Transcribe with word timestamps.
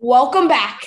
welcome 0.00 0.46
back 0.46 0.86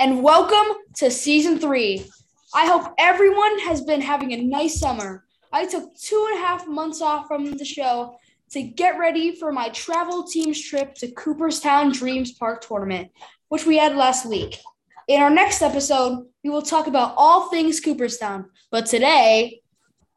and 0.00 0.24
welcome 0.24 0.76
to 0.96 1.08
season 1.08 1.60
three. 1.60 2.04
I 2.52 2.66
hope 2.66 2.92
everyone 2.98 3.60
has 3.60 3.82
been 3.82 4.00
having 4.00 4.32
a 4.32 4.42
nice 4.42 4.80
summer. 4.80 5.24
I 5.52 5.66
took 5.66 5.96
two 5.96 6.26
and 6.30 6.42
a 6.42 6.44
half 6.44 6.66
months 6.66 7.00
off 7.00 7.28
from 7.28 7.52
the 7.52 7.64
show 7.64 8.16
to 8.50 8.62
get 8.62 8.98
ready 8.98 9.36
for 9.36 9.52
my 9.52 9.68
travel 9.68 10.24
team's 10.24 10.60
trip 10.60 10.94
to 10.96 11.12
Cooperstown 11.12 11.92
Dreams 11.92 12.32
Park 12.32 12.66
tournament, 12.66 13.12
which 13.50 13.66
we 13.66 13.78
had 13.78 13.94
last 13.94 14.26
week. 14.26 14.58
In 15.06 15.22
our 15.22 15.30
next 15.30 15.62
episode, 15.62 16.26
we 16.42 16.50
will 16.50 16.62
talk 16.62 16.88
about 16.88 17.14
all 17.16 17.50
things 17.50 17.78
Cooperstown. 17.78 18.50
But 18.72 18.86
today, 18.86 19.60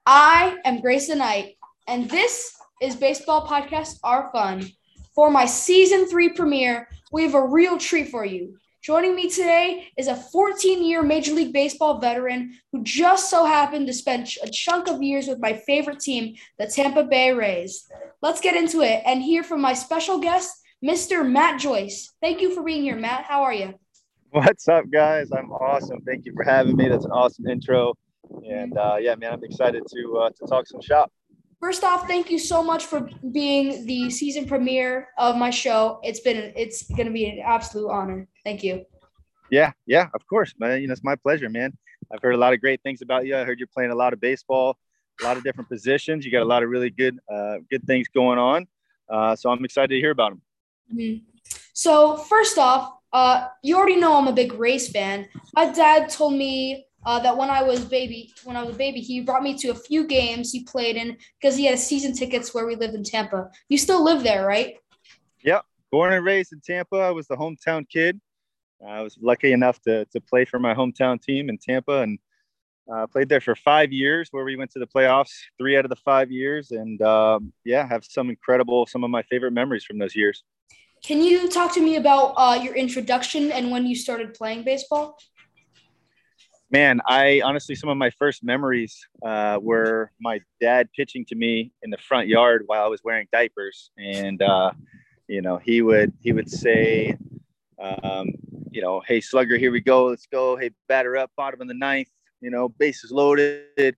I 0.07 0.57
am 0.65 0.81
Grayson 0.81 1.19
Knight, 1.19 1.57
and 1.87 2.09
this 2.09 2.55
is 2.81 2.95
Baseball 2.95 3.45
Podcast 3.45 3.99
Are 4.03 4.31
Fun. 4.31 4.65
For 5.13 5.29
my 5.29 5.45
season 5.45 6.07
three 6.09 6.29
premiere, 6.29 6.87
we 7.13 7.23
have 7.23 7.35
a 7.35 7.47
real 7.47 7.77
treat 7.77 8.09
for 8.09 8.25
you. 8.25 8.57
Joining 8.81 9.15
me 9.15 9.29
today 9.29 9.87
is 9.97 10.07
a 10.07 10.15
14 10.15 10.83
year 10.83 11.03
Major 11.03 11.31
League 11.31 11.53
Baseball 11.53 11.99
veteran 11.99 12.57
who 12.71 12.83
just 12.83 13.29
so 13.29 13.45
happened 13.45 13.85
to 13.87 13.93
spend 13.93 14.27
a 14.43 14.49
chunk 14.49 14.87
of 14.87 15.01
years 15.01 15.27
with 15.27 15.39
my 15.39 15.53
favorite 15.53 15.99
team, 15.99 16.35
the 16.57 16.65
Tampa 16.65 17.03
Bay 17.03 17.31
Rays. 17.31 17.87
Let's 18.23 18.41
get 18.41 18.57
into 18.57 18.81
it 18.81 19.03
and 19.05 19.21
hear 19.21 19.43
from 19.43 19.61
my 19.61 19.73
special 19.73 20.17
guest, 20.17 20.57
Mr. 20.83 21.25
Matt 21.25 21.61
Joyce. 21.61 22.11
Thank 22.19 22.41
you 22.41 22.53
for 22.53 22.63
being 22.63 22.81
here, 22.81 22.97
Matt. 22.97 23.25
How 23.25 23.43
are 23.43 23.53
you? 23.53 23.75
What's 24.31 24.67
up, 24.67 24.85
guys? 24.91 25.31
I'm 25.31 25.51
awesome. 25.51 26.01
Thank 26.01 26.25
you 26.25 26.33
for 26.35 26.43
having 26.43 26.75
me. 26.75 26.89
That's 26.89 27.05
an 27.05 27.11
awesome 27.11 27.47
intro. 27.47 27.93
And 28.49 28.75
uh, 28.75 28.95
yeah, 28.99 29.13
man, 29.13 29.33
I'm 29.33 29.43
excited 29.43 29.83
to 29.87 30.17
uh, 30.17 30.29
to 30.31 30.47
talk 30.47 30.65
some 30.65 30.81
shop. 30.81 31.11
First 31.63 31.85
off, 31.85 32.07
thank 32.07 32.29
you 32.29 32.39
so 32.39 32.61
much 32.61 32.87
for 32.87 33.09
being 33.31 33.85
the 33.85 34.09
season 34.09 34.45
premiere 34.45 35.07
of 35.17 35.37
my 35.37 35.49
show. 35.49 36.01
It's 36.03 36.19
been 36.19 36.51
it's 36.57 36.83
going 36.89 37.05
to 37.05 37.13
be 37.13 37.25
an 37.29 37.39
absolute 37.39 37.89
honor. 37.89 38.27
Thank 38.43 38.65
you. 38.65 38.83
Yeah, 39.49 39.71
yeah, 39.85 40.09
of 40.13 40.27
course, 40.27 40.53
man. 40.59 40.81
You 40.81 40.87
know, 40.87 40.91
it's 40.91 41.05
my 41.05 41.15
pleasure, 41.15 41.47
man. 41.47 41.71
I've 42.11 42.21
heard 42.21 42.35
a 42.35 42.37
lot 42.37 42.51
of 42.51 42.59
great 42.59 42.81
things 42.83 43.01
about 43.01 43.25
you. 43.25 43.37
I 43.37 43.45
heard 43.45 43.59
you're 43.59 43.69
playing 43.73 43.91
a 43.91 43.95
lot 43.95 44.11
of 44.11 44.19
baseball, 44.19 44.77
a 45.21 45.23
lot 45.23 45.37
of 45.37 45.43
different 45.45 45.69
positions. 45.69 46.25
You 46.25 46.33
got 46.33 46.41
a 46.41 46.51
lot 46.53 46.63
of 46.63 46.69
really 46.69 46.89
good 46.89 47.17
uh, 47.33 47.59
good 47.71 47.87
things 47.87 48.09
going 48.09 48.39
on. 48.39 48.67
Uh, 49.09 49.33
so 49.33 49.49
I'm 49.49 49.63
excited 49.63 49.87
to 49.87 49.97
hear 50.01 50.11
about 50.11 50.31
them. 50.31 50.41
Mm-hmm. 50.93 51.23
So 51.71 52.17
first 52.17 52.57
off, 52.57 52.91
uh, 53.13 53.47
you 53.63 53.77
already 53.77 53.95
know 53.95 54.17
I'm 54.17 54.27
a 54.27 54.33
big 54.33 54.51
Rays 54.51 54.89
fan. 54.89 55.29
My 55.53 55.69
dad 55.69 56.09
told 56.09 56.33
me 56.33 56.87
uh, 57.05 57.19
that 57.19 57.37
when 57.37 57.49
I 57.49 57.63
was 57.63 57.83
baby, 57.83 58.33
when 58.43 58.55
I 58.55 58.63
was 58.63 58.75
a 58.75 58.77
baby, 58.77 58.99
he 58.99 59.21
brought 59.21 59.43
me 59.43 59.57
to 59.57 59.69
a 59.69 59.75
few 59.75 60.07
games 60.07 60.51
he 60.51 60.63
played 60.63 60.95
in 60.95 61.17
because 61.39 61.55
he 61.55 61.65
had 61.65 61.79
season 61.79 62.13
tickets 62.13 62.53
where 62.53 62.65
we 62.65 62.75
lived 62.75 62.95
in 62.95 63.03
Tampa. 63.03 63.49
You 63.69 63.77
still 63.77 64.03
live 64.03 64.23
there, 64.23 64.45
right? 64.45 64.75
Yep, 65.43 65.65
born 65.91 66.13
and 66.13 66.25
raised 66.25 66.53
in 66.53 66.61
Tampa. 66.61 66.97
I 66.97 67.11
was 67.11 67.27
the 67.27 67.35
hometown 67.35 67.87
kid. 67.87 68.19
I 68.85 69.01
was 69.01 69.17
lucky 69.21 69.53
enough 69.53 69.81
to 69.83 70.05
to 70.05 70.21
play 70.21 70.45
for 70.45 70.59
my 70.59 70.73
hometown 70.73 71.21
team 71.21 71.49
in 71.49 71.57
Tampa 71.57 72.01
and 72.01 72.19
uh, 72.91 73.07
played 73.07 73.29
there 73.29 73.41
for 73.41 73.55
five 73.55 73.93
years, 73.93 74.27
where 74.31 74.43
we 74.43 74.55
went 74.55 74.71
to 74.71 74.79
the 74.79 74.87
playoffs 74.87 75.31
three 75.57 75.77
out 75.77 75.85
of 75.85 75.89
the 75.89 75.95
five 75.95 76.31
years, 76.31 76.71
and 76.71 77.01
um, 77.01 77.53
yeah, 77.63 77.87
have 77.87 78.03
some 78.03 78.29
incredible, 78.29 78.85
some 78.85 79.03
of 79.03 79.09
my 79.09 79.23
favorite 79.23 79.51
memories 79.51 79.85
from 79.85 79.97
those 79.97 80.15
years. 80.15 80.43
Can 81.03 81.21
you 81.21 81.49
talk 81.49 81.73
to 81.73 81.81
me 81.81 81.97
about 81.97 82.33
uh, 82.37 82.59
your 82.61 82.75
introduction 82.75 83.51
and 83.51 83.71
when 83.71 83.85
you 83.85 83.95
started 83.95 84.33
playing 84.33 84.63
baseball? 84.63 85.17
Man, 86.73 86.99
I 87.07 87.41
honestly, 87.45 87.75
some 87.75 87.89
of 87.89 87.97
my 87.97 88.09
first 88.09 88.43
memories 88.43 89.07
uh, 89.23 89.59
were 89.61 90.11
my 90.19 90.41
dad 90.59 90.89
pitching 90.93 91.23
to 91.25 91.35
me 91.35 91.71
in 91.83 91.91
the 91.91 91.97
front 91.99 92.27
yard 92.27 92.63
while 92.65 92.83
I 92.83 92.87
was 92.87 93.01
wearing 93.03 93.27
diapers, 93.31 93.91
and 93.97 94.41
uh, 94.41 94.71
you 95.27 95.41
know, 95.41 95.57
he 95.57 95.81
would 95.81 96.11
he 96.19 96.33
would 96.33 96.49
say, 96.49 97.15
um, 97.79 98.29
you 98.71 98.81
know, 98.81 99.01
hey 99.07 99.21
slugger, 99.21 99.55
here 99.55 99.71
we 99.71 99.79
go, 99.79 100.07
let's 100.07 100.25
go. 100.25 100.57
Hey 100.57 100.71
batter 100.89 101.15
up, 101.15 101.31
bottom 101.37 101.61
of 101.61 101.67
the 101.67 101.75
ninth, 101.75 102.09
you 102.41 102.49
know, 102.49 102.67
bases 102.67 103.11
loaded, 103.11 103.95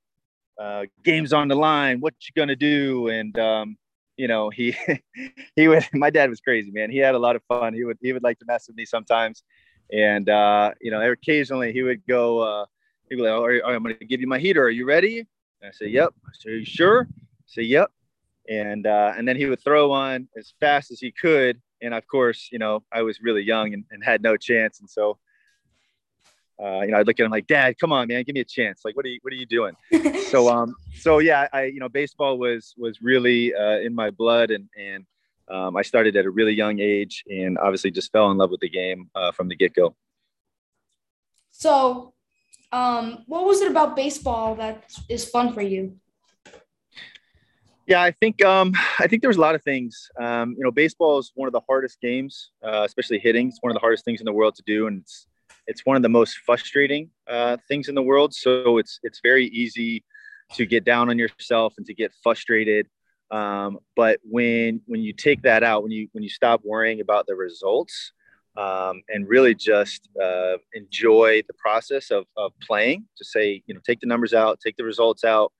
uh, 0.61 0.83
games 1.03 1.31
on 1.31 1.47
the 1.47 1.55
line. 1.55 2.01
What 2.01 2.13
you 2.21 2.39
gonna 2.39 2.57
do? 2.57 3.07
And 3.07 3.39
um, 3.39 3.77
you 4.17 4.27
know, 4.27 4.49
he 4.49 4.75
he 5.55 5.69
would. 5.69 5.87
My 5.93 6.09
dad 6.09 6.29
was 6.29 6.41
crazy, 6.41 6.71
man. 6.71 6.91
He 6.91 6.97
had 6.97 7.15
a 7.15 7.19
lot 7.19 7.37
of 7.37 7.41
fun. 7.47 7.73
He 7.73 7.85
would 7.85 7.97
he 8.01 8.11
would 8.11 8.23
like 8.23 8.37
to 8.39 8.45
mess 8.45 8.67
with 8.67 8.75
me 8.75 8.83
sometimes 8.83 9.43
and 9.91 10.29
uh, 10.29 10.71
you 10.81 10.91
know, 10.91 11.01
occasionally 11.11 11.73
he 11.73 11.83
would 11.83 12.05
go, 12.07 12.39
uh, 12.39 12.65
he'd 13.09 13.15
be 13.15 13.21
like, 13.21 13.31
oh, 13.31 13.67
I'm 13.67 13.83
going 13.83 13.97
to 13.97 14.05
give 14.05 14.21
you 14.21 14.27
my 14.27 14.39
heater. 14.39 14.63
Are 14.63 14.69
you 14.69 14.85
ready? 14.85 15.19
And 15.19 15.69
I 15.69 15.71
say, 15.71 15.87
Yep. 15.87 16.13
I 16.25 16.29
say, 16.33 16.49
Are 16.51 16.55
you 16.55 16.65
sure? 16.65 17.07
I 17.11 17.43
say, 17.45 17.61
Yep. 17.63 17.91
And 18.49 18.85
uh, 18.85 19.13
and 19.17 19.27
then 19.27 19.35
he 19.35 19.45
would 19.45 19.63
throw 19.63 19.91
on 19.91 20.27
as 20.37 20.53
fast 20.59 20.91
as 20.91 20.99
he 20.99 21.11
could. 21.11 21.61
And 21.81 21.93
of 21.93 22.07
course, 22.07 22.49
you 22.51 22.59
know, 22.59 22.83
I 22.91 23.01
was 23.01 23.21
really 23.21 23.41
young 23.41 23.73
and, 23.73 23.83
and 23.91 24.03
had 24.03 24.21
no 24.21 24.37
chance. 24.37 24.79
And 24.79 24.89
so, 24.89 25.17
uh, 26.61 26.81
you 26.81 26.91
know, 26.91 26.97
I'd 26.97 27.07
look 27.07 27.19
at 27.19 27.25
him 27.25 27.31
like, 27.31 27.47
Dad, 27.47 27.77
come 27.79 27.91
on, 27.91 28.07
man, 28.07 28.23
give 28.23 28.33
me 28.33 28.41
a 28.41 28.45
chance. 28.45 28.81
Like, 28.85 28.95
what 28.95 29.05
are 29.05 29.09
you, 29.09 29.19
what 29.23 29.33
are 29.33 29.35
you 29.35 29.45
doing? 29.45 29.75
so, 30.29 30.49
um, 30.49 30.75
so 30.99 31.19
yeah, 31.19 31.47
I, 31.51 31.65
you 31.65 31.79
know, 31.79 31.89
baseball 31.89 32.37
was 32.37 32.73
was 32.77 33.01
really 33.01 33.53
uh, 33.53 33.79
in 33.79 33.93
my 33.93 34.09
blood, 34.11 34.51
and 34.51 34.69
and 34.77 35.05
um, 35.47 35.75
I 35.77 35.81
started 35.81 36.15
at 36.15 36.25
a 36.25 36.29
really 36.29 36.53
young 36.53 36.79
age 36.79 37.23
and 37.29 37.57
obviously 37.57 37.91
just 37.91 38.11
fell 38.11 38.31
in 38.31 38.37
love 38.37 38.51
with 38.51 38.61
the 38.61 38.69
game 38.69 39.09
uh, 39.15 39.31
from 39.31 39.47
the 39.47 39.55
get 39.55 39.73
go. 39.73 39.95
So, 41.51 42.13
um, 42.71 43.23
what 43.27 43.45
was 43.45 43.61
it 43.61 43.71
about 43.71 43.95
baseball 43.95 44.55
that 44.55 44.91
is 45.09 45.25
fun 45.29 45.53
for 45.53 45.61
you? 45.61 45.97
Yeah, 47.87 48.01
I 48.01 48.11
think 48.11 48.43
um, 48.43 48.73
I 48.99 49.07
think 49.07 49.21
there's 49.21 49.37
a 49.37 49.41
lot 49.41 49.53
of 49.53 49.63
things. 49.63 50.09
Um, 50.19 50.55
you 50.57 50.63
know, 50.63 50.71
baseball 50.71 51.19
is 51.19 51.31
one 51.35 51.47
of 51.47 51.53
the 51.53 51.61
hardest 51.67 52.01
games, 52.01 52.51
uh, 52.63 52.81
especially 52.83 53.19
hitting. 53.19 53.49
It's 53.49 53.59
one 53.61 53.71
of 53.71 53.75
the 53.75 53.79
hardest 53.79 54.03
things 54.03 54.19
in 54.19 54.25
the 54.25 54.33
world 54.33 54.55
to 54.55 54.63
do, 54.65 54.87
and 54.87 55.01
it's 55.01 55.27
it's 55.67 55.85
one 55.85 55.95
of 55.95 56.01
the 56.01 56.09
most 56.09 56.39
frustrating 56.45 57.09
uh, 57.27 57.57
things 57.67 57.87
in 57.87 57.95
the 57.95 58.01
world. 58.01 58.33
So 58.33 58.79
it's 58.79 58.99
it's 59.03 59.19
very 59.21 59.45
easy 59.47 60.03
to 60.53 60.65
get 60.65 60.83
down 60.83 61.09
on 61.09 61.19
yourself 61.19 61.75
and 61.77 61.85
to 61.85 61.93
get 61.93 62.11
frustrated 62.23 62.87
um, 63.31 63.79
but 63.95 64.19
when 64.23 64.81
when 64.85 65.01
you 65.01 65.13
take 65.13 65.41
that 65.43 65.63
out, 65.63 65.83
when 65.83 65.91
you 65.91 66.07
when 66.11 66.23
you 66.23 66.29
stop 66.29 66.61
worrying 66.63 67.01
about 67.01 67.25
the 67.27 67.35
results 67.35 68.11
um, 68.57 69.01
and 69.09 69.27
really 69.27 69.55
just 69.55 70.09
uh, 70.21 70.57
enjoy 70.73 71.41
the 71.47 71.53
process 71.53 72.11
of, 72.11 72.25
of 72.37 72.51
playing, 72.61 73.05
to 73.17 73.25
say 73.25 73.63
you 73.65 73.73
know 73.73 73.81
take 73.85 73.99
the 73.99 74.07
numbers 74.07 74.33
out, 74.33 74.59
take 74.59 74.77
the 74.77 74.83
results 74.83 75.23
out. 75.23 75.51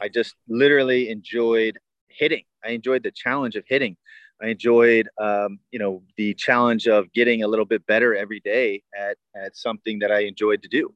I 0.00 0.08
just 0.08 0.34
literally 0.48 1.10
enjoyed 1.10 1.78
hitting. 2.08 2.44
I 2.64 2.70
enjoyed 2.70 3.02
the 3.02 3.10
challenge 3.10 3.56
of 3.56 3.64
hitting. 3.66 3.96
I 4.42 4.48
enjoyed, 4.48 5.08
um, 5.20 5.60
you 5.70 5.78
know, 5.78 6.02
the 6.16 6.34
challenge 6.34 6.88
of 6.88 7.12
getting 7.12 7.44
a 7.44 7.48
little 7.48 7.64
bit 7.64 7.86
better 7.86 8.16
every 8.16 8.40
day 8.40 8.82
at, 8.98 9.16
at 9.36 9.56
something 9.56 10.00
that 10.00 10.10
I 10.10 10.20
enjoyed 10.20 10.62
to 10.62 10.68
do. 10.68 10.92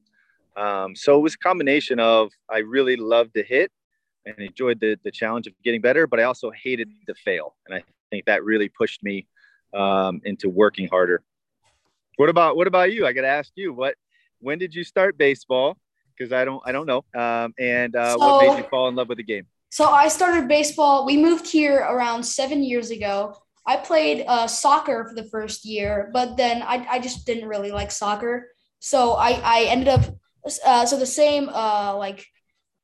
Um, 0.57 0.95
so 0.95 1.17
it 1.17 1.21
was 1.21 1.35
a 1.35 1.37
combination 1.37 1.99
of 1.99 2.31
I 2.49 2.57
really 2.57 2.97
loved 2.97 3.35
to 3.35 3.43
hit 3.43 3.71
and 4.27 4.39
enjoyed 4.39 4.79
the, 4.79 4.99
the 5.03 5.11
challenge 5.11 5.47
of 5.47 5.53
getting 5.63 5.81
better, 5.81 6.07
but 6.07 6.19
I 6.19 6.23
also 6.23 6.51
hated 6.51 6.89
to 7.07 7.15
fail. 7.15 7.55
And 7.65 7.75
I 7.75 7.83
think 8.11 8.25
that 8.25 8.43
really 8.43 8.69
pushed 8.69 9.03
me 9.03 9.27
um, 9.73 10.21
into 10.25 10.49
working 10.49 10.87
harder. 10.87 11.23
What 12.17 12.29
about, 12.29 12.57
what 12.57 12.67
about 12.67 12.91
you? 12.91 13.05
I 13.05 13.13
got 13.13 13.21
to 13.21 13.27
ask 13.27 13.51
you, 13.55 13.73
what, 13.73 13.95
when 14.39 14.57
did 14.59 14.73
you 14.73 14.83
start 14.83 15.17
baseball? 15.17 15.77
Cause 16.19 16.33
I 16.33 16.45
don't, 16.45 16.61
I 16.65 16.71
don't 16.71 16.87
know. 16.87 17.05
Um, 17.15 17.53
and 17.59 17.95
uh, 17.95 18.13
so, 18.13 18.17
what 18.17 18.41
made 18.41 18.57
you 18.57 18.67
fall 18.69 18.87
in 18.87 18.95
love 18.95 19.07
with 19.07 19.19
the 19.19 19.23
game? 19.23 19.45
So 19.69 19.85
I 19.85 20.07
started 20.07 20.47
baseball. 20.47 21.05
We 21.05 21.15
moved 21.15 21.47
here 21.47 21.77
around 21.77 22.23
seven 22.23 22.63
years 22.63 22.89
ago. 22.89 23.35
I 23.67 23.77
played 23.77 24.25
uh, 24.27 24.47
soccer 24.47 25.05
for 25.07 25.13
the 25.13 25.25
first 25.25 25.65
year, 25.65 26.09
but 26.13 26.37
then 26.37 26.63
I, 26.63 26.87
I 26.89 26.99
just 26.99 27.27
didn't 27.27 27.47
really 27.47 27.71
like 27.71 27.91
soccer. 27.91 28.47
So 28.79 29.13
I, 29.13 29.39
I 29.43 29.65
ended 29.65 29.89
up, 29.89 30.05
uh, 30.65 30.85
so 30.85 30.97
the 30.97 31.05
same, 31.05 31.49
uh, 31.49 31.95
like 31.97 32.25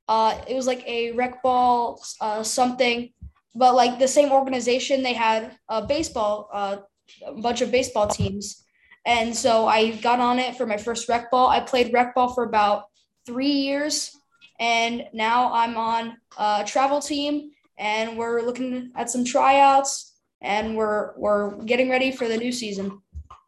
uh, 0.07 0.39
it 0.47 0.55
was 0.55 0.67
like 0.67 0.85
a 0.87 1.11
rec 1.11 1.41
ball 1.41 2.03
uh, 2.21 2.43
something, 2.43 3.11
but 3.55 3.75
like 3.75 3.99
the 3.99 4.07
same 4.07 4.31
organization, 4.31 5.03
they 5.03 5.13
had 5.13 5.57
a 5.69 5.85
baseball, 5.85 6.49
uh, 6.53 6.77
a 7.25 7.33
bunch 7.33 7.61
of 7.61 7.71
baseball 7.71 8.07
teams. 8.07 8.63
And 9.05 9.35
so 9.35 9.67
I 9.67 9.91
got 9.97 10.19
on 10.19 10.39
it 10.39 10.55
for 10.55 10.65
my 10.65 10.77
first 10.77 11.09
rec 11.09 11.29
ball. 11.29 11.47
I 11.47 11.59
played 11.59 11.93
rec 11.93 12.15
ball 12.15 12.33
for 12.33 12.43
about 12.43 12.85
three 13.25 13.51
years. 13.51 14.11
And 14.59 15.05
now 15.13 15.51
I'm 15.53 15.77
on 15.77 16.17
a 16.37 16.63
travel 16.65 17.01
team 17.01 17.51
and 17.77 18.17
we're 18.17 18.41
looking 18.41 18.91
at 18.95 19.09
some 19.09 19.25
tryouts 19.25 20.13
and 20.41 20.77
we're, 20.77 21.17
we're 21.17 21.55
getting 21.63 21.89
ready 21.89 22.11
for 22.11 22.27
the 22.27 22.37
new 22.37 22.51
season. 22.51 23.01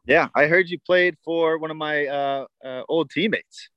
Yeah, 0.07 0.27
I 0.35 0.47
heard 0.47 0.69
you 0.69 0.77
played 0.85 1.15
for 1.23 1.57
one 1.57 1.71
of 1.71 1.77
my 1.77 2.05
uh, 2.05 2.45
uh, 2.63 2.83
old 2.89 3.09
teammates. 3.09 3.69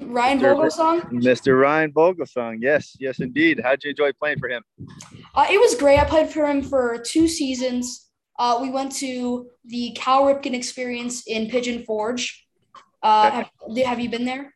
Ryan 0.00 0.40
Vogelsong? 0.40 1.02
Mr. 1.12 1.60
Ryan 1.60 1.92
Vogelsong. 1.92 2.58
Yes, 2.60 2.96
yes, 2.98 3.20
indeed. 3.20 3.60
How'd 3.62 3.82
you 3.84 3.90
enjoy 3.90 4.12
playing 4.12 4.38
for 4.38 4.48
him? 4.48 4.62
Uh, 5.34 5.46
it 5.50 5.58
was 5.58 5.74
great. 5.74 5.98
I 5.98 6.04
played 6.04 6.30
for 6.30 6.46
him 6.46 6.62
for 6.62 6.98
two 6.98 7.28
seasons. 7.28 8.10
Uh, 8.38 8.58
we 8.60 8.70
went 8.70 8.92
to 8.92 9.50
the 9.64 9.92
Cal 9.92 10.22
Ripken 10.22 10.54
experience 10.54 11.24
in 11.26 11.48
Pigeon 11.48 11.84
Forge. 11.84 12.46
Uh, 13.02 13.30
have, 13.30 13.50
have, 13.84 14.00
you 14.00 14.10
been 14.10 14.24
there? 14.24 14.54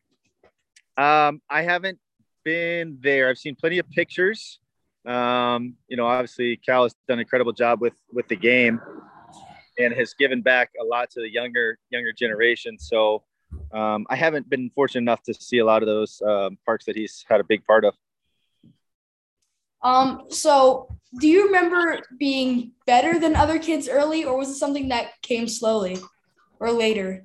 Um, 0.97 1.41
I 1.49 1.61
haven't 1.61 1.99
been 2.43 2.97
there. 3.01 3.29
I've 3.29 3.37
seen 3.37 3.55
plenty 3.55 3.79
of 3.79 3.89
pictures. 3.89 4.59
Um, 5.05 5.75
you 5.87 5.97
know, 5.97 6.07
obviously 6.07 6.57
Cal 6.57 6.83
has 6.83 6.95
done 7.07 7.19
an 7.19 7.19
incredible 7.19 7.53
job 7.53 7.81
with 7.81 7.93
with 8.11 8.27
the 8.27 8.35
game. 8.35 8.81
and 9.77 9.93
has 9.93 10.13
given 10.13 10.41
back 10.41 10.71
a 10.81 10.85
lot 10.85 11.09
to 11.11 11.19
the 11.21 11.29
younger 11.29 11.77
younger 11.89 12.13
generation. 12.13 12.77
So 12.79 13.23
um, 13.73 14.05
I 14.09 14.15
haven't 14.15 14.49
been 14.49 14.69
fortunate 14.73 15.01
enough 15.01 15.23
to 15.23 15.33
see 15.33 15.59
a 15.59 15.65
lot 15.65 15.81
of 15.81 15.87
those 15.87 16.21
um, 16.21 16.57
parks 16.65 16.85
that 16.85 16.95
he's 16.95 17.25
had 17.27 17.39
a 17.39 17.43
big 17.43 17.63
part 17.65 17.85
of. 17.85 17.93
Um, 19.81 20.23
so 20.29 20.87
do 21.19 21.27
you 21.27 21.45
remember 21.45 22.01
being 22.17 22.71
better 22.87 23.19
than 23.19 23.35
other 23.35 23.59
kids 23.59 23.87
early, 23.87 24.25
or 24.25 24.37
was 24.37 24.49
it 24.49 24.55
something 24.55 24.89
that 24.89 25.11
came 25.21 25.47
slowly 25.47 25.97
or 26.59 26.71
later? 26.71 27.23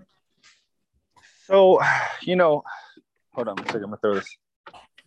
So, 1.46 1.80
you 2.22 2.36
know, 2.36 2.62
hold 3.32 3.48
on 3.48 3.58
a 3.58 3.66
second. 3.66 3.84
I'm 3.84 3.90
gonna 3.90 3.98
throw 4.02 4.14
this 4.14 4.36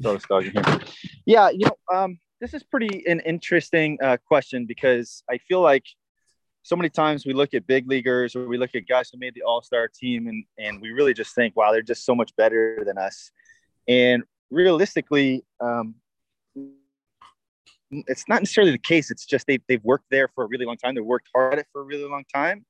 throw 0.01 0.13
this 0.13 0.23
dog 0.23 0.45
in 0.45 0.51
here. 0.51 0.79
Yeah, 1.25 1.49
you 1.49 1.67
know, 1.67 1.95
um, 1.95 2.19
this 2.41 2.53
is 2.53 2.63
pretty 2.63 3.05
an 3.07 3.21
interesting 3.21 3.97
uh, 4.01 4.17
question 4.27 4.65
because 4.65 5.23
I 5.29 5.37
feel 5.37 5.61
like 5.61 5.85
so 6.63 6.75
many 6.77 6.89
times 6.89 7.25
we 7.25 7.33
look 7.33 7.53
at 7.53 7.67
big 7.67 7.87
leaguers 7.87 8.35
or 8.35 8.47
we 8.47 8.57
look 8.57 8.73
at 8.73 8.87
guys 8.87 9.09
who 9.11 9.19
made 9.19 9.33
the 9.35 9.43
all-star 9.43 9.89
team 9.93 10.27
and 10.27 10.45
and 10.57 10.81
we 10.81 10.91
really 10.91 11.13
just 11.13 11.35
think 11.35 11.55
wow 11.55 11.71
they're 11.71 11.81
just 11.81 12.05
so 12.05 12.15
much 12.15 12.35
better 12.35 12.83
than 12.85 12.97
us. 12.97 13.31
And 13.87 14.23
realistically 14.49 15.43
um, 15.59 15.95
it's 17.91 18.27
not 18.27 18.41
necessarily 18.41 18.71
the 18.71 18.79
case. 18.79 19.11
It's 19.11 19.25
just 19.25 19.45
they've, 19.45 19.61
they've 19.67 19.83
worked 19.83 20.05
there 20.09 20.27
for 20.33 20.45
a 20.45 20.47
really 20.47 20.65
long 20.65 20.77
time. 20.77 20.95
They've 20.95 21.05
worked 21.05 21.29
hard 21.35 21.53
at 21.53 21.59
it 21.59 21.67
for 21.71 21.81
a 21.81 21.83
really 21.83 22.09
long 22.09 22.23
time 22.33 22.65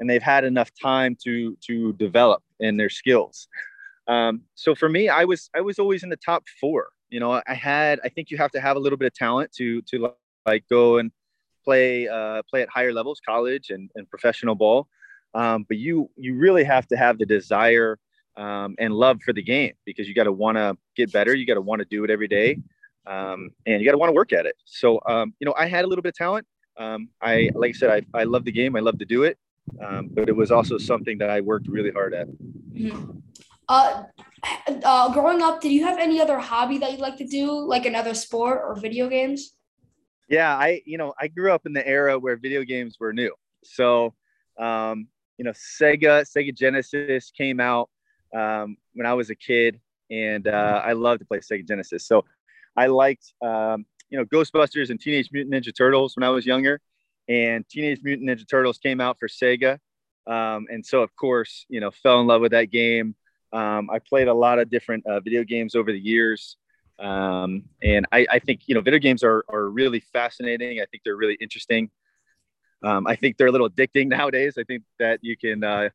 and 0.00 0.10
they've 0.10 0.22
had 0.22 0.44
enough 0.44 0.70
time 0.80 1.16
to 1.24 1.56
to 1.66 1.92
develop 1.94 2.42
in 2.60 2.76
their 2.76 2.90
skills. 2.90 3.48
Um, 4.08 4.42
so 4.54 4.74
for 4.74 4.88
me 4.88 5.08
i 5.08 5.24
was 5.24 5.50
i 5.54 5.60
was 5.60 5.78
always 5.78 6.02
in 6.02 6.08
the 6.08 6.16
top 6.16 6.44
four. 6.60 6.88
You 7.10 7.20
know 7.20 7.40
i 7.46 7.54
had 7.54 8.00
i 8.04 8.08
think 8.08 8.30
you 8.30 8.36
have 8.36 8.50
to 8.52 8.60
have 8.60 8.76
a 8.76 8.80
little 8.80 8.98
bit 8.98 9.06
of 9.06 9.14
talent 9.14 9.52
to 9.58 9.80
to 9.82 10.12
like 10.44 10.64
go 10.68 10.98
and 10.98 11.12
play 11.66 12.08
uh, 12.08 12.42
play 12.48 12.62
at 12.62 12.68
higher 12.68 12.92
levels, 12.92 13.20
college 13.26 13.70
and, 13.70 13.90
and 13.96 14.08
professional 14.08 14.54
ball. 14.54 14.88
Um, 15.34 15.66
but 15.68 15.76
you 15.76 16.08
you 16.16 16.34
really 16.36 16.64
have 16.64 16.86
to 16.88 16.96
have 16.96 17.18
the 17.18 17.26
desire 17.26 17.98
um, 18.36 18.74
and 18.78 18.94
love 18.94 19.20
for 19.24 19.32
the 19.32 19.42
game 19.42 19.74
because 19.84 20.08
you 20.08 20.14
got 20.14 20.24
to 20.24 20.32
want 20.32 20.56
to 20.56 20.76
get 20.96 21.12
better. 21.12 21.34
You 21.34 21.46
got 21.46 21.54
to 21.54 21.60
want 21.60 21.80
to 21.80 21.88
do 21.96 22.04
it 22.04 22.10
every 22.10 22.28
day, 22.28 22.58
um, 23.06 23.50
and 23.66 23.80
you 23.80 23.84
got 23.84 23.92
to 23.92 23.98
want 23.98 24.10
to 24.10 24.14
work 24.14 24.32
at 24.32 24.46
it. 24.46 24.56
So 24.64 25.00
um, 25.06 25.34
you 25.40 25.44
know, 25.46 25.54
I 25.58 25.66
had 25.66 25.84
a 25.84 25.88
little 25.88 26.02
bit 26.02 26.10
of 26.10 26.18
talent. 26.18 26.46
Um, 26.78 27.08
I 27.20 27.50
like 27.54 27.70
I 27.70 27.78
said, 27.78 27.90
I 27.90 28.20
I 28.20 28.24
love 28.24 28.44
the 28.44 28.52
game. 28.52 28.76
I 28.76 28.80
love 28.80 28.98
to 28.98 29.04
do 29.04 29.24
it, 29.24 29.36
um, 29.84 30.08
but 30.12 30.28
it 30.28 30.36
was 30.36 30.50
also 30.50 30.78
something 30.78 31.18
that 31.18 31.30
I 31.30 31.40
worked 31.40 31.68
really 31.68 31.90
hard 31.90 32.14
at. 32.14 32.28
Mm-hmm. 32.28 33.18
Uh, 33.68 34.04
uh, 34.84 35.12
growing 35.12 35.42
up, 35.42 35.60
did 35.60 35.72
you 35.72 35.84
have 35.84 35.98
any 35.98 36.20
other 36.20 36.38
hobby 36.38 36.78
that 36.78 36.92
you 36.92 36.98
like 36.98 37.16
to 37.16 37.26
do, 37.26 37.50
like 37.50 37.84
another 37.84 38.14
sport 38.14 38.62
or 38.64 38.76
video 38.76 39.08
games? 39.08 39.55
Yeah, 40.28 40.54
I 40.54 40.82
you 40.84 40.98
know 40.98 41.14
I 41.20 41.28
grew 41.28 41.52
up 41.52 41.66
in 41.66 41.72
the 41.72 41.86
era 41.86 42.18
where 42.18 42.36
video 42.36 42.62
games 42.62 42.96
were 42.98 43.12
new. 43.12 43.34
So 43.64 44.14
um, 44.58 45.08
you 45.38 45.44
know 45.44 45.52
Sega 45.52 46.24
Sega 46.24 46.54
Genesis 46.54 47.30
came 47.30 47.60
out 47.60 47.90
um, 48.34 48.76
when 48.94 49.06
I 49.06 49.14
was 49.14 49.30
a 49.30 49.34
kid, 49.34 49.80
and 50.10 50.46
uh, 50.46 50.82
I 50.84 50.92
loved 50.92 51.20
to 51.20 51.26
play 51.26 51.38
Sega 51.38 51.66
Genesis. 51.66 52.06
So 52.06 52.24
I 52.76 52.86
liked 52.86 53.32
um, 53.42 53.86
you 54.10 54.18
know 54.18 54.24
Ghostbusters 54.24 54.90
and 54.90 55.00
Teenage 55.00 55.30
Mutant 55.32 55.54
Ninja 55.54 55.74
Turtles 55.76 56.16
when 56.16 56.24
I 56.24 56.30
was 56.30 56.44
younger, 56.44 56.80
and 57.28 57.68
Teenage 57.68 58.00
Mutant 58.02 58.28
Ninja 58.28 58.48
Turtles 58.48 58.78
came 58.78 59.00
out 59.00 59.18
for 59.18 59.28
Sega, 59.28 59.78
um, 60.26 60.66
and 60.70 60.84
so 60.84 61.02
of 61.02 61.14
course 61.14 61.66
you 61.68 61.80
know 61.80 61.90
fell 61.90 62.20
in 62.20 62.26
love 62.26 62.40
with 62.40 62.52
that 62.52 62.70
game. 62.70 63.14
Um, 63.52 63.88
I 63.90 64.00
played 64.00 64.26
a 64.26 64.34
lot 64.34 64.58
of 64.58 64.70
different 64.70 65.06
uh, 65.06 65.20
video 65.20 65.44
games 65.44 65.76
over 65.76 65.92
the 65.92 66.00
years. 66.00 66.56
Um, 66.98 67.64
and 67.82 68.06
I, 68.12 68.26
I, 68.30 68.38
think, 68.38 68.62
you 68.66 68.74
know, 68.74 68.80
video 68.80 68.98
games 68.98 69.22
are, 69.22 69.44
are 69.48 69.68
really 69.68 70.00
fascinating. 70.00 70.80
I 70.80 70.86
think 70.86 71.02
they're 71.04 71.16
really 71.16 71.36
interesting. 71.40 71.90
Um, 72.82 73.06
I 73.06 73.16
think 73.16 73.36
they're 73.36 73.48
a 73.48 73.52
little 73.52 73.68
addicting 73.68 74.06
nowadays. 74.18 74.56
I 74.58 74.64
think 74.64 74.82
that 74.98 75.20
you 75.22 75.36
can, 75.36 75.62
uh, 75.62 75.90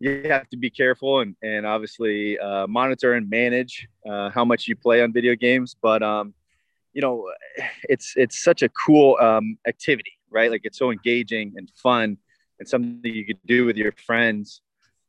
you 0.00 0.22
have 0.28 0.48
to 0.48 0.56
be 0.56 0.70
careful 0.70 1.20
and, 1.20 1.36
and 1.42 1.66
obviously 1.66 2.38
uh, 2.38 2.66
monitor 2.66 3.14
and 3.14 3.28
manage 3.28 3.86
uh, 4.08 4.30
how 4.30 4.44
much 4.44 4.66
you 4.66 4.74
play 4.74 5.02
on 5.02 5.12
video 5.12 5.34
games. 5.34 5.76
But, 5.80 6.02
um, 6.02 6.34
you 6.92 7.02
know, 7.02 7.30
it's, 7.84 8.14
it's 8.16 8.42
such 8.42 8.62
a 8.62 8.68
cool 8.70 9.18
um, 9.20 9.58
activity, 9.68 10.18
right? 10.30 10.50
Like 10.50 10.62
it's 10.64 10.78
so 10.78 10.90
engaging 10.90 11.52
and 11.56 11.70
fun 11.76 12.16
and 12.58 12.68
something 12.68 13.14
you 13.14 13.26
could 13.26 13.38
do 13.46 13.66
with 13.66 13.76
your 13.76 13.92
friends 13.92 14.62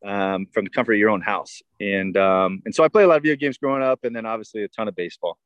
um, 0.06 0.48
from 0.54 0.66
the 0.66 0.70
comfort 0.70 0.94
of 0.94 1.00
your 1.00 1.10
own 1.10 1.22
house. 1.22 1.62
And 1.80 2.18
um, 2.18 2.62
and 2.66 2.74
so 2.74 2.84
I 2.84 2.88
played 2.88 3.04
a 3.04 3.08
lot 3.08 3.18
of 3.18 3.24
video 3.24 3.36
games 3.36 3.58
growing 3.58 3.84
up, 3.84 4.00
and 4.04 4.16
then 4.16 4.26
obviously 4.26 4.64
a 4.64 4.68
ton 4.68 4.88
of 4.88 4.96
baseball. 4.96 5.38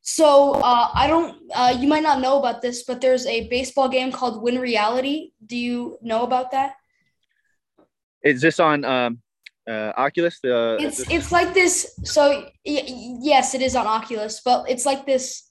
So 0.00 0.54
uh, 0.54 0.90
I 0.94 1.06
don't. 1.06 1.38
Uh, 1.54 1.76
you 1.78 1.88
might 1.88 2.02
not 2.02 2.20
know 2.20 2.38
about 2.38 2.62
this, 2.62 2.84
but 2.84 3.00
there's 3.00 3.26
a 3.26 3.48
baseball 3.48 3.88
game 3.88 4.12
called 4.12 4.42
Win 4.42 4.58
Reality. 4.58 5.32
Do 5.44 5.56
you 5.56 5.98
know 6.02 6.22
about 6.22 6.50
that? 6.52 6.74
Is 8.22 8.40
this 8.40 8.58
on 8.58 8.84
um, 8.84 9.20
uh, 9.68 9.92
Oculus? 9.96 10.38
The 10.42 10.78
it's 10.80 10.98
this- 10.98 11.10
it's 11.10 11.32
like 11.32 11.54
this. 11.54 11.98
So 12.04 12.48
y- 12.64 12.84
yes, 13.20 13.54
it 13.54 13.62
is 13.62 13.76
on 13.76 13.86
Oculus, 13.86 14.40
but 14.44 14.68
it's 14.70 14.86
like 14.86 15.04
this. 15.04 15.44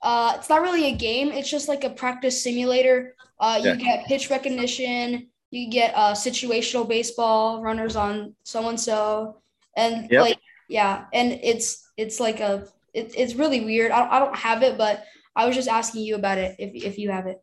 Uh, 0.00 0.34
it's 0.36 0.48
not 0.48 0.62
really 0.62 0.86
a 0.86 0.96
game. 0.96 1.32
It's 1.32 1.50
just 1.50 1.68
like 1.68 1.82
a 1.82 1.90
practice 1.90 2.42
simulator. 2.42 3.16
Uh, 3.40 3.60
you 3.62 3.70
yeah. 3.70 3.76
get 3.76 4.06
pitch 4.06 4.30
recognition 4.30 5.28
you 5.50 5.70
get 5.70 5.94
uh, 5.94 6.12
situational 6.12 6.88
baseball 6.88 7.62
runners 7.62 7.96
on 7.96 8.34
so 8.42 8.68
and 8.68 8.78
so 8.78 9.40
and 9.76 10.10
yep. 10.10 10.22
like 10.22 10.38
yeah 10.68 11.04
and 11.12 11.32
it's 11.42 11.88
it's 11.96 12.20
like 12.20 12.40
a 12.40 12.66
it, 12.94 13.12
it's 13.16 13.34
really 13.34 13.64
weird. 13.64 13.92
I 13.92 14.00
don't, 14.00 14.12
I 14.12 14.18
don't 14.18 14.36
have 14.36 14.62
it 14.62 14.78
but 14.78 15.04
i 15.36 15.46
was 15.46 15.54
just 15.54 15.68
asking 15.68 16.02
you 16.02 16.16
about 16.16 16.38
it 16.38 16.56
if, 16.58 16.74
if 16.74 16.98
you 16.98 17.10
have 17.10 17.26
it. 17.26 17.38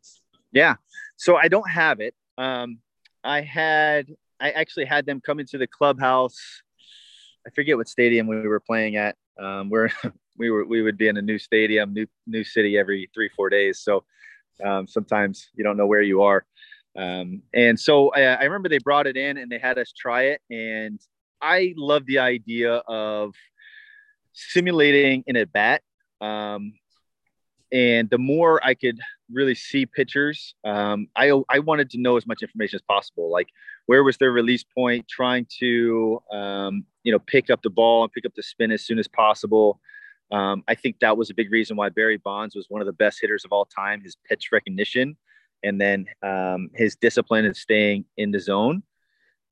Yeah. 0.52 0.76
So 1.18 1.36
i 1.36 1.48
don't 1.48 1.70
have 1.70 2.00
it. 2.00 2.14
Um 2.38 2.80
i 3.24 3.42
had 3.42 4.08
i 4.40 4.52
actually 4.52 4.86
had 4.86 5.06
them 5.06 5.22
come 5.22 5.40
into 5.40 5.58
the 5.58 5.68
clubhouse. 5.68 6.38
I 7.48 7.50
forget 7.52 7.78
what 7.78 7.88
stadium 7.88 8.28
we 8.28 8.48
were 8.48 8.60
playing 8.60 8.98
at. 8.98 9.16
Um 9.40 9.70
we're 9.70 9.90
we 10.38 10.52
were 10.52 10.66
we 10.66 10.82
would 10.82 10.98
be 10.98 11.08
in 11.08 11.18
a 11.18 11.22
new 11.22 11.40
stadium 11.40 11.94
new 11.94 12.06
new 12.28 12.44
city 12.44 12.78
every 12.78 13.10
three 13.14 13.30
four 13.36 13.50
days. 13.50 13.80
So 13.80 14.04
um, 14.64 14.88
sometimes 14.88 15.50
you 15.56 15.66
don't 15.66 15.76
know 15.76 15.86
where 15.86 16.02
you 16.02 16.22
are 16.24 16.46
um, 16.96 17.42
and 17.54 17.80
so 17.80 18.10
I, 18.10 18.22
I, 18.22 18.44
remember 18.44 18.70
they 18.70 18.78
brought 18.78 19.06
it 19.06 19.18
in 19.18 19.38
and 19.38 19.52
they 19.52 19.60
had 19.60 19.78
us 19.78 19.92
try 19.92 20.24
it. 20.24 20.42
And 20.50 21.00
I 21.42 21.74
love 21.76 22.06
the 22.06 22.20
idea 22.20 22.76
of 22.88 23.34
simulating 24.32 25.24
an 25.28 25.36
at 25.36 25.52
bat. 25.52 25.82
Um, 26.22 26.74
and 27.72 28.10
the 28.10 28.18
more 28.18 28.64
I 28.64 28.76
could 28.76 29.00
really 29.30 29.56
see 29.56 29.86
pitchers, 29.86 30.56
um, 30.64 31.08
I, 31.16 31.32
I 31.50 31.60
wanted 31.60 31.90
to 31.92 31.98
know 31.98 32.16
as 32.16 32.26
much 32.26 32.42
information 32.42 32.78
as 32.78 32.82
possible. 32.82 33.30
Like 33.30 33.50
where 33.88 34.04
was 34.04 34.18
their 34.18 34.32
release 34.32 34.64
point, 34.64 35.06
trying 35.10 35.48
to, 35.60 36.22
um, 36.32 36.86
you 37.04 37.12
know, 37.12 37.20
pick 37.20 37.50
up 37.50 37.62
the 37.62 37.70
ball 37.70 38.04
and 38.04 38.12
pick 38.14 38.26
up 38.26 38.34
the 38.36 38.44
spin 38.44 38.72
as 38.72 38.84
soon 38.84 39.00
as 39.00 39.08
possible. 39.08 39.82
Um, 40.32 40.64
I 40.68 40.76
think 40.76 41.00
that 41.02 41.18
was 41.18 41.30
a 41.30 41.34
big 41.34 41.52
reason 41.52 41.76
why 41.76 41.90
Barry 41.90 42.18
Bonds 42.18 42.56
was 42.56 42.68
one 42.70 42.82
of 42.82 42.88
the 42.88 42.94
best 42.94 43.20
hitters 43.22 43.44
of 43.44 43.52
all 43.52 43.66
time. 43.66 44.02
His 44.02 44.16
pitch 44.28 44.50
recognition 44.54 45.18
and 45.66 45.82
then 45.82 46.06
um, 46.22 46.70
his 46.74 46.96
discipline 46.96 47.46
is 47.46 47.60
staying 47.60 48.06
in 48.18 48.32
the 48.32 48.40
zone. 48.40 48.84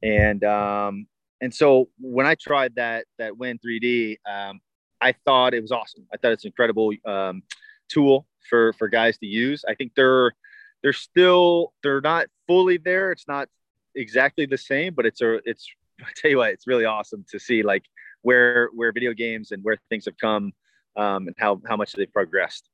And 0.01 0.43
um, 0.43 1.08
and 1.41 1.53
so 1.53 1.89
when 2.00 2.25
I 2.25 2.36
tried 2.36 2.75
that 2.75 3.05
that 3.17 3.38
Win 3.38 3.60
3D, 3.60 4.17
um, 4.29 4.62
I 5.01 5.13
thought 5.25 5.53
it 5.53 5.62
was 5.62 5.72
awesome. 5.72 6.05
I 6.13 6.17
thought 6.17 6.32
it's 6.32 6.46
an 6.46 6.50
incredible 6.50 6.91
um, 7.05 7.43
tool 7.89 8.27
for 8.50 8.74
for 8.74 8.88
guys 8.88 9.17
to 9.17 9.25
use. 9.25 9.65
I 9.67 9.74
think 9.75 9.93
they're 9.96 10.32
they're 10.82 10.93
still 10.93 11.74
they're 11.82 12.01
not 12.01 12.27
fully 12.48 12.77
there. 12.77 13.12
It's 13.12 13.27
not 13.27 13.50
exactly 13.96 14.46
the 14.46 14.58
same, 14.58 14.93
but 14.93 15.05
it's 15.05 15.22
a 15.22 15.39
it's 15.50 15.67
I 16.01 16.10
tell 16.15 16.32
you 16.32 16.38
what, 16.38 16.51
it's 16.51 16.67
really 16.67 16.86
awesome 16.86 17.25
to 17.32 17.39
see 17.39 17.63
like 17.63 17.86
where 18.22 18.70
where 18.74 18.91
video 18.91 19.13
games 19.13 19.51
and 19.51 19.63
where 19.63 19.77
things 19.89 20.05
have 20.05 20.17
come 20.17 20.51
um, 20.96 21.27
and 21.27 21.36
how 21.38 21.62
how 21.67 21.75
much 21.75 21.93
they've 21.93 22.12
progressed. 22.12 22.70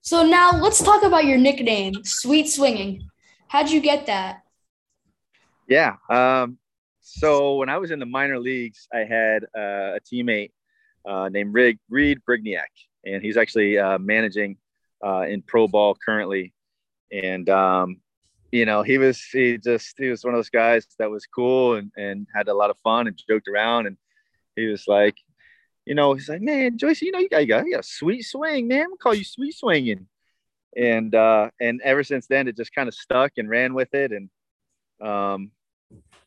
So 0.00 0.24
now 0.24 0.52
let's 0.52 0.82
talk 0.82 1.02
about 1.02 1.24
your 1.24 1.38
nickname, 1.38 2.04
Sweet 2.04 2.48
Swinging. 2.48 3.08
How'd 3.48 3.70
you 3.70 3.80
get 3.80 4.06
that? 4.06 4.42
Yeah. 5.68 5.96
Um, 6.08 6.58
so 7.00 7.56
when 7.56 7.68
I 7.68 7.78
was 7.78 7.90
in 7.90 7.98
the 7.98 8.06
minor 8.06 8.38
leagues, 8.38 8.88
I 8.92 9.00
had 9.00 9.44
uh, 9.56 9.96
a 9.96 10.00
teammate 10.00 10.52
uh, 11.06 11.28
named 11.28 11.54
Rig, 11.54 11.78
Reid 11.88 12.20
Brignac, 12.28 12.70
and 13.04 13.22
he's 13.22 13.36
actually 13.36 13.78
uh, 13.78 13.98
managing 13.98 14.58
uh, 15.04 15.22
in 15.22 15.42
pro 15.42 15.68
ball 15.68 15.96
currently. 16.04 16.52
And 17.12 17.48
um, 17.48 18.00
you 18.52 18.64
know, 18.64 18.82
he 18.82 18.98
was 18.98 19.20
he 19.22 19.58
just 19.58 19.94
he 19.98 20.08
was 20.08 20.24
one 20.24 20.34
of 20.34 20.38
those 20.38 20.50
guys 20.50 20.86
that 20.98 21.10
was 21.10 21.26
cool 21.26 21.74
and 21.74 21.90
and 21.96 22.26
had 22.34 22.48
a 22.48 22.54
lot 22.54 22.70
of 22.70 22.78
fun 22.78 23.06
and 23.06 23.20
joked 23.28 23.48
around. 23.48 23.86
And 23.86 23.96
he 24.56 24.66
was 24.66 24.86
like, 24.86 25.16
you 25.86 25.94
know, 25.94 26.14
he's 26.14 26.28
like, 26.28 26.42
man, 26.42 26.76
Joyce, 26.76 27.00
you 27.00 27.12
know, 27.12 27.20
you 27.20 27.28
got, 27.28 27.38
you 27.38 27.46
got, 27.46 27.64
you 27.64 27.72
got 27.72 27.84
a 27.84 27.88
sweet 27.88 28.22
swing, 28.22 28.66
man. 28.68 28.86
I'm 28.90 28.96
call 28.98 29.14
you 29.14 29.24
sweet 29.24 29.56
swinging. 29.56 30.08
And, 30.76 31.14
uh, 31.14 31.50
and 31.60 31.80
ever 31.82 32.04
since 32.04 32.26
then, 32.26 32.48
it 32.48 32.56
just 32.56 32.74
kind 32.74 32.88
of 32.88 32.94
stuck 32.94 33.32
and 33.38 33.48
ran 33.48 33.72
with 33.72 33.94
it. 33.94 34.12
And, 34.12 34.28
um, 35.00 35.52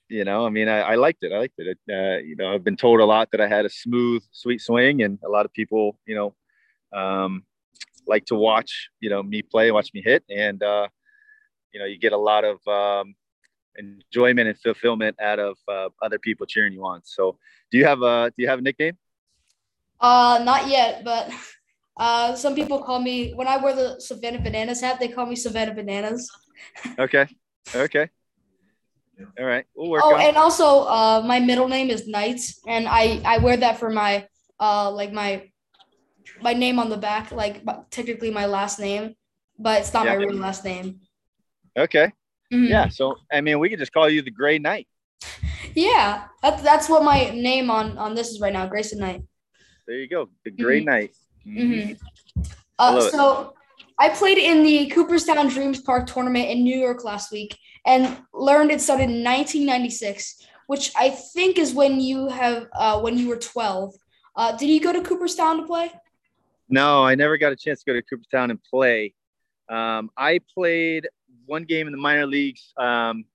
you 0.07 0.23
know, 0.23 0.45
I 0.45 0.49
mean, 0.49 0.67
I, 0.67 0.79
I 0.79 0.95
liked 0.95 1.23
it. 1.23 1.31
I 1.33 1.39
liked 1.39 1.59
it. 1.59 1.77
Uh, 1.87 2.17
you 2.25 2.35
know, 2.35 2.51
I've 2.51 2.63
been 2.63 2.77
told 2.77 2.99
a 2.99 3.05
lot 3.05 3.29
that 3.31 3.41
I 3.41 3.47
had 3.47 3.65
a 3.65 3.69
smooth, 3.69 4.23
sweet 4.31 4.61
swing, 4.61 5.03
and 5.03 5.19
a 5.23 5.29
lot 5.29 5.45
of 5.45 5.53
people, 5.53 5.99
you 6.07 6.15
know, 6.15 6.97
um, 6.97 7.43
like 8.07 8.25
to 8.25 8.35
watch, 8.35 8.89
you 9.01 9.09
know, 9.09 9.21
me 9.21 9.43
play, 9.43 9.69
watch 9.71 9.91
me 9.93 10.01
hit, 10.03 10.23
and 10.29 10.63
uh, 10.63 10.87
you 11.71 11.79
know, 11.79 11.85
you 11.85 11.99
get 11.99 12.13
a 12.13 12.17
lot 12.17 12.43
of 12.43 12.67
um, 12.67 13.13
enjoyment 13.77 14.47
and 14.47 14.59
fulfillment 14.59 15.15
out 15.21 15.37
of 15.37 15.57
uh, 15.67 15.89
other 16.01 16.17
people 16.17 16.47
cheering 16.47 16.73
you 16.73 16.83
on. 16.85 17.01
So, 17.03 17.37
do 17.71 17.77
you 17.77 17.85
have 17.85 18.01
a 18.01 18.31
do 18.35 18.41
you 18.41 18.49
have 18.49 18.59
a 18.59 18.63
nickname? 18.63 18.97
Uh, 19.99 20.41
not 20.43 20.67
yet, 20.67 21.03
but 21.03 21.29
uh, 21.97 22.35
some 22.35 22.55
people 22.55 22.81
call 22.83 22.99
me 22.99 23.33
when 23.33 23.47
I 23.47 23.57
wear 23.57 23.75
the 23.75 23.99
Savannah 23.99 24.39
Bananas 24.39 24.81
hat. 24.81 24.99
They 24.99 25.09
call 25.09 25.25
me 25.25 25.35
Savannah 25.35 25.73
Bananas. 25.73 26.29
okay, 26.97 27.27
okay, 27.75 28.09
all 29.37 29.45
right, 29.45 29.65
we'll 29.75 29.89
work. 29.89 30.01
Oh, 30.03 30.15
on. 30.15 30.21
and 30.21 30.37
also, 30.37 30.83
uh, 30.83 31.21
my 31.25 31.39
middle 31.39 31.67
name 31.67 31.89
is 31.89 32.07
Knights, 32.07 32.61
and 32.67 32.87
I 32.87 33.21
I 33.25 33.37
wear 33.39 33.57
that 33.57 33.77
for 33.77 33.89
my 33.89 34.27
uh 34.59 34.91
like 34.91 35.11
my 35.11 35.49
my 36.41 36.53
name 36.53 36.79
on 36.79 36.89
the 36.89 36.97
back, 36.97 37.31
like 37.31 37.63
technically 37.89 38.31
my 38.31 38.45
last 38.45 38.79
name, 38.79 39.15
but 39.57 39.81
it's 39.81 39.93
not 39.93 40.05
yeah. 40.05 40.15
my 40.15 40.23
real 40.23 40.35
last 40.35 40.63
name. 40.63 41.01
Okay. 41.77 42.13
Mm-hmm. 42.51 42.65
Yeah. 42.65 42.89
So 42.89 43.15
I 43.31 43.41
mean, 43.41 43.59
we 43.59 43.69
could 43.69 43.79
just 43.79 43.93
call 43.93 44.09
you 44.09 44.21
the 44.21 44.31
Gray 44.31 44.59
Knight. 44.59 44.87
Yeah, 45.75 46.25
that's 46.41 46.61
that's 46.63 46.89
what 46.89 47.03
my 47.03 47.29
name 47.31 47.69
on 47.69 47.97
on 47.97 48.15
this 48.15 48.29
is 48.29 48.39
right 48.39 48.53
now, 48.53 48.67
Grayson 48.67 48.99
Knight. 48.99 49.23
There 49.89 49.97
you 49.97 50.07
go, 50.07 50.29
the 50.45 50.51
Gray 50.51 50.81
mm-hmm. 50.81 50.85
Knight. 50.85 51.15
Mm-hmm. 51.47 51.73
mm-hmm. 51.73 52.41
Uh, 52.77 53.01
so 53.09 53.55
I 53.97 54.09
played 54.09 54.37
in 54.37 54.61
the 54.61 54.85
Cooperstown 54.91 55.47
Dreams 55.47 55.81
Park 55.81 56.05
tournament 56.05 56.47
in 56.47 56.63
New 56.63 56.77
York 56.77 57.03
last 57.03 57.31
week 57.31 57.57
and 57.87 58.15
learned 58.31 58.69
it 58.69 58.81
started 58.81 59.09
in 59.09 59.23
1996, 59.23 60.45
which 60.67 60.91
I 60.95 61.09
think 61.09 61.57
is 61.57 61.73
when 61.73 61.99
you 61.99 62.27
have 62.27 62.67
uh, 62.75 63.01
when 63.01 63.17
you 63.17 63.29
were 63.29 63.37
12. 63.37 63.95
Uh, 64.35 64.55
did 64.55 64.69
you 64.69 64.79
go 64.79 64.93
to 64.93 65.01
Cooperstown 65.01 65.57
to 65.57 65.63
play? 65.63 65.91
No, 66.69 67.03
I 67.03 67.15
never 67.15 67.39
got 67.39 67.51
a 67.51 67.55
chance 67.55 67.83
to 67.83 67.91
go 67.91 67.93
to 67.93 68.03
Cooperstown 68.03 68.51
and 68.51 68.63
play. 68.63 69.15
Um, 69.69 70.11
I 70.15 70.39
played 70.53 71.09
one 71.47 71.63
game 71.63 71.87
in 71.87 71.93
the 71.93 71.99
minor 71.99 72.27
leagues. 72.27 72.73
Um, 72.77 73.25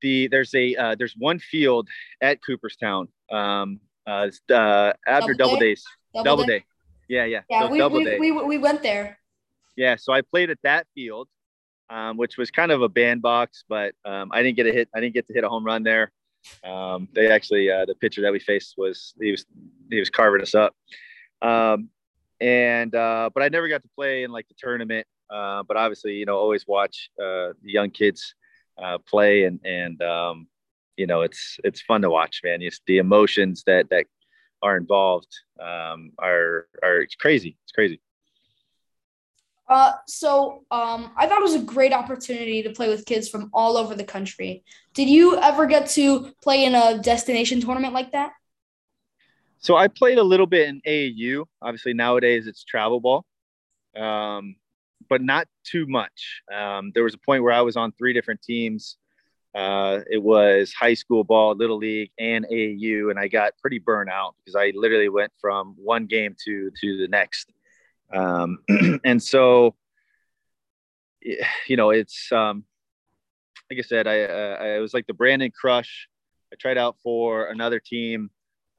the 0.00 0.28
there's 0.28 0.54
a 0.54 0.74
uh, 0.76 0.94
there's 0.98 1.14
one 1.14 1.40
field 1.40 1.90
at 2.22 2.42
Cooperstown. 2.42 3.08
Um, 3.30 3.78
uh, 4.06 4.28
uh, 4.52 4.92
after 5.06 5.34
double, 5.34 5.54
double 5.54 5.56
days, 5.56 5.84
double, 6.14 6.24
double 6.24 6.44
day. 6.44 6.60
day. 6.60 6.64
Yeah, 7.08 7.24
yeah. 7.24 7.40
Yeah, 7.50 7.60
so 7.62 7.68
we, 7.68 7.78
double 7.78 7.98
we, 7.98 8.04
day. 8.04 8.18
we 8.18 8.32
we 8.32 8.58
went 8.58 8.82
there. 8.82 9.18
Yeah, 9.76 9.96
so 9.96 10.12
I 10.12 10.20
played 10.22 10.50
at 10.50 10.58
that 10.62 10.86
field, 10.94 11.28
um, 11.90 12.16
which 12.16 12.36
was 12.36 12.50
kind 12.50 12.72
of 12.72 12.82
a 12.82 12.88
bandbox, 12.88 13.64
but 13.68 13.94
um, 14.04 14.30
I 14.32 14.42
didn't 14.42 14.56
get 14.56 14.66
a 14.66 14.72
hit. 14.72 14.88
I 14.94 15.00
didn't 15.00 15.14
get 15.14 15.26
to 15.28 15.34
hit 15.34 15.44
a 15.44 15.48
home 15.48 15.64
run 15.64 15.82
there. 15.82 16.12
Um, 16.64 17.08
they 17.14 17.30
actually 17.30 17.70
uh, 17.70 17.84
the 17.84 17.94
pitcher 17.94 18.22
that 18.22 18.32
we 18.32 18.38
faced 18.38 18.74
was 18.76 19.14
he 19.20 19.30
was 19.30 19.46
he 19.90 19.98
was 19.98 20.10
carving 20.10 20.42
us 20.42 20.54
up. 20.54 20.74
Um, 21.40 21.88
and 22.40 22.94
uh, 22.94 23.30
but 23.32 23.42
I 23.42 23.48
never 23.48 23.68
got 23.68 23.82
to 23.82 23.88
play 23.96 24.24
in 24.24 24.32
like 24.32 24.48
the 24.48 24.54
tournament. 24.58 25.06
Uh, 25.30 25.62
but 25.62 25.76
obviously, 25.76 26.14
you 26.14 26.26
know, 26.26 26.36
always 26.36 26.66
watch 26.66 27.10
uh, 27.18 27.56
the 27.62 27.72
young 27.72 27.90
kids 27.90 28.34
uh, 28.82 28.98
play, 28.98 29.44
and 29.44 29.60
and 29.64 30.02
um, 30.02 30.46
you 30.96 31.06
know, 31.06 31.22
it's 31.22 31.58
it's 31.64 31.80
fun 31.80 32.02
to 32.02 32.10
watch, 32.10 32.40
man. 32.44 32.60
Just 32.60 32.82
the 32.86 32.98
emotions 32.98 33.62
that 33.66 33.90
that 33.90 34.06
are 34.62 34.76
involved 34.76 35.28
um, 35.60 36.12
are 36.18 36.66
are 36.82 37.00
it's 37.00 37.14
crazy. 37.14 37.56
It's 37.64 37.72
crazy. 37.72 38.00
Uh, 39.68 39.92
so 40.06 40.64
um, 40.70 41.12
I 41.16 41.26
thought 41.26 41.38
it 41.38 41.44
was 41.44 41.54
a 41.54 41.60
great 41.60 41.94
opportunity 41.94 42.62
to 42.62 42.70
play 42.70 42.88
with 42.88 43.06
kids 43.06 43.28
from 43.28 43.48
all 43.54 43.78
over 43.78 43.94
the 43.94 44.04
country. 44.04 44.64
Did 44.92 45.08
you 45.08 45.38
ever 45.38 45.66
get 45.66 45.88
to 45.90 46.32
play 46.42 46.64
in 46.64 46.74
a 46.74 46.98
destination 46.98 47.60
tournament 47.60 47.94
like 47.94 48.12
that? 48.12 48.32
So 49.60 49.76
I 49.76 49.88
played 49.88 50.18
a 50.18 50.22
little 50.22 50.46
bit 50.46 50.68
in 50.68 50.82
AAU. 50.86 51.46
Obviously, 51.62 51.94
nowadays 51.94 52.46
it's 52.46 52.64
travel 52.64 53.00
ball, 53.00 53.24
um, 53.96 54.56
but 55.08 55.22
not 55.22 55.46
too 55.64 55.86
much. 55.86 56.42
Um, 56.52 56.90
there 56.94 57.04
was 57.04 57.14
a 57.14 57.18
point 57.18 57.42
where 57.42 57.52
I 57.52 57.62
was 57.62 57.76
on 57.76 57.92
three 57.92 58.12
different 58.12 58.42
teams. 58.42 58.98
Uh, 59.54 60.00
it 60.10 60.22
was 60.22 60.72
high 60.72 60.94
school 60.94 61.24
ball, 61.24 61.54
little 61.54 61.76
league, 61.76 62.10
and 62.18 62.46
AAU, 62.50 63.10
and 63.10 63.18
I 63.18 63.28
got 63.28 63.58
pretty 63.58 63.78
burnt 63.78 64.10
out 64.10 64.34
because 64.38 64.56
I 64.56 64.72
literally 64.74 65.08
went 65.08 65.32
from 65.40 65.74
one 65.76 66.06
game 66.06 66.34
to 66.44 66.70
to 66.80 66.98
the 66.98 67.08
next. 67.08 67.52
Um, 68.12 68.58
and 69.04 69.22
so, 69.22 69.74
you 71.20 71.76
know, 71.76 71.90
it's 71.90 72.30
um, 72.32 72.64
like 73.70 73.78
I 73.78 73.82
said, 73.82 74.06
I, 74.06 74.22
uh, 74.22 74.58
I 74.60 74.78
was 74.78 74.94
like 74.94 75.06
the 75.06 75.14
Brandon 75.14 75.50
Crush. 75.50 76.08
I 76.52 76.56
tried 76.56 76.78
out 76.78 76.96
for 77.02 77.46
another 77.46 77.80
team 77.80 78.30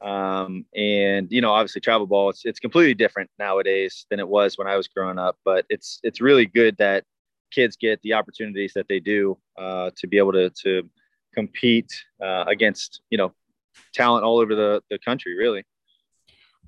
um, 0.04 0.66
and 0.76 1.32
you 1.32 1.40
know, 1.40 1.54
obviously, 1.54 1.80
travel 1.80 2.06
ball 2.06 2.30
it's 2.30 2.42
it's 2.44 2.60
completely 2.60 2.94
different 2.94 3.30
nowadays 3.40 4.06
than 4.10 4.20
it 4.20 4.28
was 4.28 4.58
when 4.58 4.68
I 4.68 4.76
was 4.76 4.88
growing 4.88 5.18
up. 5.18 5.38
But 5.46 5.66
it's 5.70 6.00
it's 6.04 6.20
really 6.20 6.46
good 6.46 6.76
that 6.78 7.06
kids 7.54 7.78
get 7.78 8.02
the 8.02 8.14
opportunities 8.14 8.74
that 8.74 8.88
they 8.88 9.00
do 9.00 9.38
uh, 9.58 9.92
to 9.98 10.08
be 10.08 10.18
able 10.18 10.34
to 10.34 10.50
to 10.64 10.90
compete 11.34 11.92
uh, 12.22 12.46
against 12.48 13.02
you 13.10 13.18
know 13.18 13.34
talent 13.94 14.24
all 14.24 14.40
over 14.40 14.56
the 14.56 14.82
the 14.90 15.00
country, 15.00 15.38
really. 15.38 15.64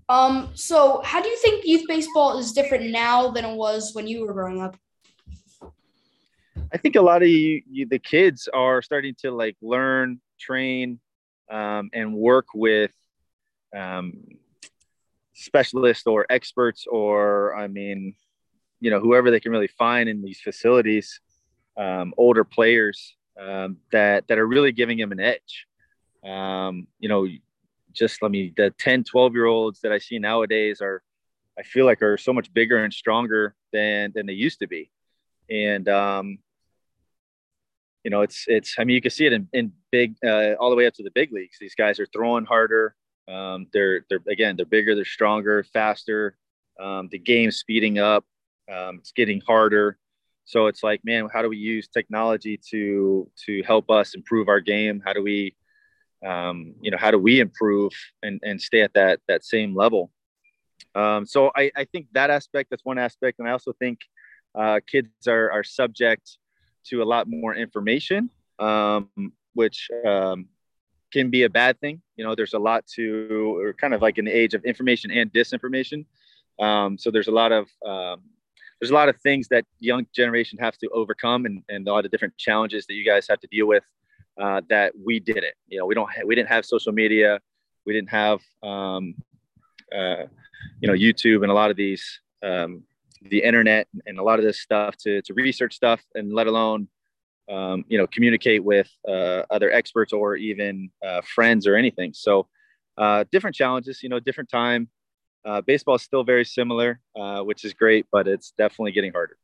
Um. 0.07 0.51
So, 0.53 1.01
how 1.03 1.21
do 1.21 1.29
you 1.29 1.37
think 1.37 1.65
youth 1.65 1.85
baseball 1.87 2.37
is 2.37 2.51
different 2.53 2.91
now 2.91 3.31
than 3.31 3.45
it 3.45 3.55
was 3.55 3.93
when 3.93 4.07
you 4.07 4.25
were 4.25 4.33
growing 4.33 4.61
up? 4.61 4.77
I 6.71 6.77
think 6.77 6.95
a 6.95 7.01
lot 7.01 7.21
of 7.21 7.29
you, 7.29 7.61
you 7.69 7.87
the 7.87 7.99
kids 7.99 8.49
are 8.53 8.81
starting 8.81 9.15
to 9.19 9.31
like 9.31 9.55
learn, 9.61 10.19
train, 10.39 10.99
um, 11.49 11.89
and 11.93 12.13
work 12.13 12.47
with 12.53 12.91
um, 13.75 14.23
specialists 15.33 16.07
or 16.07 16.25
experts 16.29 16.85
or 16.87 17.55
I 17.55 17.67
mean, 17.67 18.15
you 18.79 18.91
know, 18.91 18.99
whoever 18.99 19.31
they 19.31 19.39
can 19.39 19.51
really 19.51 19.67
find 19.67 20.09
in 20.09 20.21
these 20.21 20.39
facilities, 20.41 21.19
um, 21.77 22.13
older 22.17 22.43
players 22.43 23.15
um, 23.39 23.77
that 23.91 24.27
that 24.27 24.37
are 24.37 24.47
really 24.47 24.71
giving 24.71 24.97
them 24.97 25.11
an 25.11 25.19
edge. 25.19 25.67
Um, 26.23 26.87
you 26.99 27.09
know, 27.09 27.27
just 27.93 28.21
let 28.21 28.31
me 28.31 28.53
the 28.55 28.71
10, 28.77 29.03
12 29.03 29.33
year 29.33 29.45
olds 29.45 29.81
that 29.81 29.91
I 29.91 29.99
see 29.99 30.19
nowadays 30.19 30.81
are 30.81 31.01
I 31.57 31.63
feel 31.63 31.85
like 31.85 32.01
are 32.01 32.17
so 32.17 32.33
much 32.33 32.53
bigger 32.53 32.83
and 32.83 32.93
stronger 32.93 33.55
than 33.71 34.11
than 34.13 34.25
they 34.25 34.33
used 34.33 34.59
to 34.59 34.67
be. 34.67 34.91
And 35.49 35.87
um, 35.87 36.39
you 38.03 38.11
know, 38.11 38.21
it's 38.21 38.45
it's 38.47 38.75
I 38.77 38.83
mean, 38.83 38.95
you 38.95 39.01
can 39.01 39.11
see 39.11 39.25
it 39.25 39.33
in, 39.33 39.47
in 39.53 39.71
big 39.91 40.15
uh, 40.25 40.53
all 40.59 40.69
the 40.69 40.75
way 40.75 40.87
up 40.87 40.93
to 40.95 41.03
the 41.03 41.11
big 41.11 41.31
leagues. 41.31 41.57
These 41.59 41.75
guys 41.75 41.99
are 41.99 42.07
throwing 42.07 42.45
harder, 42.45 42.95
um, 43.27 43.67
they're 43.73 44.05
they're 44.09 44.21
again 44.27 44.55
they're 44.55 44.65
bigger, 44.65 44.95
they're 44.95 45.05
stronger, 45.05 45.63
faster. 45.63 46.37
Um, 46.79 47.07
the 47.11 47.19
game's 47.19 47.57
speeding 47.57 47.99
up. 47.99 48.25
Um, 48.71 48.97
it's 48.99 49.11
getting 49.11 49.41
harder. 49.41 49.97
So 50.45 50.67
it's 50.67 50.83
like, 50.83 51.01
man, 51.03 51.27
how 51.33 51.41
do 51.41 51.49
we 51.49 51.57
use 51.57 51.87
technology 51.87 52.59
to 52.71 53.29
to 53.45 53.63
help 53.63 53.89
us 53.89 54.15
improve 54.15 54.47
our 54.47 54.59
game? 54.59 55.01
How 55.03 55.13
do 55.13 55.23
we, 55.23 55.55
um, 56.25 56.75
you 56.81 56.91
know, 56.91 56.97
how 56.97 57.11
do 57.11 57.19
we 57.19 57.39
improve 57.39 57.93
and, 58.21 58.39
and 58.43 58.61
stay 58.61 58.81
at 58.81 58.93
that 58.93 59.19
that 59.27 59.43
same 59.43 59.75
level? 59.75 60.11
Um, 60.93 61.25
so 61.25 61.51
I, 61.55 61.71
I 61.75 61.85
think 61.85 62.07
that 62.13 62.29
aspect 62.29 62.69
that's 62.69 62.85
one 62.85 62.97
aspect, 62.97 63.39
and 63.39 63.47
I 63.47 63.51
also 63.51 63.73
think 63.73 63.99
uh, 64.53 64.79
kids 64.85 65.27
are 65.27 65.51
are 65.51 65.63
subject 65.63 66.37
to 66.85 67.01
a 67.01 67.05
lot 67.05 67.27
more 67.27 67.55
information, 67.55 68.29
um, 68.59 69.09
which 69.53 69.89
um, 70.05 70.47
can 71.11 71.29
be 71.29 71.43
a 71.43 71.49
bad 71.49 71.79
thing. 71.79 72.01
You 72.15 72.25
know, 72.25 72.35
there's 72.35 72.53
a 72.53 72.59
lot 72.59 72.85
to, 72.95 73.57
or 73.57 73.73
kind 73.73 73.93
of 73.93 74.01
like 74.01 74.15
the 74.15 74.29
age 74.29 74.53
of 74.53 74.63
information 74.65 75.11
and 75.11 75.31
disinformation. 75.31 76.05
Um, 76.59 76.97
so 76.97 77.11
there's 77.11 77.27
a 77.27 77.31
lot 77.31 77.51
of 77.51 77.67
um, 77.85 78.21
there's 78.79 78.91
a 78.91 78.93
lot 78.93 79.09
of 79.09 79.17
things 79.21 79.47
that 79.49 79.65
young 79.79 80.05
generation 80.13 80.59
have 80.59 80.77
to 80.79 80.89
overcome, 80.89 81.45
and, 81.45 81.63
and 81.69 81.87
a 81.87 81.93
lot 81.93 82.05
of 82.05 82.11
different 82.11 82.37
challenges 82.37 82.85
that 82.87 82.93
you 82.93 83.05
guys 83.05 83.27
have 83.29 83.39
to 83.41 83.47
deal 83.47 83.67
with. 83.67 83.83
Uh, 84.41 84.59
that 84.67 84.91
we 85.01 85.17
did 85.17 85.37
it. 85.37 85.53
You 85.69 85.79
know, 85.79 85.85
we 85.85 85.95
don't 85.95 86.11
ha- 86.11 86.23
we 86.25 86.35
didn't 86.35 86.49
have 86.49 86.65
social 86.65 86.91
media, 86.91 87.39
we 87.85 87.93
didn't 87.93 88.09
have 88.09 88.41
um, 88.63 89.15
uh, 89.95 90.23
you 90.81 90.87
know 90.87 90.93
YouTube 90.93 91.43
and 91.43 91.51
a 91.51 91.53
lot 91.53 91.71
of 91.71 91.77
these 91.77 92.19
um, 92.43 92.83
the 93.21 93.41
internet 93.41 93.87
and 94.05 94.19
a 94.19 94.23
lot 94.23 94.39
of 94.39 94.45
this 94.45 94.59
stuff 94.59 94.97
to 94.97 95.21
to 95.21 95.33
research 95.33 95.73
stuff, 95.75 96.01
and 96.15 96.33
let 96.33 96.47
alone 96.47 96.89
um, 97.49 97.85
you 97.87 97.97
know, 97.97 98.07
communicate 98.07 98.63
with 98.63 98.89
uh, 99.07 99.43
other 99.49 99.71
experts 99.71 100.13
or 100.13 100.35
even 100.35 100.89
uh, 101.05 101.21
friends 101.21 101.67
or 101.67 101.75
anything. 101.75 102.13
So 102.13 102.47
uh, 102.97 103.25
different 103.31 103.55
challenges, 103.55 104.01
you 104.01 104.09
know, 104.09 104.19
different 104.19 104.49
time. 104.49 104.89
Uh, 105.45 105.61
baseball 105.61 105.95
is 105.95 106.01
still 106.01 106.23
very 106.23 106.43
similar, 106.43 106.99
uh, 107.15 107.41
which 107.41 107.63
is 107.63 107.73
great, 107.73 108.05
but 108.11 108.27
it's 108.27 108.51
definitely 108.57 108.91
getting 108.91 109.11
harder. 109.11 109.37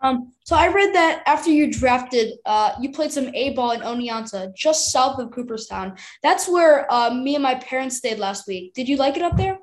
Um, 0.00 0.32
so 0.44 0.56
I 0.56 0.68
read 0.68 0.94
that 0.94 1.22
after 1.26 1.50
you 1.50 1.70
drafted, 1.72 2.34
uh, 2.46 2.72
you 2.80 2.92
played 2.92 3.12
some 3.12 3.34
A 3.34 3.50
ball 3.54 3.72
in 3.72 3.80
Oneonta, 3.80 4.54
just 4.54 4.92
south 4.92 5.18
of 5.18 5.32
Cooperstown. 5.32 5.96
That's 6.22 6.48
where 6.48 6.90
uh, 6.92 7.10
me 7.10 7.34
and 7.34 7.42
my 7.42 7.56
parents 7.56 7.96
stayed 7.96 8.18
last 8.18 8.46
week. 8.46 8.74
Did 8.74 8.88
you 8.88 8.96
like 8.96 9.16
it 9.16 9.22
up 9.22 9.36
there? 9.36 9.58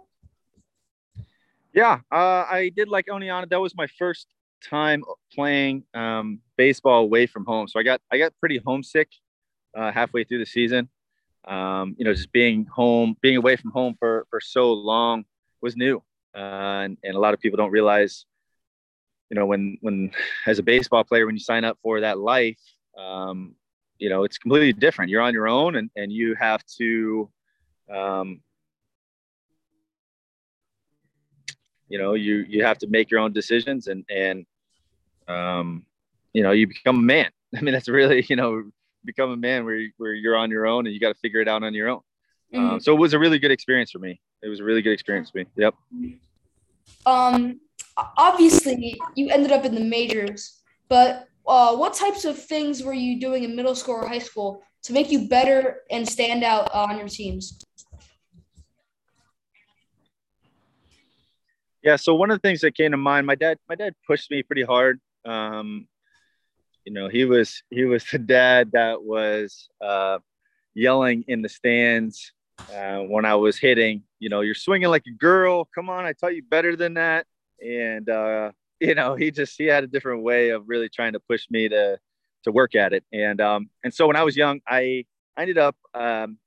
Yeah, 1.74 2.00
uh, 2.12 2.46
I 2.50 2.72
did 2.76 2.90
like 2.90 3.08
Oneonta. 3.08 3.50
That 3.50 3.62
was 3.62 3.76
my 3.76 3.88
first 3.98 4.28
time 4.64 5.04
playing 5.34 5.84
um, 5.94 6.40
baseball 6.58 7.04
away 7.04 7.28
from 7.28 7.46
home. 7.46 7.68
So 7.68 7.80
I 7.80 7.84
got 7.84 8.02
I 8.12 8.18
got 8.18 8.34
pretty 8.40 8.62
homesick 8.66 9.10
uh, 9.76 9.92
halfway 9.92 10.24
through 10.24 10.40
the 10.40 10.46
season. 10.46 10.90
Um, 11.48 11.96
you 11.98 12.06
know, 12.06 12.14
just 12.14 12.32
being 12.32 12.66
home, 12.66 13.16
being 13.22 13.38
away 13.38 13.56
from 13.56 13.72
home 13.72 13.96
for 14.00 14.26
for 14.30 14.40
so 14.42 14.74
long 14.74 15.26
was 15.62 15.76
new, 15.76 16.02
uh, 16.36 16.84
and, 16.86 16.98
and 17.04 17.16
a 17.16 17.20
lot 17.20 17.34
of 17.34 17.40
people 17.40 17.58
don't 17.58 17.72
realize 17.72 18.26
you 19.30 19.36
know, 19.36 19.46
when 19.46 19.78
when 19.82 20.12
as 20.48 20.60
a 20.60 20.64
baseball 20.64 21.04
player, 21.04 21.26
when 21.26 21.36
you 21.36 21.42
sign 21.42 21.64
up 21.64 21.78
for 21.82 22.02
that 22.02 22.20
life, 22.20 22.60
um, 22.98 23.56
you 23.98 24.10
know, 24.10 24.24
it's 24.24 24.38
completely 24.38 24.74
different. 24.74 25.10
You're 25.10 25.22
on 25.22 25.34
your 25.34 25.48
own, 25.48 25.76
and 25.76 25.90
and 25.96 26.12
you 26.12 26.36
have 26.36 26.66
to, 26.78 27.30
um, 27.94 28.42
you 31.90 31.98
know, 31.98 32.14
you 32.14 32.46
you 32.48 32.64
have 32.64 32.78
to 32.80 32.88
make 32.88 33.10
your 33.12 33.20
own 33.20 33.34
decisions, 33.34 33.88
and 33.88 34.06
and 34.10 34.46
um, 35.28 35.86
you 36.34 36.44
know, 36.44 36.52
you 36.52 36.68
become 36.68 36.98
a 36.98 37.02
man. 37.02 37.32
I 37.56 37.62
mean, 37.62 37.74
that's 37.74 37.90
really, 37.90 38.26
you 38.30 38.36
know, 38.36 38.64
become 39.06 39.32
a 39.32 39.38
man 39.38 39.66
where, 39.66 39.88
where 39.98 40.14
you're 40.14 40.36
on 40.36 40.50
your 40.50 40.66
own 40.66 40.86
and 40.86 40.94
you 40.94 41.00
got 41.00 41.10
to 41.10 41.20
figure 41.20 41.40
it 41.40 41.48
out 41.48 41.64
on 41.64 41.74
your 41.74 41.90
own. 41.90 42.02
Mm-hmm. 42.54 42.70
Um, 42.74 42.80
so 42.80 42.94
it 42.94 43.00
was 43.00 43.14
a 43.14 43.20
really 43.20 43.40
good 43.40 43.52
experience 43.52 43.92
for 43.92 44.00
me. 44.00 44.20
It 44.44 44.50
was 44.50 44.60
a 44.60 44.64
really 44.64 44.82
good 44.82 44.94
experience 44.94 45.32
for 45.32 45.40
me. 45.40 45.46
Yep. 45.56 45.76
Um, 47.06 47.60
obviously 48.18 49.00
you 49.16 49.30
ended 49.30 49.52
up 49.52 49.66
in 49.66 49.76
the 49.76 49.82
majors, 49.82 50.62
but 50.90 51.28
uh, 51.48 51.76
what 51.76 51.94
types 51.94 52.26
of 52.26 52.38
things 52.38 52.84
were 52.84 52.94
you 52.94 53.20
doing 53.20 53.44
in 53.44 53.56
middle 53.56 53.76
school 53.76 53.96
or 53.96 54.08
high 54.08 54.20
school 54.20 54.64
to 54.84 54.94
make 54.94 55.12
you 55.12 55.28
better 55.28 55.82
and 55.92 56.08
stand 56.08 56.44
out 56.44 56.72
on 56.74 56.98
your 56.98 57.08
teams? 57.08 57.64
Yeah, 61.84 61.98
so 61.98 62.16
one 62.16 62.32
of 62.32 62.42
the 62.42 62.48
things 62.48 62.62
that 62.62 62.76
came 62.76 62.92
to 62.92 62.98
mind, 62.98 63.28
my 63.28 63.36
dad, 63.36 63.60
my 63.70 63.76
dad 63.76 63.94
pushed 64.08 64.32
me 64.32 64.42
pretty 64.42 64.64
hard. 64.64 65.00
Um, 65.24 65.88
you 66.86 66.94
know, 66.94 67.10
he 67.10 67.26
was 67.26 67.64
he 67.70 67.84
was 67.84 68.06
the 68.06 68.20
dad 68.20 68.72
that 68.74 69.04
was 69.04 69.70
uh, 69.82 70.20
yelling 70.74 71.26
in 71.28 71.42
the 71.42 71.50
stands 71.50 72.32
uh, 72.74 73.00
when 73.00 73.26
I 73.26 73.36
was 73.36 73.58
hitting. 73.58 74.04
You 74.20 74.30
know, 74.30 74.42
you're 74.42 74.56
swinging 74.56 74.90
like 74.90 75.06
a 75.08 75.12
girl. 75.12 75.68
Come 75.74 75.90
on, 75.90 76.06
I 76.06 76.14
taught 76.14 76.36
you 76.36 76.44
better 76.44 76.76
than 76.76 76.94
that. 76.94 77.26
And 77.60 78.08
uh, 78.08 78.52
you 78.80 78.94
know, 78.94 79.16
he 79.16 79.32
just 79.32 79.58
he 79.58 79.66
had 79.66 79.84
a 79.84 79.88
different 79.88 80.24
way 80.24 80.50
of 80.50 80.64
really 80.68 80.88
trying 80.88 81.14
to 81.14 81.20
push 81.20 81.48
me 81.50 81.68
to 81.70 81.98
to 82.44 82.52
work 82.52 82.76
at 82.76 82.94
it. 82.94 83.04
And 83.12 83.42
um, 83.42 83.70
and 83.84 83.94
so 83.94 84.06
when 84.08 84.16
I 84.16 84.24
was 84.24 84.38
young, 84.38 84.62
I 84.68 85.06
I 85.36 85.42
ended 85.42 85.58
up 85.58 85.76
um, 85.96 86.38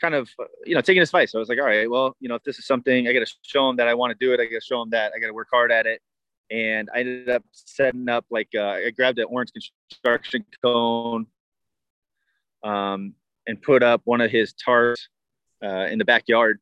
kind 0.00 0.14
of 0.14 0.30
you 0.64 0.76
know 0.76 0.80
taking 0.80 1.00
his 1.00 1.08
advice. 1.08 1.34
I 1.34 1.38
was 1.38 1.48
like, 1.48 1.58
all 1.58 1.66
right, 1.66 1.90
well, 1.90 2.16
you 2.20 2.28
know, 2.28 2.36
if 2.36 2.44
this 2.44 2.58
is 2.60 2.66
something 2.66 3.08
I 3.08 3.12
got 3.12 3.26
to 3.26 3.34
show 3.42 3.68
him 3.68 3.76
that 3.76 3.88
I 3.88 3.94
want 3.94 4.12
to 4.12 4.24
do 4.24 4.32
it, 4.32 4.40
I 4.40 4.44
got 4.44 4.60
to 4.60 4.64
show 4.64 4.82
him 4.82 4.90
that 4.90 5.12
I 5.16 5.18
got 5.18 5.26
to 5.26 5.34
work 5.34 5.48
hard 5.50 5.72
at 5.72 5.86
it. 5.86 6.00
And 6.50 6.88
I 6.94 7.00
ended 7.00 7.28
up 7.28 7.42
setting 7.52 8.08
up 8.08 8.24
like 8.30 8.48
uh, 8.54 8.78
I 8.86 8.90
grabbed 8.90 9.18
an 9.18 9.26
orange 9.28 9.50
construction 9.52 10.44
cone 10.62 11.26
um, 12.62 13.14
and 13.46 13.60
put 13.60 13.82
up 13.82 14.02
one 14.04 14.20
of 14.20 14.30
his 14.30 14.54
tarps 14.54 15.00
uh, 15.62 15.86
in 15.90 15.98
the 15.98 16.04
backyard. 16.04 16.58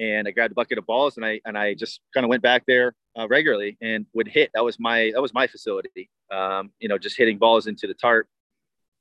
And 0.00 0.28
I 0.28 0.30
grabbed 0.30 0.52
a 0.52 0.54
bucket 0.54 0.78
of 0.78 0.86
balls 0.86 1.16
and 1.16 1.26
I 1.26 1.40
and 1.44 1.58
I 1.58 1.74
just 1.74 2.00
kind 2.14 2.24
of 2.24 2.28
went 2.28 2.42
back 2.42 2.64
there 2.66 2.94
uh, 3.18 3.26
regularly 3.28 3.76
and 3.80 4.06
would 4.14 4.28
hit. 4.28 4.50
That 4.54 4.64
was 4.64 4.78
my 4.78 5.10
that 5.12 5.20
was 5.20 5.34
my 5.34 5.46
facility. 5.46 6.08
Um, 6.30 6.70
you 6.78 6.88
know, 6.88 6.98
just 6.98 7.16
hitting 7.16 7.38
balls 7.38 7.66
into 7.66 7.86
the 7.86 7.94
tarp. 7.94 8.28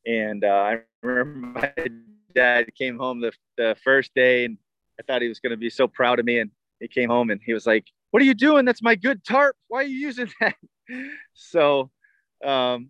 And 0.08 0.44
uh, 0.44 0.48
I 0.48 0.80
remember 1.04 1.60
my 1.60 1.74
dad 2.34 2.74
came 2.76 2.98
home 2.98 3.20
the, 3.20 3.32
the 3.58 3.76
first 3.84 4.12
day 4.16 4.46
and 4.46 4.58
I 5.00 5.04
thought 5.04 5.22
he 5.22 5.28
was 5.28 5.40
going 5.40 5.52
to 5.52 5.58
be 5.58 5.70
so 5.70 5.88
proud 5.88 6.20
of 6.20 6.26
me. 6.26 6.40
And 6.40 6.50
he 6.80 6.88
came 6.88 7.10
home 7.10 7.30
and 7.30 7.42
he 7.46 7.54
was 7.54 7.68
like, 7.68 7.86
"What 8.18 8.24
are 8.24 8.26
you 8.26 8.34
doing? 8.34 8.66
That's 8.66 8.82
my 8.82 8.96
good 8.96 9.24
tarp. 9.24 9.56
Why 9.68 9.82
are 9.82 9.84
you 9.84 9.96
using 9.96 10.28
that?" 10.42 10.56
so 11.36 11.92
um, 12.44 12.90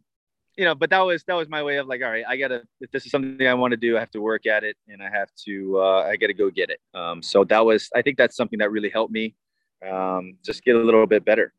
you 0.56 0.64
know, 0.64 0.74
but 0.74 0.90
that 0.92 1.02
was 1.02 1.26
that 1.26 1.34
was 1.34 1.50
my 1.50 1.62
way 1.64 1.76
of 1.76 1.88
like, 1.88 2.02
all 2.02 2.10
right, 2.10 2.24
I 2.26 2.38
gotta 2.38 2.64
if 2.80 2.90
this 2.92 3.06
is 3.06 3.12
something 3.12 3.46
I 3.46 3.54
want 3.54 3.72
to 3.72 3.78
do, 3.78 3.98
I 3.98 4.00
have 4.00 4.12
to 4.12 4.22
work 4.22 4.46
at 4.46 4.64
it, 4.64 4.78
and 4.88 5.04
I 5.04 5.10
have 5.10 5.28
to 5.44 5.82
uh, 5.82 6.04
I 6.04 6.16
gotta 6.16 6.34
go 6.34 6.50
get 6.50 6.70
it. 6.70 6.80
Um, 6.94 7.22
so 7.22 7.44
that 7.44 7.66
was 7.66 7.90
I 7.94 8.02
think 8.02 8.18
that's 8.18 8.38
something 8.38 8.60
that 8.60 8.72
really 8.72 8.90
helped 8.90 9.12
me 9.12 9.36
um, 9.86 10.38
just 10.46 10.64
get 10.64 10.78
a 10.78 10.80
little 10.80 11.06
bit 11.06 11.26
better. 11.26 11.52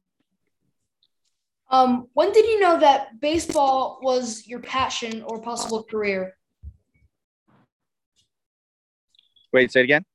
Um, 1.70 2.08
when 2.14 2.32
did 2.32 2.46
you 2.46 2.60
know 2.60 2.80
that 2.80 3.20
baseball 3.20 3.98
was 4.00 4.46
your 4.46 4.60
passion 4.60 5.22
or 5.26 5.42
possible 5.42 5.84
career? 5.84 6.38
Wait, 9.52 9.70
say 9.70 9.80
it 9.80 9.84
again. 9.84 10.06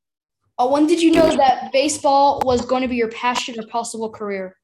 Uh, 0.64 0.68
when 0.68 0.88
did 0.88 1.02
you 1.02 1.12
know 1.12 1.36
that 1.36 1.74
baseball 1.74 2.42
was 2.46 2.66
going 2.66 2.82
to 2.84 2.88
be 2.88 2.96
your 2.96 3.10
passion 3.10 3.60
or 3.60 3.68
possible 3.68 4.10
career? 4.10 4.56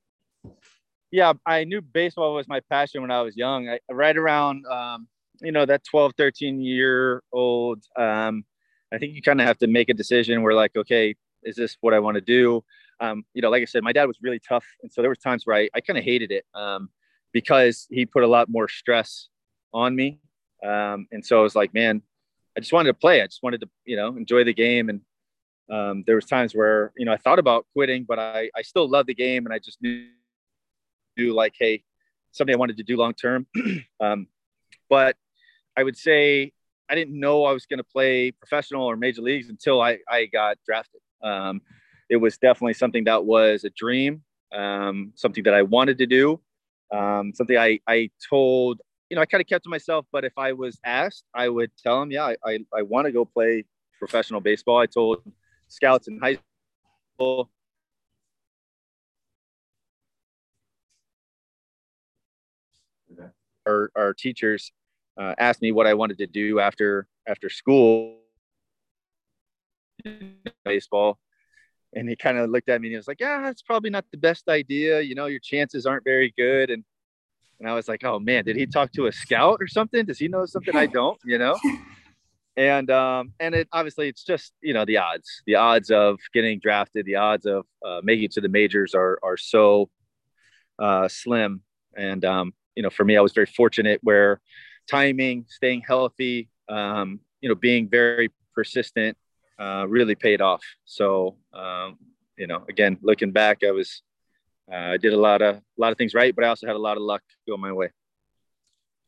yeah, 1.12 1.34
I 1.46 1.64
knew 1.64 1.82
baseball 1.82 2.36
was 2.36 2.48
my 2.48 2.62
passion 2.70 3.02
when 3.02 3.12
I 3.12 3.22
was 3.22 3.36
young. 3.36 3.68
I, 3.68 3.80
right 3.92 4.16
around, 4.16 4.66
um, 4.68 5.08
you 5.42 5.52
know, 5.52 5.66
that 5.66 5.84
12, 5.84 6.14
13 6.16 6.62
year 6.62 7.24
old, 7.34 7.84
um, 7.98 8.46
I 8.94 8.98
think 8.98 9.16
you 9.16 9.22
kind 9.22 9.42
of 9.42 9.48
have 9.48 9.58
to 9.60 9.68
make 9.68 9.90
a 9.90 9.94
decision 9.94 10.42
where 10.42 10.54
like, 10.54 10.76
okay, 10.76 11.16
is 11.44 11.56
this 11.56 11.76
what 11.82 11.94
I 11.94 12.00
want 12.00 12.16
to 12.16 12.22
do? 12.22 12.64
Um, 13.02 13.26
you 13.34 13.42
know, 13.42 13.50
like 13.50 13.62
I 13.62 13.66
said, 13.66 13.84
my 13.84 13.92
dad 13.92 14.06
was 14.06 14.20
really 14.22 14.40
tough. 14.40 14.66
And 14.84 14.92
so 14.94 15.02
there 15.02 15.10
was 15.10 15.20
times 15.20 15.46
where 15.46 15.58
I, 15.58 15.70
I 15.74 15.82
kind 15.82 15.98
of 15.98 16.06
hated 16.06 16.32
it 16.32 16.46
um, 16.54 16.90
because 17.34 17.88
he 17.90 18.06
put 18.06 18.24
a 18.24 18.28
lot 18.28 18.48
more 18.50 18.68
stress 18.68 19.28
on 19.74 19.96
me. 19.96 20.20
Um, 20.64 21.08
and 21.12 21.26
so 21.26 21.40
I 21.40 21.44
was 21.44 21.56
like, 21.56 21.74
man, 21.74 22.04
I 22.56 22.60
just 22.60 22.74
wanted 22.74 22.90
to 22.90 22.94
play. 22.94 23.22
I 23.22 23.26
just 23.26 23.42
wanted 23.42 23.62
to, 23.62 23.70
you 23.86 23.96
know, 23.96 24.16
enjoy 24.16 24.44
the 24.44 24.54
game. 24.54 24.90
And 24.90 25.02
um, 25.70 26.04
there 26.08 26.16
was 26.16 26.26
times 26.26 26.54
where, 26.54 26.92
you 26.98 27.06
know, 27.06 27.14
I 27.14 27.18
thought 27.18 27.40
about 27.40 27.66
quitting, 27.74 28.06
but 28.08 28.20
I, 28.20 28.50
I 28.56 28.62
still 28.62 28.90
loved 28.90 29.08
the 29.08 29.14
game 29.14 29.46
and 29.46 29.54
I 29.54 29.60
just 29.60 29.82
knew 29.82 30.08
do 31.16 31.34
like, 31.34 31.54
hey, 31.60 31.84
something 32.32 32.56
I 32.56 32.58
wanted 32.58 32.78
to 32.78 32.84
do 32.84 32.98
long 32.98 33.14
term. 33.14 33.46
um, 34.00 34.28
but 34.90 35.16
I 35.78 35.84
would 35.84 35.98
say 35.98 36.54
I 36.90 36.96
didn't 36.96 37.20
know 37.20 37.46
I 37.46 37.52
was 37.52 37.66
going 37.66 37.78
to 37.78 37.84
play 37.84 38.32
professional 38.32 38.84
or 38.84 38.96
major 38.96 39.22
leagues 39.22 39.50
until 39.50 39.82
I, 39.82 40.00
I 40.10 40.26
got 40.26 40.58
drafted. 40.66 41.02
Um, 41.22 41.62
it 42.10 42.18
was 42.18 42.38
definitely 42.38 42.74
something 42.74 43.04
that 43.04 43.24
was 43.24 43.64
a 43.64 43.70
dream, 43.70 44.24
um, 44.54 45.12
something 45.16 45.44
that 45.44 45.54
I 45.54 45.62
wanted 45.62 46.00
to 46.00 46.08
do, 46.08 46.40
um, 46.92 47.34
something 47.36 47.58
I, 47.58 47.80
I 47.88 48.10
told, 48.28 48.82
you 49.10 49.16
know, 49.16 49.22
I 49.22 49.26
kind 49.26 49.42
of 49.42 49.48
kept 49.48 49.66
to 49.66 49.70
myself, 49.70 50.06
but 50.12 50.26
if 50.26 50.34
I 50.38 50.54
was 50.54 50.80
asked, 50.84 51.24
I 51.36 51.50
would 51.50 51.72
tell 51.84 52.00
them, 52.00 52.12
yeah, 52.12 52.26
I, 52.26 52.36
I, 52.44 52.60
I 52.76 52.82
want 52.82 53.06
to 53.06 53.12
go 53.12 53.26
play 53.26 53.66
professional 54.00 54.42
baseball. 54.42 54.80
I 54.80 54.88
told 54.88 55.22
scouts 55.70 56.08
in 56.08 56.20
high 56.20 56.38
school, 57.16 57.50
our, 63.66 63.92
our 63.96 64.14
teachers 64.14 64.72
uh, 65.20 65.36
asked 65.38 65.62
me 65.62 65.72
what 65.72 65.88
I 65.88 65.94
wanted 65.94 66.18
to 66.20 66.28
do 66.28 66.60
after 66.60 67.08
after 67.28 67.50
school. 67.50 68.18
Baseball. 70.64 71.20
And 71.94 72.08
he 72.08 72.16
kind 72.16 72.38
of 72.38 72.50
looked 72.50 72.70
at 72.70 72.80
me 72.80 72.88
and 72.88 72.94
he 72.94 72.98
was 72.98 73.08
like 73.08 73.20
yeah 73.20 73.50
it's 73.50 73.62
probably 73.62 73.90
not 73.90 74.06
the 74.12 74.18
best 74.18 74.48
idea. 74.50 75.02
You 75.02 75.16
know 75.16 75.26
your 75.26 75.40
chances 75.40 75.86
aren't 75.86 76.04
very 76.04 76.34
good. 76.38 76.70
And 76.70 76.84
and 77.60 77.70
I 77.70 77.74
was 77.74 77.88
like 77.88 78.04
oh 78.04 78.20
man 78.20 78.46
did 78.46 78.56
he 78.56 78.66
talk 78.66 78.92
to 78.94 79.08
a 79.08 79.12
scout 79.12 79.58
or 79.60 79.68
something? 79.68 80.06
Does 80.06 80.20
he 80.20 80.28
know 80.28 80.46
something 80.46 80.76
I 80.76 80.86
don't? 81.00 81.20
You 81.26 81.38
know 81.38 81.56
and 82.58 82.90
um 82.92 83.34
and 83.40 83.56
it 83.56 83.68
obviously 83.72 84.10
it's 84.10 84.24
just 84.24 84.54
you 84.62 84.74
know 84.74 84.86
the 84.86 84.98
odds 84.98 85.44
the 85.46 85.56
odds 85.56 85.92
of 85.92 86.20
getting 86.34 86.60
drafted 86.60 87.06
the 87.06 87.16
odds 87.16 87.46
of 87.46 87.66
uh, 87.86 88.02
making 88.04 88.26
it 88.26 88.32
to 88.32 88.42
the 88.42 88.50
majors 88.50 88.94
are 88.94 89.20
are 89.24 89.38
so 89.38 89.90
uh, 90.80 91.08
slim 91.08 91.62
and 91.96 92.26
um 92.26 92.54
you 92.80 92.84
know, 92.84 92.90
for 92.90 93.04
me, 93.04 93.18
I 93.18 93.22
was 93.22 93.34
very 93.34 93.46
fortunate 93.46 94.00
where 94.04 94.40
timing, 94.90 95.44
staying 95.50 95.82
healthy, 95.86 96.48
um, 96.70 97.20
you 97.42 97.50
know, 97.50 97.56
being 97.56 97.90
very 97.90 98.32
persistent 98.56 99.18
uh, 99.60 99.86
really 99.86 100.16
paid 100.16 100.40
off. 100.40 100.64
So, 100.86 101.36
um, 101.54 101.98
you 102.38 102.48
know, 102.48 102.64
again, 102.70 102.98
looking 103.02 103.34
back, 103.34 103.66
I 103.68 103.72
was, 103.72 104.02
uh, 104.72 104.96
I 104.96 104.98
did 104.98 105.12
a 105.12 105.20
lot 105.20 105.42
of, 105.42 105.56
a 105.58 105.62
lot 105.78 105.92
of 105.92 105.98
things 105.98 106.14
right, 106.14 106.34
but 106.34 106.46
I 106.46 106.48
also 106.48 106.68
had 106.68 106.78
a 106.78 106.80
lot 106.80 106.96
of 106.96 107.04
luck 107.04 107.22
go 107.46 107.58
my 107.58 107.74
way. 107.74 107.90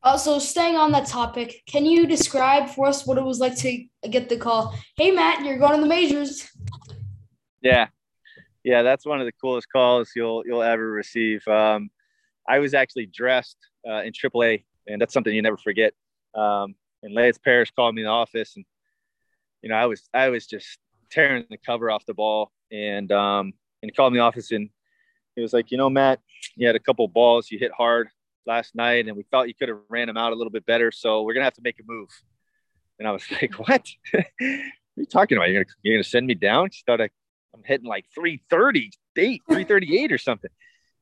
Also, 0.03 0.39
staying 0.39 0.75
on 0.75 0.91
that 0.91 1.05
topic, 1.05 1.61
can 1.67 1.85
you 1.85 2.07
describe 2.07 2.67
for 2.69 2.87
us 2.87 3.05
what 3.05 3.19
it 3.19 3.23
was 3.23 3.39
like 3.39 3.55
to 3.57 3.85
get 4.09 4.29
the 4.29 4.37
call? 4.37 4.75
Hey, 4.95 5.11
Matt, 5.11 5.45
you're 5.45 5.59
going 5.59 5.75
to 5.75 5.81
the 5.81 5.87
majors. 5.87 6.49
Yeah, 7.61 7.87
yeah, 8.63 8.81
that's 8.81 9.05
one 9.05 9.19
of 9.19 9.27
the 9.27 9.31
coolest 9.33 9.67
calls 9.71 10.09
you'll 10.15 10.43
you'll 10.45 10.63
ever 10.63 10.89
receive. 10.89 11.47
Um, 11.47 11.91
I 12.49 12.57
was 12.57 12.73
actually 12.73 13.05
dressed 13.05 13.57
uh, 13.87 14.01
in 14.01 14.11
AAA, 14.11 14.63
and 14.87 14.99
that's 14.99 15.13
something 15.13 15.35
you 15.35 15.43
never 15.43 15.57
forget. 15.57 15.93
Um, 16.33 16.73
and 17.03 17.13
Lance 17.13 17.37
Parrish 17.37 17.69
called 17.69 17.93
me 17.93 18.01
in 18.01 18.05
the 18.05 18.11
office, 18.11 18.55
and 18.55 18.65
you 19.61 19.69
know, 19.69 19.75
I 19.75 19.85
was 19.85 20.09
I 20.15 20.29
was 20.29 20.47
just 20.47 20.79
tearing 21.11 21.45
the 21.51 21.57
cover 21.57 21.91
off 21.91 22.07
the 22.07 22.15
ball, 22.15 22.51
and 22.71 23.11
um, 23.11 23.53
and 23.83 23.89
he 23.89 23.91
called 23.91 24.13
me 24.13 24.17
in 24.17 24.21
the 24.21 24.25
office, 24.25 24.51
and 24.51 24.67
he 25.35 25.43
was 25.43 25.53
like, 25.53 25.69
you 25.69 25.77
know, 25.77 25.91
Matt, 25.91 26.21
you 26.55 26.65
had 26.65 26.75
a 26.75 26.79
couple 26.79 27.07
balls 27.07 27.51
you 27.51 27.59
hit 27.59 27.71
hard 27.71 28.09
last 28.45 28.75
night, 28.75 29.07
and 29.07 29.15
we 29.15 29.23
thought 29.23 29.47
you 29.47 29.55
could 29.55 29.69
have 29.69 29.79
ran 29.89 30.07
them 30.07 30.17
out 30.17 30.33
a 30.33 30.35
little 30.35 30.51
bit 30.51 30.65
better, 30.65 30.91
so 30.91 31.23
we're 31.23 31.33
gonna 31.33 31.45
have 31.45 31.53
to 31.55 31.61
make 31.63 31.79
a 31.79 31.83
move. 31.85 32.09
And 32.99 33.07
I 33.07 33.11
was 33.11 33.23
like, 33.41 33.57
what? 33.59 33.87
what 34.11 34.25
are 34.41 34.61
you 34.95 35.05
talking 35.05 35.37
about? 35.37 35.49
You're 35.49 35.63
gonna, 35.63 35.73
you're 35.83 35.97
gonna 35.97 36.03
send 36.03 36.27
me 36.27 36.35
down? 36.35 36.69
She 36.71 36.83
thought 36.85 37.01
I, 37.01 37.09
I'm 37.53 37.63
hitting 37.65 37.87
like 37.87 38.05
338, 38.13 38.95
338 39.47 40.11
or 40.11 40.17
something. 40.17 40.51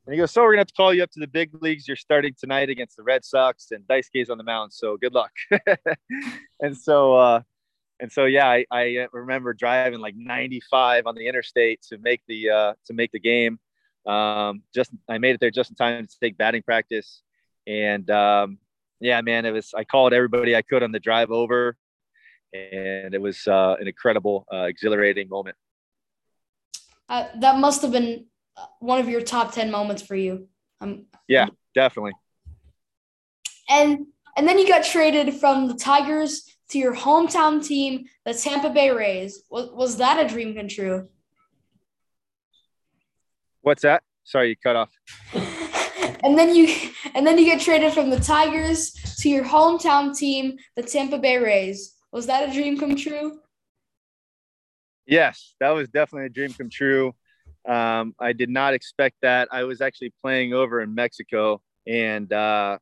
And 0.06 0.14
he 0.14 0.20
goes, 0.20 0.32
So 0.32 0.42
we're 0.42 0.54
gonna 0.54 0.62
have 0.62 0.68
to 0.68 0.74
call 0.74 0.94
you 0.94 1.04
up 1.04 1.12
to 1.12 1.20
the 1.20 1.28
big 1.28 1.52
leagues. 1.62 1.88
You're 1.88 1.98
starting 1.98 2.34
tonight 2.40 2.70
against 2.70 2.98
the 2.98 3.04
Red 3.04 3.24
Sox 3.24 3.68
and 3.72 3.84
Daisuke's 3.86 4.30
on 4.30 4.38
the 4.38 4.44
mound. 4.44 4.74
So 4.74 4.98
good 4.98 5.14
luck. 5.14 5.32
and 6.62 6.76
so 6.76 7.14
uh 7.16 7.42
and 8.00 8.12
so 8.12 8.26
yeah, 8.26 8.48
I, 8.48 8.66
I 8.72 9.08
remember 9.12 9.54
driving 9.54 10.00
like 10.00 10.16
95 10.16 11.06
on 11.06 11.16
the 11.16 11.28
interstate 11.28 11.82
to 11.90 11.98
make 11.98 12.22
the 12.28 12.50
uh 12.50 12.74
to 12.86 12.94
make 12.94 13.12
the 13.12 13.20
game. 13.20 13.60
um, 14.08 14.64
just 14.74 14.92
I 15.08 15.18
made 15.18 15.36
it 15.36 15.42
there 15.42 15.52
just 15.52 15.70
in 15.70 15.76
time 15.76 16.08
to 16.08 16.20
take 16.20 16.38
batting 16.38 16.64
practice, 16.64 17.22
and 17.70 18.10
um, 18.10 18.58
yeah, 19.00 19.22
man, 19.22 19.46
it 19.46 19.52
was 19.52 19.74
I 19.76 19.84
called 19.84 20.12
everybody 20.12 20.56
I 20.56 20.64
could 20.64 20.82
on 20.82 20.92
the 20.92 21.00
drive 21.00 21.30
over, 21.30 21.78
and 22.52 23.14
it 23.14 23.22
was 23.22 23.48
uh, 23.48 23.76
an 23.80 23.88
incredible, 23.88 24.46
uh, 24.52 24.64
exhilarating 24.64 25.30
moment. 25.30 25.56
Uh, 27.08 27.28
that 27.40 27.60
must 27.60 27.82
have 27.84 27.92
been 27.92 28.26
uh, 28.58 28.66
one 28.80 29.00
of 29.00 29.08
your 29.08 29.22
top 29.22 29.54
ten 29.54 29.70
moments 29.70 30.02
for 30.02 30.16
you. 30.16 30.48
Um, 30.82 31.06
yeah, 31.28 31.48
definitely. 31.76 32.14
And 33.70 34.08
and 34.36 34.48
then 34.48 34.58
you 34.58 34.68
got 34.68 34.84
traded 34.84 35.36
from 35.36 35.68
the 35.68 35.76
Tigers 35.76 36.46
to 36.70 36.80
your 36.80 36.96
hometown 36.96 37.64
team, 37.64 38.06
the 38.26 38.34
Tampa 38.34 38.72
Bay 38.72 38.90
Rays. 38.90 39.44
Was, 39.50 39.70
was 39.72 39.98
that 39.98 40.24
a 40.24 40.28
dream 40.28 40.56
come 40.56 40.68
true? 40.68 41.08
What's 43.62 43.84
that? 43.84 44.04
Sorry, 44.24 44.50
you 44.50 44.56
cut 44.56 44.76
off. 44.76 44.92
and 46.24 46.38
then 46.38 46.56
you 46.56 46.68
and 47.16 47.26
then 47.26 47.38
you 47.38 47.46
get 47.46 47.62
traded 47.62 47.94
from 47.94 48.10
the 48.10 48.20
Tigers 48.20 48.92
to 49.20 49.30
your 49.30 49.44
hometown 49.44 50.16
team, 50.16 50.58
the 50.76 50.84
Tampa 50.84 51.18
Bay 51.18 51.38
Rays. 51.38 51.96
Was 52.12 52.26
that 52.28 52.50
a 52.50 52.54
dream 52.54 52.78
come 52.80 52.96
true? 52.96 53.40
Yes, 55.06 55.56
that 55.60 55.72
was 55.72 55.90
definitely 55.90 56.28
a 56.28 56.30
dream 56.30 56.54
come 56.54 56.70
true. 56.70 57.14
Um, 57.68 58.16
I 58.20 58.34
did 58.34 58.50
not 58.50 58.74
expect 58.74 59.18
that. 59.22 59.50
I 59.52 59.64
was 59.64 59.82
actually 59.82 60.14
playing 60.22 60.54
over 60.54 60.82
in 60.82 60.96
Mexico, 60.96 61.62
and 61.88 62.32
uh, 62.32 62.78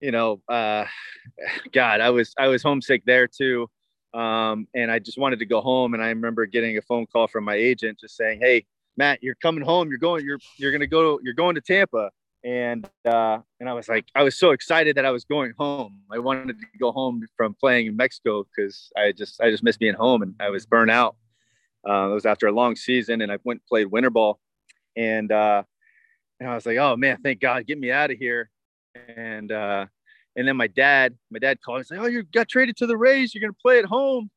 you 0.00 0.10
know, 0.10 0.40
uh, 0.48 0.86
God, 1.72 2.00
I 2.00 2.10
was 2.10 2.32
I 2.38 2.48
was 2.48 2.62
homesick 2.62 3.04
there 3.04 3.26
too, 3.26 3.68
um, 4.12 4.66
and 4.74 4.90
I 4.90 4.98
just 4.98 5.18
wanted 5.18 5.38
to 5.40 5.46
go 5.46 5.60
home. 5.60 5.94
And 5.94 6.02
I 6.02 6.08
remember 6.08 6.46
getting 6.46 6.78
a 6.78 6.82
phone 6.82 7.06
call 7.06 7.28
from 7.28 7.44
my 7.44 7.54
agent 7.54 8.00
just 8.00 8.16
saying, 8.16 8.40
"Hey, 8.40 8.66
Matt, 8.96 9.22
you're 9.22 9.36
coming 9.36 9.64
home. 9.64 9.88
You're 9.90 9.98
going. 9.98 10.24
You're 10.24 10.40
you're 10.56 10.72
gonna 10.72 10.86
go. 10.86 11.20
You're 11.22 11.34
going 11.34 11.54
to 11.54 11.60
Tampa." 11.60 12.10
And 12.44 12.86
uh, 13.06 13.38
and 13.58 13.70
I 13.70 13.72
was 13.72 13.88
like, 13.88 14.04
I 14.14 14.22
was 14.22 14.38
so 14.38 14.50
excited 14.50 14.96
that 14.96 15.06
I 15.06 15.10
was 15.10 15.24
going 15.24 15.54
home. 15.58 16.00
I 16.12 16.18
wanted 16.18 16.60
to 16.60 16.66
go 16.78 16.92
home 16.92 17.26
from 17.38 17.54
playing 17.54 17.86
in 17.86 17.96
Mexico 17.96 18.44
because 18.44 18.92
I 18.96 19.12
just 19.12 19.40
I 19.40 19.50
just 19.50 19.62
missed 19.62 19.78
being 19.78 19.94
home, 19.94 20.20
and 20.20 20.34
I 20.38 20.50
was 20.50 20.66
burnt 20.66 20.90
out. 20.90 21.16
Uh, 21.88 22.10
it 22.10 22.14
was 22.14 22.26
after 22.26 22.46
a 22.46 22.52
long 22.52 22.76
season, 22.76 23.22
and 23.22 23.32
I 23.32 23.38
went 23.44 23.60
and 23.60 23.66
played 23.66 23.86
winter 23.86 24.10
ball, 24.10 24.40
and 24.94 25.32
uh, 25.32 25.62
and 26.38 26.48
I 26.50 26.54
was 26.54 26.66
like, 26.66 26.76
oh 26.76 26.96
man, 26.96 27.18
thank 27.22 27.40
God, 27.40 27.66
get 27.66 27.78
me 27.78 27.90
out 27.90 28.10
of 28.10 28.18
here. 28.18 28.50
And 29.16 29.50
uh, 29.50 29.86
and 30.36 30.46
then 30.46 30.56
my 30.56 30.66
dad, 30.66 31.16
my 31.30 31.38
dad 31.38 31.60
called 31.64 31.78
and 31.78 31.86
said, 31.86 31.98
oh, 31.98 32.06
you 32.06 32.24
got 32.24 32.48
traded 32.48 32.76
to 32.78 32.86
the 32.86 32.96
Rays. 32.96 33.34
You're 33.34 33.40
gonna 33.40 33.54
play 33.54 33.78
at 33.78 33.86
home. 33.86 34.30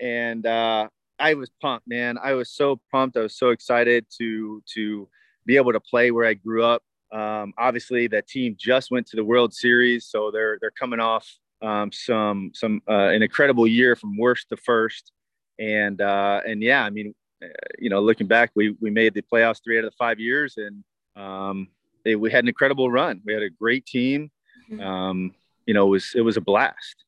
And 0.00 0.46
uh, 0.46 0.88
I 1.18 1.34
was 1.34 1.50
pumped, 1.60 1.88
man. 1.88 2.18
I 2.22 2.34
was 2.34 2.50
so 2.50 2.80
pumped. 2.92 3.16
I 3.16 3.20
was 3.22 3.36
so 3.36 3.50
excited 3.50 4.06
to 4.18 4.62
to 4.74 5.08
be 5.44 5.56
able 5.56 5.72
to 5.72 5.80
play 5.80 6.10
where 6.10 6.26
I 6.26 6.34
grew 6.34 6.62
up. 6.62 6.82
Um, 7.12 7.54
obviously, 7.56 8.06
that 8.08 8.26
team 8.26 8.56
just 8.58 8.90
went 8.90 9.06
to 9.08 9.16
the 9.16 9.24
World 9.24 9.54
Series, 9.54 10.06
so 10.06 10.30
they're 10.30 10.58
they're 10.60 10.70
coming 10.70 11.00
off 11.00 11.26
um, 11.62 11.90
some 11.92 12.52
some 12.54 12.82
uh, 12.88 13.08
an 13.08 13.22
incredible 13.22 13.66
year 13.66 13.96
from 13.96 14.16
worst 14.16 14.48
to 14.50 14.56
first, 14.56 15.12
and 15.58 16.00
uh, 16.00 16.40
and 16.46 16.62
yeah, 16.62 16.84
I 16.84 16.90
mean, 16.90 17.14
uh, 17.42 17.48
you 17.78 17.90
know, 17.90 18.00
looking 18.00 18.26
back, 18.26 18.50
we 18.54 18.76
we 18.80 18.90
made 18.90 19.14
the 19.14 19.22
playoffs 19.22 19.62
three 19.62 19.78
out 19.78 19.84
of 19.84 19.90
the 19.90 19.96
five 19.96 20.20
years, 20.20 20.56
and 20.56 20.84
um, 21.16 21.68
it, 22.04 22.16
we 22.16 22.30
had 22.30 22.44
an 22.44 22.48
incredible 22.48 22.90
run. 22.90 23.20
We 23.24 23.32
had 23.32 23.42
a 23.42 23.50
great 23.50 23.86
team. 23.86 24.30
Mm-hmm. 24.70 24.80
Um, 24.80 25.34
you 25.66 25.74
know, 25.74 25.86
it 25.86 25.90
was 25.90 26.12
it 26.14 26.20
was 26.20 26.36
a 26.36 26.42
blast. 26.42 27.04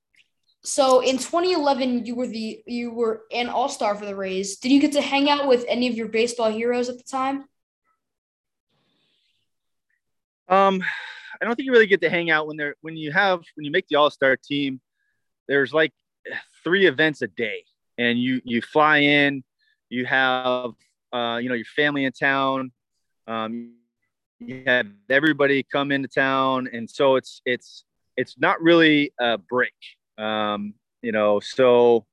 So 0.63 1.01
in 1.01 1.17
2011, 1.17 2.05
you 2.05 2.15
were 2.15 2.27
the 2.27 2.63
you 2.67 2.91
were 2.91 3.23
an 3.33 3.49
All 3.49 3.69
Star 3.69 3.95
for 3.95 4.05
the 4.05 4.17
Rays. 4.17 4.59
Did 4.59 4.73
you 4.73 4.81
get 4.81 4.93
to 4.93 5.01
hang 5.01 5.31
out 5.31 5.49
with 5.49 5.65
any 5.69 5.89
of 5.89 5.95
your 5.95 6.09
baseball 6.09 6.51
heroes 6.51 6.89
at 6.89 6.99
the 6.99 7.05
time? 7.05 7.45
Um, 10.51 10.83
I 11.41 11.45
don't 11.45 11.55
think 11.55 11.67
you 11.67 11.73
really 11.73 11.87
get 11.87 12.01
to 12.03 12.11
hang 12.11 12.31
out 12.31 12.47
when 12.47 12.57
they're 12.57 12.75
when 12.83 12.97
you 12.97 13.13
have 13.13 13.41
when 13.55 13.65
you 13.65 13.71
make 13.71 13.87
the 13.89 13.97
All 13.97 14.11
Star 14.11 14.37
team. 14.37 14.81
There's 15.49 15.73
like 15.73 15.93
three 16.65 16.87
events 16.87 17.23
a 17.23 17.29
day, 17.29 17.65
and 17.97 18.19
you 18.19 18.43
you 18.45 18.61
fly 18.61 18.99
in, 18.99 19.45
you 19.89 20.05
have 20.07 20.73
uh, 21.13 21.39
you 21.41 21.49
know 21.49 21.55
your 21.55 21.65
family 21.65 22.05
in 22.05 22.13
town, 22.13 22.73
um, 23.29 23.75
you 24.41 24.65
have 24.67 24.87
everybody 25.09 25.63
come 25.63 25.93
into 25.93 26.09
town, 26.09 26.69
and 26.73 26.91
so 26.91 27.17
it's 27.17 27.41
it's 27.47 27.85
it's 28.17 28.39
not 28.39 28.61
really 28.61 29.13
a 29.21 29.39
break, 29.39 29.73
um, 30.19 30.75
you 31.01 31.13
know. 31.13 31.39
So 31.39 32.07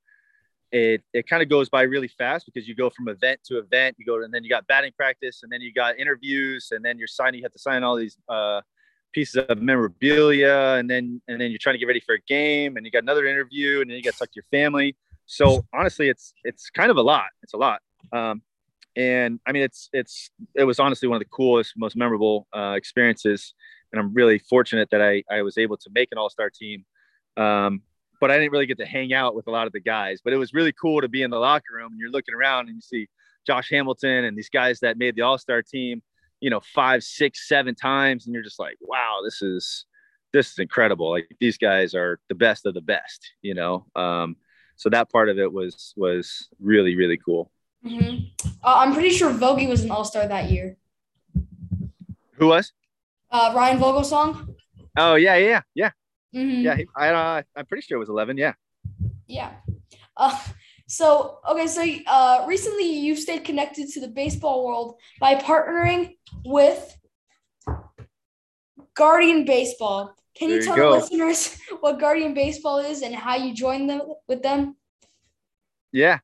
it 0.71 1.01
it 1.13 1.27
kind 1.27 1.41
of 1.41 1.49
goes 1.49 1.69
by 1.69 1.83
really 1.83 2.07
fast 2.07 2.45
because 2.45 2.67
you 2.67 2.75
go 2.75 2.89
from 2.89 3.07
event 3.07 3.39
to 3.45 3.57
event. 3.59 3.95
You 3.97 4.05
go 4.05 4.21
and 4.23 4.33
then 4.33 4.43
you 4.43 4.49
got 4.49 4.67
batting 4.67 4.91
practice, 4.95 5.41
and 5.43 5.51
then 5.51 5.61
you 5.61 5.73
got 5.73 5.97
interviews, 5.99 6.69
and 6.71 6.83
then 6.83 6.97
you're 6.97 7.07
signing. 7.07 7.39
You 7.39 7.45
have 7.45 7.53
to 7.53 7.59
sign 7.59 7.83
all 7.83 7.95
these 7.95 8.17
uh, 8.27 8.61
pieces 9.13 9.45
of 9.49 9.61
memorabilia, 9.61 10.75
and 10.77 10.89
then 10.89 11.21
and 11.27 11.39
then 11.39 11.51
you're 11.51 11.59
trying 11.59 11.75
to 11.75 11.79
get 11.79 11.87
ready 11.87 12.01
for 12.01 12.15
a 12.15 12.21
game, 12.27 12.77
and 12.77 12.85
you 12.85 12.91
got 12.91 13.03
another 13.03 13.25
interview, 13.25 13.81
and 13.81 13.89
then 13.89 13.97
you 13.97 14.03
got 14.03 14.13
to 14.13 14.19
talk 14.19 14.29
to 14.29 14.35
your 14.35 14.45
family. 14.51 14.95
So 15.25 15.65
honestly, 15.73 16.09
it's 16.09 16.33
it's 16.43 16.69
kind 16.69 16.91
of 16.91 16.97
a 16.97 17.01
lot. 17.01 17.27
It's 17.43 17.53
a 17.53 17.57
lot. 17.57 17.81
Um, 18.11 18.41
and 18.95 19.39
I 19.45 19.51
mean, 19.51 19.63
it's 19.63 19.89
it's 19.93 20.31
it 20.55 20.63
was 20.63 20.79
honestly 20.79 21.07
one 21.07 21.15
of 21.17 21.21
the 21.21 21.29
coolest, 21.29 21.73
most 21.77 21.95
memorable 21.95 22.47
uh, 22.53 22.73
experiences, 22.75 23.53
and 23.91 24.01
I'm 24.01 24.13
really 24.13 24.39
fortunate 24.39 24.89
that 24.91 25.01
I 25.01 25.23
I 25.31 25.43
was 25.43 25.57
able 25.57 25.77
to 25.77 25.89
make 25.93 26.09
an 26.11 26.17
All 26.17 26.29
Star 26.29 26.49
team. 26.49 26.85
Um, 27.37 27.83
but 28.19 28.31
I 28.31 28.37
didn't 28.37 28.51
really 28.51 28.65
get 28.65 28.77
to 28.79 28.85
hang 28.85 29.13
out 29.13 29.35
with 29.35 29.47
a 29.47 29.51
lot 29.51 29.67
of 29.67 29.73
the 29.73 29.79
guys. 29.79 30.21
But 30.23 30.33
it 30.33 30.37
was 30.37 30.53
really 30.53 30.73
cool 30.73 31.01
to 31.01 31.07
be 31.07 31.21
in 31.21 31.29
the 31.29 31.37
locker 31.37 31.73
room 31.73 31.91
and 31.91 31.99
you're 31.99 32.11
looking 32.11 32.35
around 32.35 32.67
and 32.67 32.75
you 32.75 32.81
see 32.81 33.07
Josh 33.45 33.69
Hamilton 33.71 34.25
and 34.25 34.37
these 34.37 34.49
guys 34.49 34.79
that 34.81 34.97
made 34.97 35.15
the 35.15 35.21
All 35.21 35.37
Star 35.37 35.61
team, 35.61 36.01
you 36.41 36.49
know, 36.49 36.59
five, 36.59 37.03
six, 37.03 37.47
seven 37.47 37.75
times, 37.75 38.25
and 38.25 38.33
you're 38.33 38.43
just 38.43 38.59
like, 38.59 38.77
wow, 38.81 39.19
this 39.23 39.41
is 39.41 39.85
this 40.33 40.51
is 40.51 40.59
incredible. 40.59 41.09
Like 41.09 41.27
these 41.39 41.57
guys 41.57 41.95
are 41.95 42.19
the 42.29 42.35
best 42.35 42.65
of 42.65 42.73
the 42.73 42.81
best, 42.81 43.31
you 43.41 43.53
know. 43.53 43.85
Um, 43.95 44.35
so 44.75 44.89
that 44.89 45.09
part 45.09 45.29
of 45.29 45.39
it 45.39 45.51
was 45.51 45.93
was 45.95 46.49
really 46.59 46.95
really 46.95 47.17
cool. 47.17 47.51
Mm-hmm. 47.85 48.25
Uh, 48.63 48.75
I'm 48.77 48.93
pretty 48.93 49.11
sure 49.11 49.31
Vogie 49.31 49.69
was 49.69 49.83
an 49.83 49.91
All 49.91 50.03
Star 50.03 50.27
that 50.27 50.51
year. 50.51 50.75
Who 52.33 52.47
was? 52.47 52.73
Uh, 53.31 53.53
Ryan 53.55 53.79
Vogelsong. 53.79 54.55
Oh 54.97 55.15
yeah, 55.15 55.37
yeah, 55.37 55.61
yeah. 55.73 55.91
Mm-hmm. 56.35 56.61
Yeah, 56.61 56.77
I 56.95 57.09
uh, 57.09 57.41
I'm 57.55 57.65
pretty 57.65 57.81
sure 57.81 57.97
it 57.97 57.99
was 57.99 58.09
11. 58.09 58.37
Yeah. 58.37 58.53
Yeah. 59.27 59.51
Uh, 60.15 60.37
so 60.87 61.39
okay, 61.49 61.67
so 61.67 61.83
uh, 62.07 62.45
recently 62.47 62.89
you've 62.89 63.19
stayed 63.19 63.43
connected 63.43 63.89
to 63.89 63.99
the 63.99 64.07
baseball 64.07 64.65
world 64.65 64.95
by 65.19 65.35
partnering 65.35 66.15
with 66.45 66.97
Guardian 68.95 69.45
Baseball. 69.45 70.15
Can 70.35 70.49
you, 70.49 70.55
you 70.55 70.63
tell 70.63 70.75
go. 70.75 70.91
the 70.91 70.97
listeners 70.99 71.57
what 71.81 71.99
Guardian 71.99 72.33
Baseball 72.33 72.79
is 72.79 73.01
and 73.01 73.13
how 73.13 73.35
you 73.35 73.53
joined 73.53 73.89
them 73.89 74.01
with 74.27 74.41
them? 74.41 74.75
Yeah. 75.91 76.19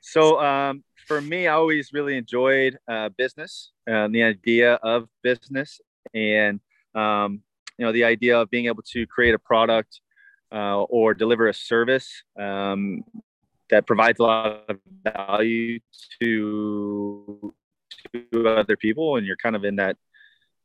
So 0.00 0.40
um, 0.40 0.82
for 1.06 1.20
me, 1.20 1.46
I 1.46 1.54
always 1.54 1.92
really 1.92 2.16
enjoyed 2.16 2.78
uh, 2.88 3.10
business 3.16 3.72
and 3.86 4.14
the 4.14 4.22
idea 4.22 4.74
of 4.74 5.08
business, 5.22 5.80
and 6.14 6.60
um, 6.94 7.42
you 7.78 7.84
know 7.84 7.92
the 7.92 8.04
idea 8.04 8.38
of 8.38 8.50
being 8.50 8.66
able 8.66 8.82
to 8.82 9.06
create 9.06 9.34
a 9.34 9.38
product 9.38 10.00
uh, 10.52 10.82
or 10.82 11.14
deliver 11.14 11.48
a 11.48 11.54
service 11.54 12.22
um, 12.38 13.02
that 13.70 13.86
provides 13.86 14.18
a 14.20 14.22
lot 14.22 14.64
of 14.68 14.78
value 15.02 15.78
to 16.20 17.54
to 18.12 18.48
other 18.48 18.76
people 18.76 19.16
and 19.16 19.26
you're 19.26 19.36
kind 19.36 19.56
of 19.56 19.64
in 19.64 19.76
that 19.76 19.96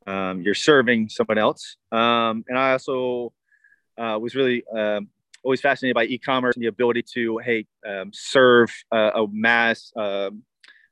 um, 0.08 0.42
you're 0.42 0.56
serving 0.56 1.10
someone 1.10 1.38
else. 1.38 1.78
Um, 1.92 2.44
and 2.48 2.58
i 2.58 2.72
also 2.72 3.34
uh, 3.98 4.18
was 4.20 4.36
really 4.36 4.64
um, 4.68 5.10
always 5.44 5.62
fascinated 5.62 5.96
by 5.96 6.06
e-commerce 6.06 6.56
and 6.56 6.64
the 6.64 6.68
ability 6.68 7.04
to 7.14 7.40
hey 7.40 7.66
um, 7.88 8.12
serve 8.14 8.72
a, 8.92 8.98
a 9.16 9.28
mass 9.32 9.92
um, 9.96 10.44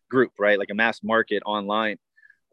group 0.09 0.31
right? 0.39 0.59
Like 0.59 0.69
a 0.71 0.75
mass 0.75 1.01
market 1.03 1.41
online 1.45 1.97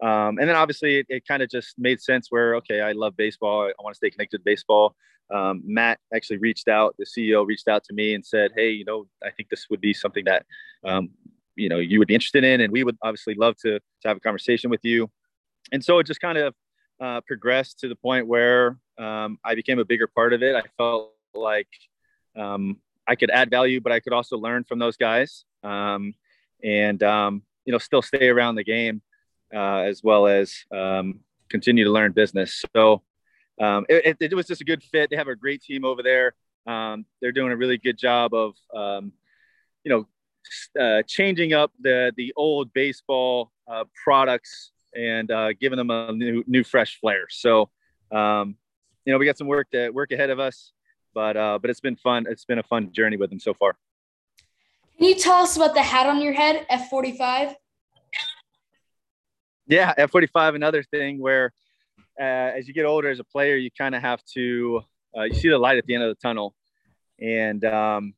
um, 0.02 0.38
and 0.38 0.48
then 0.48 0.56
obviously 0.56 0.98
it, 0.98 1.06
it 1.08 1.26
kind 1.26 1.42
of 1.42 1.48
just 1.48 1.74
made 1.78 2.00
sense 2.00 2.26
where, 2.30 2.56
okay, 2.56 2.80
I 2.80 2.92
love 2.92 3.16
baseball. 3.16 3.62
I, 3.62 3.68
I 3.68 3.82
want 3.82 3.94
to 3.94 3.96
stay 3.96 4.10
connected 4.10 4.38
to 4.38 4.44
baseball. 4.44 4.94
Um, 5.34 5.62
Matt 5.64 5.98
actually 6.14 6.38
reached 6.38 6.68
out, 6.68 6.94
the 6.98 7.06
CEO 7.06 7.46
reached 7.46 7.66
out 7.66 7.82
to 7.84 7.94
me 7.94 8.14
and 8.14 8.24
said, 8.24 8.52
Hey, 8.54 8.70
you 8.70 8.84
know, 8.84 9.06
I 9.24 9.30
think 9.30 9.48
this 9.48 9.66
would 9.70 9.80
be 9.80 9.94
something 9.94 10.24
that, 10.26 10.44
um, 10.84 11.10
you 11.56 11.68
know, 11.68 11.78
you 11.78 11.98
would 11.98 12.08
be 12.08 12.14
interested 12.14 12.44
in. 12.44 12.60
And 12.60 12.72
we 12.72 12.84
would 12.84 12.96
obviously 13.02 13.34
love 13.34 13.56
to, 13.62 13.78
to 13.78 14.08
have 14.08 14.18
a 14.18 14.20
conversation 14.20 14.70
with 14.70 14.84
you. 14.84 15.10
And 15.72 15.82
so 15.82 15.98
it 15.98 16.06
just 16.06 16.20
kind 16.20 16.38
of 16.38 16.54
uh, 17.00 17.22
progressed 17.26 17.80
to 17.80 17.88
the 17.88 17.96
point 17.96 18.26
where 18.26 18.78
um, 18.98 19.38
I 19.44 19.54
became 19.54 19.78
a 19.78 19.84
bigger 19.84 20.06
part 20.06 20.32
of 20.32 20.42
it. 20.42 20.54
I 20.54 20.62
felt 20.76 21.12
like 21.34 21.68
um, 22.36 22.78
I 23.08 23.16
could 23.16 23.30
add 23.30 23.50
value, 23.50 23.80
but 23.80 23.92
I 23.92 24.00
could 24.00 24.12
also 24.12 24.36
learn 24.36 24.64
from 24.64 24.78
those 24.78 24.96
guys 24.96 25.44
um, 25.64 26.14
and, 26.62 27.00
you 27.00 27.72
know, 27.72 27.78
still 27.78 28.02
stay 28.02 28.28
around 28.28 28.54
the 28.54 28.64
game 28.64 29.02
uh, 29.54 29.78
as 29.78 30.02
well 30.02 30.26
as 30.26 30.64
um, 30.72 31.20
continue 31.48 31.84
to 31.84 31.90
learn 31.90 32.12
business. 32.12 32.64
So 32.74 33.02
um, 33.60 33.86
it, 33.88 34.16
it, 34.20 34.34
was 34.34 34.46
just 34.46 34.60
a 34.60 34.64
good 34.64 34.82
fit. 34.82 35.10
They 35.10 35.16
have 35.16 35.28
a 35.28 35.36
great 35.36 35.62
team 35.62 35.84
over 35.84 36.02
there. 36.02 36.34
Um, 36.66 37.06
they're 37.20 37.32
doing 37.32 37.52
a 37.52 37.56
really 37.56 37.78
good 37.78 37.96
job 37.96 38.34
of, 38.34 38.54
um, 38.74 39.12
you 39.84 39.90
know, 39.90 40.06
uh, 40.80 41.02
changing 41.06 41.52
up 41.54 41.72
the 41.80 42.12
the 42.16 42.32
old 42.36 42.72
baseball 42.72 43.50
uh, 43.68 43.84
products 44.04 44.70
and 44.94 45.30
uh, 45.30 45.52
giving 45.52 45.76
them 45.76 45.90
a 45.90 46.12
new, 46.12 46.44
new 46.46 46.64
fresh 46.64 46.98
flair. 47.00 47.26
So, 47.28 47.70
um, 48.10 48.56
you 49.04 49.12
know, 49.12 49.18
we 49.18 49.26
got 49.26 49.38
some 49.38 49.46
work 49.46 49.70
to 49.70 49.90
work 49.90 50.12
ahead 50.12 50.30
of 50.30 50.38
us, 50.38 50.72
but 51.14 51.36
uh, 51.36 51.58
but 51.60 51.70
it's 51.70 51.80
been 51.80 51.96
fun. 51.96 52.26
It's 52.28 52.44
been 52.44 52.58
a 52.58 52.62
fun 52.64 52.92
journey 52.92 53.16
with 53.16 53.30
them 53.30 53.40
so 53.40 53.54
far. 53.54 53.76
Can 54.98 55.08
you 55.08 55.14
tell 55.14 55.42
us 55.42 55.56
about 55.56 55.74
the 55.74 55.82
hat 55.82 56.06
on 56.06 56.20
your 56.20 56.32
head, 56.32 56.66
F 56.68 56.88
forty 56.90 57.16
five? 57.16 57.54
Yeah, 59.66 59.92
F 59.96 60.10
forty 60.10 60.28
five. 60.28 60.54
Another 60.54 60.82
thing 60.82 61.18
where, 61.18 61.52
uh, 62.20 62.22
as 62.22 62.68
you 62.68 62.74
get 62.74 62.84
older 62.84 63.10
as 63.10 63.20
a 63.20 63.24
player, 63.24 63.56
you 63.56 63.70
kind 63.76 63.94
of 63.94 64.02
have 64.02 64.22
to 64.34 64.82
uh, 65.16 65.22
you 65.24 65.34
see 65.34 65.48
the 65.48 65.58
light 65.58 65.78
at 65.78 65.86
the 65.86 65.94
end 65.94 66.04
of 66.04 66.08
the 66.08 66.20
tunnel, 66.20 66.54
and 67.20 67.64
um, 67.64 68.14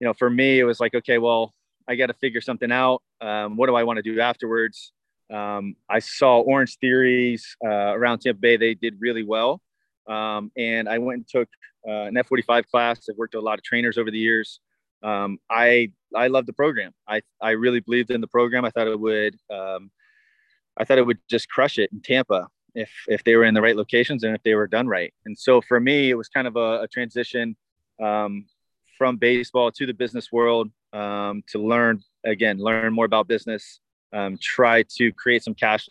you 0.00 0.06
know, 0.06 0.14
for 0.14 0.28
me, 0.28 0.58
it 0.58 0.64
was 0.64 0.80
like, 0.80 0.94
okay, 0.94 1.18
well, 1.18 1.54
I 1.88 1.96
got 1.96 2.06
to 2.06 2.14
figure 2.14 2.40
something 2.40 2.72
out. 2.72 3.02
Um, 3.20 3.56
what 3.56 3.66
do 3.66 3.74
I 3.74 3.84
want 3.84 3.98
to 3.98 4.02
do 4.02 4.20
afterwards? 4.20 4.92
Um, 5.32 5.76
I 5.88 5.98
saw 6.00 6.40
Orange 6.40 6.76
Theories 6.78 7.56
uh, 7.64 7.68
around 7.68 8.20
Tampa 8.20 8.40
Bay. 8.40 8.56
They 8.56 8.74
did 8.74 8.96
really 9.00 9.22
well. 9.22 9.60
Um, 10.06 10.52
and 10.56 10.88
I 10.88 10.98
went 10.98 11.18
and 11.18 11.28
took 11.28 11.48
uh, 11.88 12.04
an 12.04 12.14
F45 12.14 12.66
class. 12.66 13.06
I've 13.10 13.16
worked 13.16 13.34
with 13.34 13.42
a 13.42 13.44
lot 13.44 13.58
of 13.58 13.64
trainers 13.64 13.98
over 13.98 14.10
the 14.10 14.18
years. 14.18 14.60
Um, 15.02 15.38
I 15.50 15.92
I 16.14 16.28
love 16.28 16.46
the 16.46 16.52
program. 16.52 16.92
I 17.06 17.22
I 17.40 17.50
really 17.50 17.80
believed 17.80 18.10
in 18.10 18.20
the 18.20 18.26
program. 18.26 18.64
I 18.64 18.70
thought 18.70 18.86
it 18.86 18.98
would 18.98 19.36
um, 19.50 19.90
I 20.76 20.84
thought 20.84 20.98
it 20.98 21.06
would 21.06 21.18
just 21.28 21.48
crush 21.48 21.78
it 21.78 21.90
in 21.92 22.00
Tampa 22.00 22.48
if 22.74 22.90
if 23.08 23.22
they 23.24 23.36
were 23.36 23.44
in 23.44 23.54
the 23.54 23.62
right 23.62 23.76
locations 23.76 24.24
and 24.24 24.34
if 24.34 24.42
they 24.42 24.54
were 24.54 24.66
done 24.66 24.86
right. 24.86 25.12
And 25.24 25.38
so 25.38 25.60
for 25.60 25.80
me, 25.80 26.10
it 26.10 26.14
was 26.14 26.28
kind 26.28 26.46
of 26.46 26.56
a, 26.56 26.82
a 26.82 26.88
transition 26.88 27.56
um, 28.02 28.46
from 28.98 29.16
baseball 29.16 29.70
to 29.72 29.86
the 29.86 29.94
business 29.94 30.32
world 30.32 30.70
um, 30.92 31.42
to 31.48 31.58
learn 31.58 32.02
again, 32.24 32.58
learn 32.58 32.92
more 32.92 33.04
about 33.04 33.28
business, 33.28 33.80
um, 34.12 34.38
try 34.40 34.84
to 34.96 35.12
create 35.12 35.42
some 35.42 35.54
cash 35.54 35.88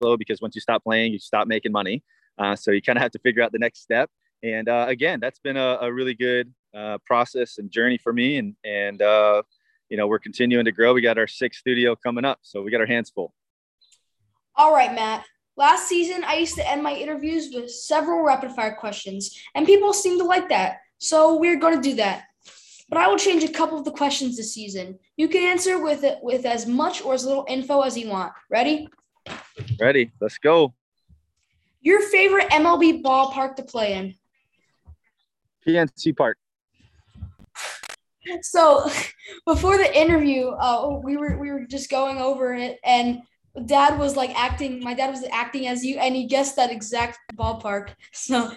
flow 0.00 0.16
because 0.16 0.40
once 0.40 0.54
you 0.54 0.60
stop 0.60 0.82
playing, 0.82 1.12
you 1.12 1.18
stop 1.18 1.46
making 1.46 1.72
money. 1.72 2.02
Uh, 2.38 2.56
so 2.56 2.70
you 2.72 2.82
kind 2.82 2.98
of 2.98 3.02
have 3.02 3.12
to 3.12 3.18
figure 3.20 3.42
out 3.42 3.52
the 3.52 3.58
next 3.58 3.80
step. 3.80 4.10
And 4.42 4.68
uh, 4.68 4.86
again, 4.88 5.20
that's 5.20 5.38
been 5.38 5.56
a, 5.56 5.78
a 5.80 5.92
really 5.92 6.14
good 6.14 6.52
uh, 6.76 6.98
process 7.06 7.58
and 7.58 7.70
journey 7.70 7.98
for 7.98 8.12
me. 8.12 8.36
And 8.38 8.56
and 8.64 9.00
uh, 9.00 9.42
you 9.88 9.96
know 9.96 10.06
we're 10.06 10.18
continuing 10.18 10.64
to 10.64 10.72
grow. 10.72 10.92
We 10.92 11.02
got 11.02 11.18
our 11.18 11.26
sixth 11.26 11.60
studio 11.60 11.94
coming 11.96 12.24
up, 12.24 12.40
so 12.42 12.62
we 12.62 12.70
got 12.70 12.80
our 12.80 12.86
hands 12.86 13.10
full. 13.10 13.32
All 14.56 14.72
right, 14.72 14.94
Matt. 14.94 15.24
Last 15.56 15.88
season, 15.88 16.24
I 16.24 16.34
used 16.34 16.56
to 16.56 16.68
end 16.68 16.82
my 16.82 16.94
interviews 16.94 17.50
with 17.52 17.70
several 17.70 18.22
rapid 18.22 18.52
fire 18.52 18.74
questions, 18.74 19.38
and 19.54 19.66
people 19.66 19.92
seem 19.92 20.18
to 20.18 20.24
like 20.24 20.48
that. 20.48 20.78
So 20.98 21.38
we're 21.38 21.58
going 21.58 21.80
to 21.80 21.88
do 21.88 21.96
that. 21.96 22.24
But 22.88 22.98
I 22.98 23.08
will 23.08 23.18
change 23.18 23.44
a 23.44 23.48
couple 23.48 23.78
of 23.78 23.84
the 23.84 23.90
questions 23.90 24.36
this 24.36 24.52
season. 24.52 24.98
You 25.16 25.28
can 25.28 25.44
answer 25.44 25.82
with 25.82 26.04
it 26.04 26.18
with 26.22 26.44
as 26.44 26.66
much 26.66 27.02
or 27.02 27.14
as 27.14 27.24
little 27.24 27.44
info 27.48 27.80
as 27.80 27.96
you 27.96 28.08
want. 28.08 28.32
Ready? 28.50 28.88
Ready. 29.80 30.12
Let's 30.20 30.38
go. 30.38 30.74
Your 31.80 32.00
favorite 32.00 32.48
MLB 32.50 33.02
ballpark 33.02 33.56
to 33.56 33.62
play 33.62 33.94
in? 33.94 34.14
PNC 35.66 36.16
Park. 36.16 36.38
So, 38.42 38.90
before 39.46 39.76
the 39.76 39.98
interview, 39.98 40.48
uh, 40.48 41.00
we 41.02 41.16
were 41.16 41.38
we 41.38 41.50
were 41.50 41.66
just 41.66 41.90
going 41.90 42.18
over 42.18 42.54
it, 42.54 42.78
and 42.84 43.22
Dad 43.66 43.98
was 43.98 44.16
like 44.16 44.30
acting. 44.34 44.82
My 44.82 44.94
dad 44.94 45.10
was 45.10 45.24
acting 45.30 45.66
as 45.68 45.84
you, 45.84 45.98
and 45.98 46.14
he 46.14 46.26
guessed 46.26 46.56
that 46.56 46.70
exact 46.70 47.18
ballpark. 47.34 47.90
So 48.12 48.52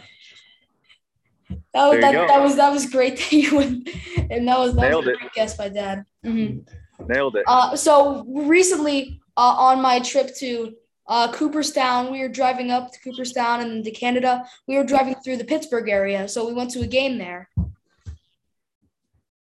that 1.73 1.87
was 1.87 2.01
that, 2.01 2.27
that, 2.27 2.41
was 2.41 2.55
that 2.55 2.71
was 2.71 2.89
great 2.89 3.17
that 3.17 3.31
you 3.31 3.55
went, 3.55 3.89
and 4.29 4.47
that 4.47 4.57
was 4.57 4.75
that 4.75 4.81
Nailed 4.89 5.05
was 5.05 5.15
a 5.15 5.19
great 5.19 5.33
guess 5.33 5.55
by 5.55 5.69
Dad. 5.69 6.05
Mm-hmm. 6.25 7.07
Nailed 7.07 7.35
it. 7.35 7.43
Uh, 7.47 7.75
so 7.75 8.25
recently, 8.27 9.21
uh, 9.37 9.55
on 9.57 9.81
my 9.81 9.99
trip 9.99 10.35
to 10.37 10.73
uh, 11.07 11.31
Cooperstown, 11.31 12.11
we 12.11 12.19
were 12.19 12.29
driving 12.29 12.71
up 12.71 12.91
to 12.91 12.99
Cooperstown 12.99 13.61
and 13.61 13.83
to 13.83 13.91
Canada. 13.91 14.45
We 14.67 14.77
were 14.77 14.83
driving 14.83 15.15
through 15.15 15.37
the 15.37 15.45
Pittsburgh 15.45 15.89
area, 15.89 16.27
so 16.27 16.47
we 16.47 16.53
went 16.53 16.71
to 16.71 16.81
a 16.81 16.87
game 16.87 17.17
there. 17.17 17.49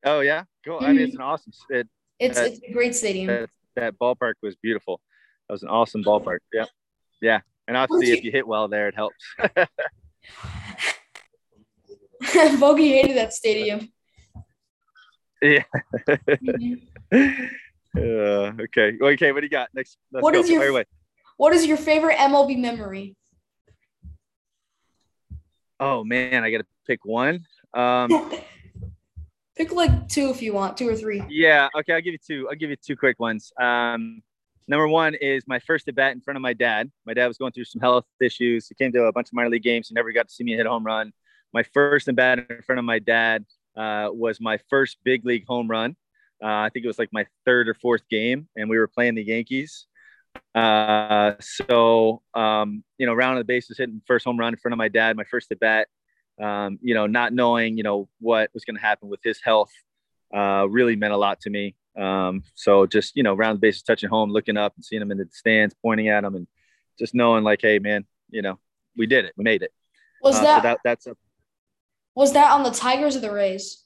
Oh 0.06 0.21
yeah, 0.21 0.43
cool. 0.63 0.77
Mm-hmm. 0.77 0.86
I 0.86 0.93
mean, 0.93 1.01
it's 1.01 1.15
an 1.15 1.21
awesome. 1.21 1.54
It, 1.69 1.88
it's 2.19 2.38
that, 2.38 2.51
it's 2.51 2.62
a 2.67 2.71
great 2.71 2.95
stadium. 2.95 3.27
That, 3.27 3.49
that, 3.75 3.99
ballpark 3.99 4.34
was 4.41 4.56
beautiful. 4.56 5.01
That 5.52 5.56
was 5.56 5.64
an 5.64 5.70
awesome 5.70 6.02
ballpark. 6.02 6.38
Yeah, 6.54 6.64
yeah. 7.22 7.42
And 7.68 7.76
obviously, 7.76 8.12
if 8.18 8.24
you 8.24 8.32
hit 8.32 8.48
well 8.48 8.70
there, 8.70 8.88
it 8.88 8.96
helps. 8.96 9.18
Vogie 12.22 12.92
hated 12.92 13.18
that 13.18 13.34
stadium. 13.34 13.92
Yeah. 15.42 15.64
mm-hmm. 16.08 16.76
uh, 17.98 18.00
okay. 18.64 18.94
Okay. 19.02 19.34
What 19.34 19.42
do 19.42 19.46
you 19.46 19.50
got 19.50 19.68
next? 19.74 19.98
Let's 20.14 20.24
what 20.24 20.36
go. 20.36 20.40
is 20.40 20.50
your 20.50 20.86
What 21.36 21.52
is 21.52 21.66
your 21.66 21.76
favorite 21.76 22.16
MLB 22.16 22.58
memory? 22.58 23.18
Oh 25.82 26.06
man, 26.06 26.46
I 26.46 26.52
got 26.52 26.60
to 26.60 26.66
pick 26.88 27.04
one. 27.04 27.46
Um, 27.74 28.32
pick 29.58 29.74
like 29.74 30.08
two 30.08 30.30
if 30.30 30.42
you 30.42 30.54
want, 30.54 30.78
two 30.78 30.88
or 30.88 30.96
three. 30.96 31.22
Yeah. 31.28 31.68
Okay. 31.78 31.92
I'll 31.92 32.02
give 32.02 32.14
you 32.14 32.20
two. 32.26 32.48
I'll 32.50 32.56
give 32.56 32.70
you 32.70 32.78
two 32.78 32.96
quick 32.96 33.20
ones. 33.20 33.52
Um, 33.62 34.24
number 34.67 34.88
one 34.88 35.15
is 35.15 35.43
my 35.47 35.60
first 35.60 35.88
at 35.88 35.95
bat 35.95 36.13
in 36.13 36.21
front 36.21 36.38
of 36.38 36.41
my 36.41 36.54
dad. 36.54 36.91
My 37.06 37.13
dad 37.13 37.28
was 37.28 37.38
going 37.38 37.52
through 37.52 37.65
some 37.65 37.82
health 37.82 38.06
issues. 38.21 38.67
He 38.67 38.76
came 38.76 38.91
to 38.93 39.06
a 39.06 39.12
bunch 39.12 39.30
of 39.30 39.34
minor 39.34 39.50
league 39.50 39.63
games. 39.63 39.89
He 39.89 39.93
never 39.93 40.12
got 40.12 40.28
to 40.28 40.34
see 40.34 40.43
me 40.43 40.54
hit 40.54 40.65
a 40.65 40.69
home 40.69 40.86
run 40.86 41.13
my 41.54 41.63
first 41.63 42.08
and 42.08 42.17
bat 42.17 42.39
in 42.50 42.62
front 42.63 42.80
of 42.80 42.86
my 42.86 43.00
dad 43.00 43.45
uh, 43.76 44.10
was 44.12 44.39
my 44.39 44.60
first 44.69 44.97
big 45.04 45.26
league 45.26 45.45
home 45.47 45.69
run. 45.69 45.95
Uh, 46.43 46.47
I 46.47 46.69
think 46.69 46.86
it 46.86 46.88
was 46.88 47.00
like 47.00 47.10
my 47.12 47.26
third 47.45 47.67
or 47.67 47.76
fourth 47.76 48.02
game, 48.10 48.47
and 48.56 48.69
we 48.69 48.78
were 48.78 48.88
playing 48.88 49.15
the 49.15 49.24
Yankees. 49.24 49.86
Uh, 50.56 51.34
so, 51.39 52.21
um, 52.34 52.84
you 52.97 53.06
know, 53.06 53.13
round 53.13 53.38
of 53.38 53.41
the 53.41 53.54
bases 53.54 53.78
hitting 53.78 54.02
first 54.08 54.26
home 54.26 54.39
run 54.39 54.54
in 54.54 54.60
front 54.60 54.74
of 54.74 54.78
my 54.78 54.88
dad, 54.88 55.15
my 55.15 55.24
first 55.24 55.52
at 55.52 55.60
bat. 55.60 55.88
Um, 56.41 56.80
you 56.82 56.95
know, 56.95 57.06
not 57.06 57.34
knowing, 57.34 57.78
you 57.78 57.84
know, 57.84 58.10
what 58.19 58.50
was 58.54 58.65
going 58.65 58.76
to 58.76 58.82
happen 58.82 59.10
with 59.10 59.19
his 59.24 59.39
health 59.43 59.71
uh, 60.34 60.67
really 60.70 60.96
meant 60.96 61.13
a 61.13 61.17
lot 61.17 61.41
to 61.41 61.50
me. 61.50 61.76
Um, 61.98 62.44
so 62.56 62.86
just, 62.86 63.15
you 63.15 63.24
know, 63.24 63.34
round 63.34 63.58
the 63.58 63.60
bases, 63.60 63.82
touching 63.82 64.10
home, 64.10 64.32
looking 64.32 64.58
up 64.58 64.74
and 64.76 64.86
seeing 64.86 65.02
them 65.02 65.12
in 65.12 65.17
the 65.17 65.28
stands, 65.32 65.76
pointing 65.82 66.08
at 66.08 66.22
them 66.22 66.36
and 66.36 66.48
just 66.98 67.13
knowing 67.13 67.44
like, 67.44 67.60
Hey 67.62 67.80
man, 67.80 68.06
you 68.30 68.41
know, 68.41 68.60
we 68.96 69.08
did 69.08 69.26
it. 69.26 69.34
We 69.36 69.44
made 69.44 69.62
it. 69.62 69.74
Was 70.22 70.38
uh, 70.38 70.44
that, 70.44 70.58
so 70.58 70.62
that, 70.63 70.80
that's 70.84 71.08
a, 71.08 71.15
was 72.15 72.34
that 72.34 72.52
on 72.52 72.63
the 72.63 72.72
Tigers 72.72 73.15
or 73.15 73.22
the 73.22 73.32
Rays? 73.32 73.84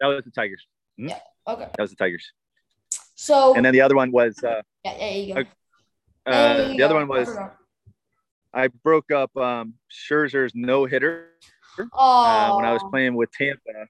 That 0.00 0.06
was 0.06 0.24
the 0.24 0.30
Tigers. 0.30 0.66
Mm-hmm. 0.98 1.10
Yeah. 1.10 1.18
Okay. 1.46 1.68
That 1.76 1.82
was 1.82 1.90
the 1.90 1.96
Tigers. 1.96 2.32
So. 3.14 3.54
And 3.54 3.64
then 3.64 3.72
the 3.72 3.80
other 3.80 3.94
one 3.94 4.10
was. 4.10 4.42
Uh, 4.42 4.62
yeah, 4.84 4.96
yeah, 4.98 5.10
you 5.10 5.34
go. 5.34 5.40
Uh, 6.26 6.68
the 6.68 6.76
go. 6.76 6.84
other 6.84 6.94
one 6.94 7.08
was. 7.08 7.28
I, 7.36 7.50
I 8.52 8.68
broke 8.68 9.10
up 9.10 9.36
um, 9.36 9.74
Scherzer's 9.90 10.52
no 10.54 10.84
hitter 10.84 11.28
uh, 11.78 12.54
when 12.54 12.64
I 12.64 12.72
was 12.72 12.82
playing 12.90 13.14
with 13.14 13.30
Tampa. 13.32 13.86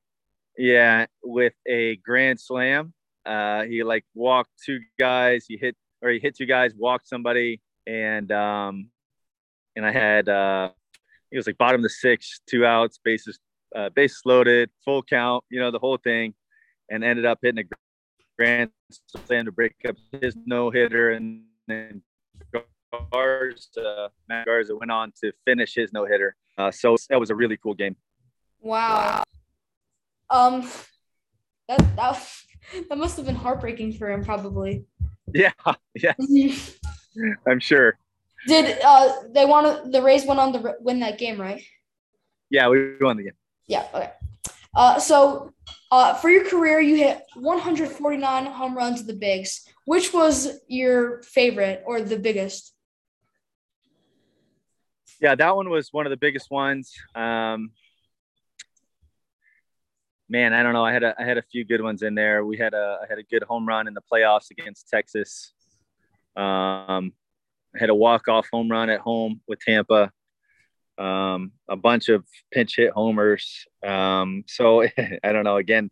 Yeah, 0.56 1.06
with 1.22 1.54
a 1.66 1.96
grand 1.96 2.40
slam. 2.40 2.92
Uh, 3.24 3.64
he 3.64 3.82
like 3.82 4.04
walked 4.14 4.50
two 4.64 4.80
guys. 4.98 5.46
He 5.48 5.56
hit 5.56 5.76
or 6.02 6.10
he 6.10 6.18
hit 6.18 6.36
two 6.36 6.46
guys, 6.46 6.72
walked 6.76 7.08
somebody, 7.08 7.60
and 7.86 8.30
um, 8.32 8.90
and 9.76 9.86
I 9.86 9.92
had 9.92 10.28
uh, 10.28 10.70
he 11.30 11.36
was 11.36 11.46
like 11.46 11.58
bottom 11.58 11.80
of 11.80 11.82
the 11.82 11.90
six, 11.90 12.40
two 12.46 12.64
outs, 12.64 12.98
bases 13.02 13.38
uh, 13.74 13.90
bases 13.90 14.22
loaded, 14.24 14.70
full 14.84 15.02
count, 15.02 15.44
you 15.50 15.60
know, 15.60 15.70
the 15.70 15.78
whole 15.78 15.98
thing, 15.98 16.34
and 16.90 17.04
ended 17.04 17.24
up 17.24 17.38
hitting 17.42 17.64
a 17.64 17.68
grand 18.36 18.70
slam 19.26 19.44
to 19.44 19.52
break 19.52 19.74
up 19.88 19.96
his 20.20 20.36
no 20.46 20.70
hitter, 20.70 21.10
and 21.10 21.44
then 21.68 22.02
Garza, 23.12 24.10
Matt 24.28 24.46
Garza 24.46 24.74
went 24.74 24.90
on 24.90 25.12
to 25.22 25.32
finish 25.44 25.74
his 25.74 25.92
no 25.92 26.04
hitter. 26.04 26.34
Uh, 26.58 26.70
so 26.70 26.96
that 27.08 27.20
was 27.20 27.30
a 27.30 27.34
really 27.34 27.56
cool 27.56 27.74
game. 27.74 27.96
Wow. 28.60 29.22
Um, 30.30 30.68
that 31.68 31.96
that 31.96 32.32
that 32.88 32.98
must 32.98 33.16
have 33.16 33.26
been 33.26 33.34
heartbreaking 33.34 33.94
for 33.94 34.10
him, 34.10 34.24
probably. 34.24 34.84
Yeah. 35.32 35.52
Yeah. 35.94 36.14
I'm 37.46 37.60
sure. 37.60 37.98
Did 38.46 38.78
uh 38.84 39.12
they 39.34 39.44
want 39.44 39.92
the 39.92 40.00
Rays 40.00 40.24
went 40.24 40.40
on 40.40 40.52
to 40.54 40.74
win 40.80 41.00
that 41.00 41.18
game, 41.18 41.40
right? 41.40 41.62
Yeah, 42.48 42.68
we 42.68 42.96
won 43.00 43.16
the 43.16 43.24
game. 43.24 43.32
Yeah. 43.66 43.86
Okay. 43.92 44.10
Uh, 44.74 44.98
so 45.00 45.52
uh, 45.90 46.14
for 46.14 46.30
your 46.30 46.48
career, 46.48 46.80
you 46.80 46.96
hit 46.96 47.22
149 47.34 48.46
home 48.46 48.76
runs 48.76 49.00
at 49.00 49.06
the 49.06 49.14
bigs. 49.14 49.66
Which 49.84 50.12
was 50.12 50.60
your 50.68 51.22
favorite 51.22 51.82
or 51.84 52.00
the 52.00 52.18
biggest? 52.18 52.72
Yeah, 55.20 55.34
that 55.34 55.54
one 55.54 55.68
was 55.68 55.88
one 55.92 56.06
of 56.06 56.10
the 56.10 56.16
biggest 56.16 56.50
ones. 56.50 56.92
Um, 57.14 57.72
man, 60.30 60.52
I 60.52 60.62
don't 60.62 60.72
know. 60.72 60.84
I 60.84 60.92
had 60.92 61.02
a 61.02 61.14
I 61.18 61.24
had 61.24 61.36
a 61.36 61.42
few 61.42 61.64
good 61.64 61.82
ones 61.82 62.02
in 62.02 62.14
there. 62.14 62.44
We 62.44 62.56
had 62.56 62.72
a 62.72 63.00
I 63.02 63.06
had 63.08 63.18
a 63.18 63.22
good 63.24 63.42
home 63.42 63.66
run 63.66 63.88
in 63.88 63.94
the 63.94 64.02
playoffs 64.10 64.50
against 64.50 64.88
Texas. 64.88 65.52
Um, 66.36 67.12
had 67.76 67.90
a 67.90 67.94
walk 67.94 68.28
off 68.28 68.46
home 68.50 68.70
run 68.70 68.88
at 68.88 69.00
home 69.00 69.40
with 69.46 69.60
Tampa. 69.60 70.10
Um, 70.96 71.52
a 71.68 71.76
bunch 71.76 72.08
of 72.08 72.24
pinch 72.52 72.76
hit 72.76 72.92
homers. 72.92 73.66
Um, 73.84 74.44
so 74.46 74.82
I 75.24 75.32
don't 75.32 75.44
know. 75.44 75.56
Again, 75.56 75.90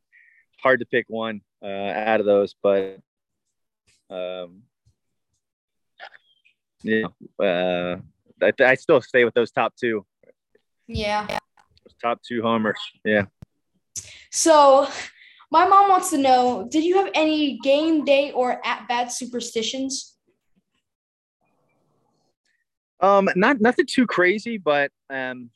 hard 0.63 0.81
to 0.81 0.87
pick 0.87 1.07
one 1.09 1.41
uh, 1.63 1.67
out 1.67 2.21
of 2.21 2.27
those, 2.27 2.55
but 2.63 2.99
um, 4.11 4.63
know, 6.85 7.13
uh, 7.45 7.97
I, 8.43 8.53
I 8.65 8.75
still 8.77 9.01
stay 9.01 9.25
with 9.25 9.35
those 9.35 9.51
top 9.51 9.75
two. 9.77 10.07
Yeah. 10.87 11.27
Those 11.27 11.97
top 12.01 12.21
two 12.23 12.43
homers. 12.43 12.79
Yeah. 13.05 13.25
So, 14.31 14.89
my 15.51 15.67
mom 15.67 15.89
wants 15.89 16.11
to 16.11 16.19
know 16.19 16.69
Did 16.71 16.85
you 16.85 16.97
have 16.97 17.11
any 17.15 17.59
game 17.63 18.05
day 18.05 18.33
or 18.33 18.61
at 18.67 18.87
bat 18.89 19.13
superstitions? 19.13 20.17
Um, 23.01 23.29
not 23.37 23.61
nothing 23.61 23.87
too 23.89 24.07
crazy, 24.07 24.59
but 24.59 24.91
um, 25.09 25.51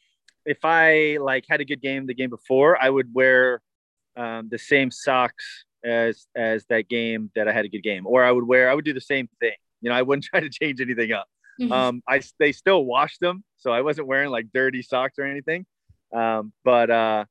if 0.47 0.59
I 0.65 1.19
like 1.21 1.45
had 1.49 1.61
a 1.61 1.65
good 1.65 1.83
game 1.83 2.07
the 2.07 2.15
game 2.15 2.31
before, 2.31 2.81
I 2.81 2.89
would 2.89 3.13
wear 3.13 3.61
um, 4.17 4.49
the 4.49 4.59
same 4.59 4.91
socks 4.91 5.65
as 5.85 6.27
as 6.37 6.65
that 6.67 6.89
game 6.89 7.31
that 7.35 7.49
I 7.49 7.53
had 7.53 7.65
a 7.65 7.69
good 7.69 7.83
game, 7.83 8.07
or 8.07 8.25
I 8.25 8.31
would 8.31 8.47
wear 8.47 8.71
I 8.71 8.75
would 8.75 8.85
do 8.85 8.93
the 8.93 9.01
same 9.01 9.29
thing. 9.41 9.55
You 9.81 9.91
know, 9.91 9.97
I 9.97 10.03
wouldn't 10.03 10.25
try 10.33 10.41
to 10.41 10.51
change 10.51 10.81
anything 10.81 11.13
up. 11.13 11.27
Mhm. 11.61 11.73
Um, 11.73 12.03
I 12.09 12.23
they 12.39 12.53
still 12.53 12.85
washed 12.85 13.21
them, 13.21 13.45
so 13.57 13.73
I 13.73 13.83
wasn't 13.83 14.07
wearing 14.07 14.31
like 14.31 14.47
dirty 14.55 14.83
socks 14.83 15.19
or 15.19 15.25
anything. 15.25 15.67
Um, 16.15 16.53
but 16.65 16.91
uh, 16.91 17.25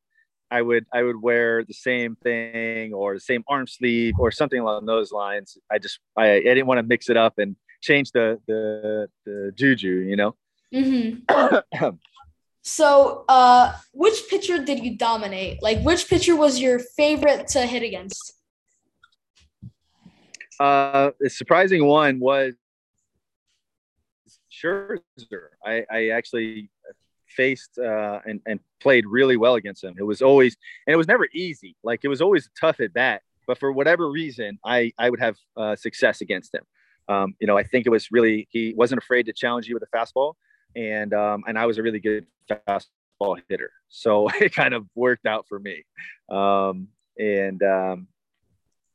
I 0.52 0.62
would 0.62 0.86
I 0.94 1.02
would 1.02 1.22
wear 1.22 1.64
the 1.64 1.74
same 1.74 2.18
thing 2.18 2.94
or 2.94 3.14
the 3.16 3.22
same 3.22 3.44
arm 3.48 3.68
sleeve 3.68 4.16
or 4.20 4.32
something 4.32 4.60
along 4.60 4.86
those 4.86 5.12
lines. 5.12 5.58
I 5.72 5.80
just 5.80 6.00
I, 6.18 6.36
I 6.36 6.40
didn't 6.42 6.68
want 6.68 6.80
to 6.80 6.84
mix 6.84 7.10
it 7.10 7.18
up 7.18 7.40
and 7.40 7.56
change 7.82 8.12
the 8.12 8.40
the 8.48 9.08
the 9.26 9.52
juju, 9.56 9.90
you 9.90 10.18
know. 10.18 10.36
hmm 10.74 11.20
So, 12.64 13.26
uh, 13.28 13.74
which 13.92 14.30
pitcher 14.30 14.64
did 14.64 14.84
you 14.84 14.96
dominate? 14.96 15.64
Like, 15.64 15.82
which 15.82 16.08
pitcher 16.08 16.36
was 16.36 16.60
your 16.60 16.78
favorite 16.78 17.48
to 17.50 17.66
hit 17.66 17.82
against? 17.82 18.34
Uh, 20.60 21.10
the 21.20 21.28
surprising 21.28 21.84
one 21.86 22.20
was 22.20 22.54
Scherzer. 24.52 25.00
I, 25.66 25.86
I 25.92 26.10
actually 26.10 26.70
faced 27.32 27.78
uh, 27.78 28.20
and, 28.26 28.41
and 28.46 28.60
played 28.80 29.06
really 29.06 29.38
well 29.38 29.56
against 29.56 29.84
him. 29.84 29.96
It 29.98 30.04
was 30.04 30.22
always, 30.22 30.58
and 30.86 30.94
it 30.94 30.98
was 30.98 31.08
never 31.08 31.28
easy. 31.34 31.76
Like 31.84 32.02
it 32.04 32.08
was 32.08 32.22
always 32.22 32.50
tough 32.60 32.80
at 32.80 32.94
bat, 32.94 33.22
but 33.48 33.58
for 33.58 33.72
whatever 33.72 34.10
reason, 34.10 34.60
I, 34.65 34.94
I 34.98 35.10
would 35.10 35.20
have 35.20 35.38
uh, 35.58 35.76
success 35.76 36.22
against 36.22 36.54
him. 36.54 36.63
Um, 37.08 37.36
you 37.39 37.48
know, 37.48 37.58
I 37.58 37.63
think 37.63 37.86
it 37.86 37.89
was 37.89 38.12
really, 38.12 38.48
he 38.52 38.74
wasn't 38.76 39.02
afraid 39.02 39.26
to 39.26 39.34
challenge 39.34 39.67
you 39.67 39.76
with 39.76 39.84
a 39.84 39.98
fastball. 39.98 40.34
And, 40.76 41.13
um, 41.13 41.44
and 41.48 41.58
I 41.58 41.65
was 41.65 41.78
a 41.78 41.84
really 41.84 42.00
good 42.00 42.26
fastball 42.50 43.39
hitter. 43.50 43.72
So 43.89 44.30
it 44.39 44.54
kind 44.54 44.74
of 44.74 44.86
worked 44.96 45.26
out 45.26 45.48
for 45.48 45.60
me. 45.60 45.84
Um, 46.30 46.88
and, 47.17 47.62
um, 47.63 48.08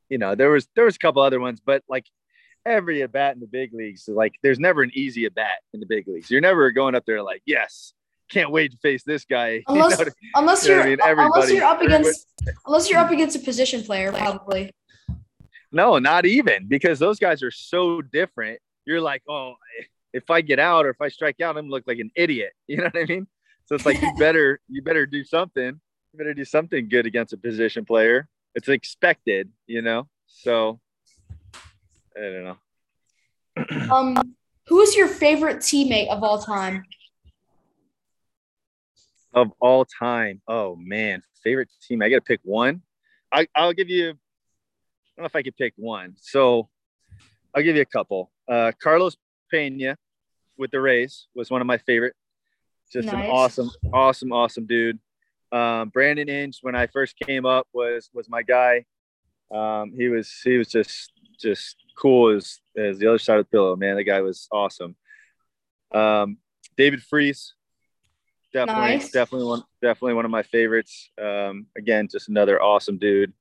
you 0.09 0.19
know, 0.19 0.35
there 0.35 0.51
was, 0.51 0.69
there 0.75 0.85
was 0.85 0.97
a 0.97 0.99
couple 1.01 1.23
other 1.23 1.41
ones, 1.41 1.61
but 1.65 1.83
like 1.89 2.07
every 2.65 3.03
at 3.03 3.13
bat 3.13 3.35
in 3.35 3.41
the 3.41 3.47
big 3.47 3.73
leagues, 3.73 4.09
like 4.09 4.35
there's 4.43 4.59
never 4.59 4.83
an 4.83 4.91
easy 4.95 5.25
at 5.25 5.35
bat 5.35 5.63
in 5.73 5.81
the 5.81 5.87
big 5.87 6.07
leagues. 6.09 6.31
You're 6.31 6.41
never 6.41 6.71
going 6.71 6.95
up 6.95 7.05
there 7.07 7.23
like, 7.23 7.43
yes, 7.47 7.93
can't 8.31 8.51
wait 8.51 8.73
to 8.73 8.79
face 8.79 9.03
this 9.05 9.25
guy. 9.25 9.63
You 9.69 9.75
know 9.75 9.89
Unless, 10.35 10.67
you 10.67 10.77
know 10.77 10.85
you're, 10.85 11.03
I 11.03 11.15
mean? 11.15 11.27
unless 11.27 11.51
you're 11.51 11.65
up 11.65 11.81
against, 11.81 12.27
unless 12.67 12.91
you're 12.91 12.99
up 12.99 13.11
against 13.11 13.37
a 13.37 13.41
position 13.41 13.83
player, 13.83 14.13
probably. 14.13 14.73
No, 15.73 15.99
not 15.99 16.27
even 16.27 16.69
because 16.69 16.99
those 16.99 17.19
guys 17.19 17.43
are 17.43 17.51
so 17.51 18.01
different. 18.01 18.61
You're 18.85 19.01
like, 19.01 19.23
oh, 19.29 19.55
if 20.13 20.31
I 20.31 20.41
get 20.41 20.59
out 20.59 20.87
or 20.87 20.91
if 20.91 21.01
I 21.01 21.09
strike 21.09 21.41
out, 21.41 21.57
I'm 21.57 21.65
gonna 21.65 21.73
look 21.73 21.85
like 21.87 21.99
an 21.99 22.11
idiot. 22.15 22.53
You 22.69 22.79
know 22.79 22.85
what 22.85 22.97
I 22.97 23.05
mean? 23.05 23.27
So 23.67 23.75
it's 23.75 23.87
like 23.87 24.01
you 24.01 24.13
better 24.19 24.61
you 24.69 24.83
better 24.83 25.07
do 25.07 25.25
something. 25.25 25.81
You 26.13 26.19
better 26.19 26.35
do 26.35 26.45
something 26.45 26.89
good 26.89 27.07
against 27.07 27.33
a 27.33 27.37
position 27.37 27.85
player. 27.85 28.29
It's 28.55 28.69
expected, 28.69 29.51
you 29.67 29.83
know. 29.83 30.09
So 30.27 30.81
I 32.17 32.21
don't 32.21 32.45
know. 32.45 32.57
Um, 33.91 34.37
who 34.67 34.81
is 34.81 34.97
your 34.97 35.09
favorite 35.09 35.59
teammate 35.59 36.09
of 36.09 36.23
all 36.23 36.43
time? 36.43 36.85
Of 39.37 39.53
all 39.61 39.85
time, 39.85 40.41
oh 40.49 40.77
man, 40.77 41.23
favorite 41.45 41.69
team. 41.87 42.03
I 42.03 42.09
got 42.09 42.17
to 42.17 42.21
pick 42.23 42.41
one. 42.43 42.83
I 43.31 43.47
I'll 43.55 43.75
give 43.75 43.91
you. 43.91 44.09
I 44.09 44.13
don't 44.13 44.17
know 45.19 45.25
if 45.27 45.37
I 45.37 45.43
could 45.43 45.57
pick 45.57 45.75
one. 45.77 46.15
So 46.19 46.69
I'll 47.55 47.63
give 47.63 47.77
you 47.77 47.83
a 47.83 47.87
couple. 47.87 48.33
Uh, 48.49 48.73
Carlos 48.83 49.17
Pena 49.51 49.97
with 50.57 50.71
the 50.71 50.81
Rays 50.81 51.29
was 51.35 51.51
one 51.51 51.61
of 51.61 51.67
my 51.67 51.79
favorite. 51.79 52.15
Just 52.93 53.07
Nice. 53.13 53.15
an 53.15 53.31
awesome, 53.31 53.71
awesome, 53.93 54.33
awesome 54.33 54.67
dude. 54.67 54.99
Um, 55.53 55.91
Brandon 55.91 56.29
Inge, 56.29 56.59
when 56.63 56.75
I 56.75 56.87
first 56.87 57.19
came 57.19 57.45
up, 57.45 57.67
was 57.73 58.09
was 58.15 58.29
my 58.29 58.43
guy. 58.43 58.85
Um, 59.55 59.93
he 59.97 60.09
was 60.09 60.33
he 60.45 60.57
was 60.57 60.69
just 60.69 61.13
just 61.39 61.77
cool 61.97 62.35
as 62.35 62.59
as 62.77 62.99
the 62.99 63.07
other 63.07 63.19
side 63.19 63.39
of 63.39 63.45
the 63.45 63.51
pillow, 63.51 63.77
man. 63.77 63.97
The 63.97 64.05
guy 64.05 64.21
was 64.23 64.49
awesome. 64.51 64.97
Um, 65.93 66.39
David 66.77 67.03
Freese, 67.03 67.55
definitely, 68.57 68.97
Nice. 68.97 69.11
definitely 69.11 69.47
one, 69.47 69.63
definitely 69.83 70.15
one 70.15 70.25
of 70.25 70.31
my 70.31 70.43
favorites. 70.43 71.11
Um, 71.23 71.67
again, 71.77 72.09
just 72.11 72.29
another 72.29 72.61
awesome 72.63 72.99
dude. 72.99 73.33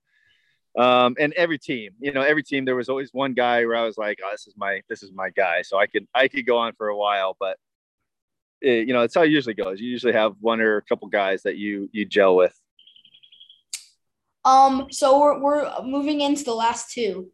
Um, 0.78 1.15
and 1.17 1.32
every 1.34 1.58
team, 1.58 1.91
you 2.01 2.12
know, 2.12 2.21
every 2.21 2.43
team, 2.43 2.65
there 2.65 2.75
was 2.75 2.89
always 2.89 3.12
one 3.13 3.34
guy 3.34 3.65
where 3.65 3.78
I 3.78 3.84
was 3.84 3.97
like, 3.97 4.19
oh, 4.23 4.30
this 4.32 4.45
is 4.45 4.56
my, 4.58 4.82
this 4.89 5.04
is 5.04 5.13
my 5.13 5.30
guy. 5.30 5.62
So 5.62 5.78
I 5.78 5.88
could, 5.88 6.06
I 6.13 6.28
could 6.28 6.45
go 6.45 6.58
on 6.58 6.73
for 6.73 6.89
a 6.89 6.97
while, 6.97 7.38
but 7.39 7.56
it, 8.60 8.88
you 8.88 8.93
know, 8.93 9.04
it's 9.04 9.15
how 9.15 9.21
it 9.21 9.32
usually 9.32 9.54
goes. 9.54 9.80
You 9.80 9.89
usually 9.89 10.12
have 10.12 10.36
one 10.41 10.60
or 10.60 10.75
a 10.75 10.82
couple 10.82 11.08
guys 11.08 11.43
that 11.43 11.56
you, 11.56 11.89
you 11.93 12.04
gel 12.06 12.36
with. 12.36 12.54
Um, 14.43 14.88
so 14.91 15.19
we're 15.19 15.39
we're 15.39 15.82
moving 15.84 16.21
into 16.21 16.43
the 16.43 16.54
last 16.54 16.91
two. 16.91 17.32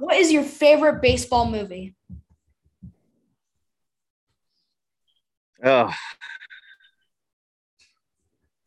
What 0.00 0.16
is 0.16 0.32
your 0.32 0.42
favorite 0.42 1.00
baseball 1.00 1.48
movie? 1.48 1.94
Oh, 5.64 5.92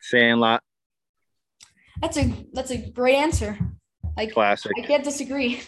Sandlot, 0.04 0.62
That's 2.02 2.18
a 2.18 2.46
that's 2.52 2.72
a 2.72 2.78
great 2.78 3.16
answer. 3.16 3.58
Like 4.18 4.34
classic. 4.34 4.74
I 4.78 4.86
can't 4.86 5.04
disagree. 5.04 5.62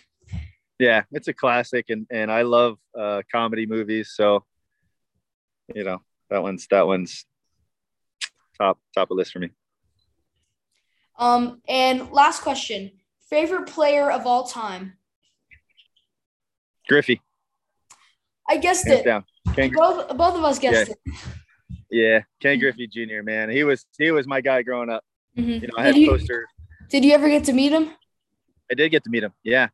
Yeah, 0.78 1.04
it's 1.12 1.30
a 1.30 1.34
classic, 1.34 1.86
and 1.88 2.06
and 2.12 2.30
I 2.30 2.42
love 2.42 2.78
uh, 3.00 3.22
comedy 3.32 3.66
movies. 3.66 4.12
So, 4.14 4.44
you 5.74 5.86
know, 5.86 6.02
that 6.30 6.44
one's 6.44 6.68
that 6.68 6.86
one's 6.86 7.26
top 8.60 8.78
top 8.94 9.10
of 9.10 9.16
list 9.16 9.32
for 9.32 9.40
me. 9.40 9.52
Um, 11.18 11.62
and 11.70 12.12
last 12.12 12.42
question: 12.42 12.92
favorite 13.30 13.68
player 13.68 14.12
of 14.12 14.28
all 14.28 14.44
time? 14.44 14.98
Griffey, 16.90 17.22
I 18.50 18.58
guessed 18.58 18.86
hands 18.86 19.00
it. 19.00 19.06
down. 19.06 19.24
Both 19.56 20.18
both 20.18 20.36
of 20.36 20.44
us 20.44 20.60
guessed 20.60 20.92
yeah, 21.06 21.14
Ken 22.42 22.60
Griffey 22.60 22.88
Jr. 22.88 23.22
Man, 23.24 23.50
he 23.50 23.64
was 23.64 23.86
he 23.98 24.12
was 24.12 24.28
my 24.28 24.42
guy 24.42 24.62
growing 24.64 24.90
up. 24.90 25.04
Mhm. 25.38 25.62
You 25.62 25.68
know, 25.68 25.74
I 25.78 25.84
had 25.86 25.96
Did 25.96 26.02
you, 26.02 26.10
posters. 26.12 26.48
did 26.90 27.04
you 27.06 27.14
ever 27.14 27.28
get 27.30 27.44
to 27.46 27.54
meet 27.54 27.72
him? 27.72 27.90
I 28.72 28.74
did 28.76 28.90
get 28.90 29.04
to 29.04 29.10
meet 29.10 29.24
him. 29.24 29.34
Yeah. 29.44 29.68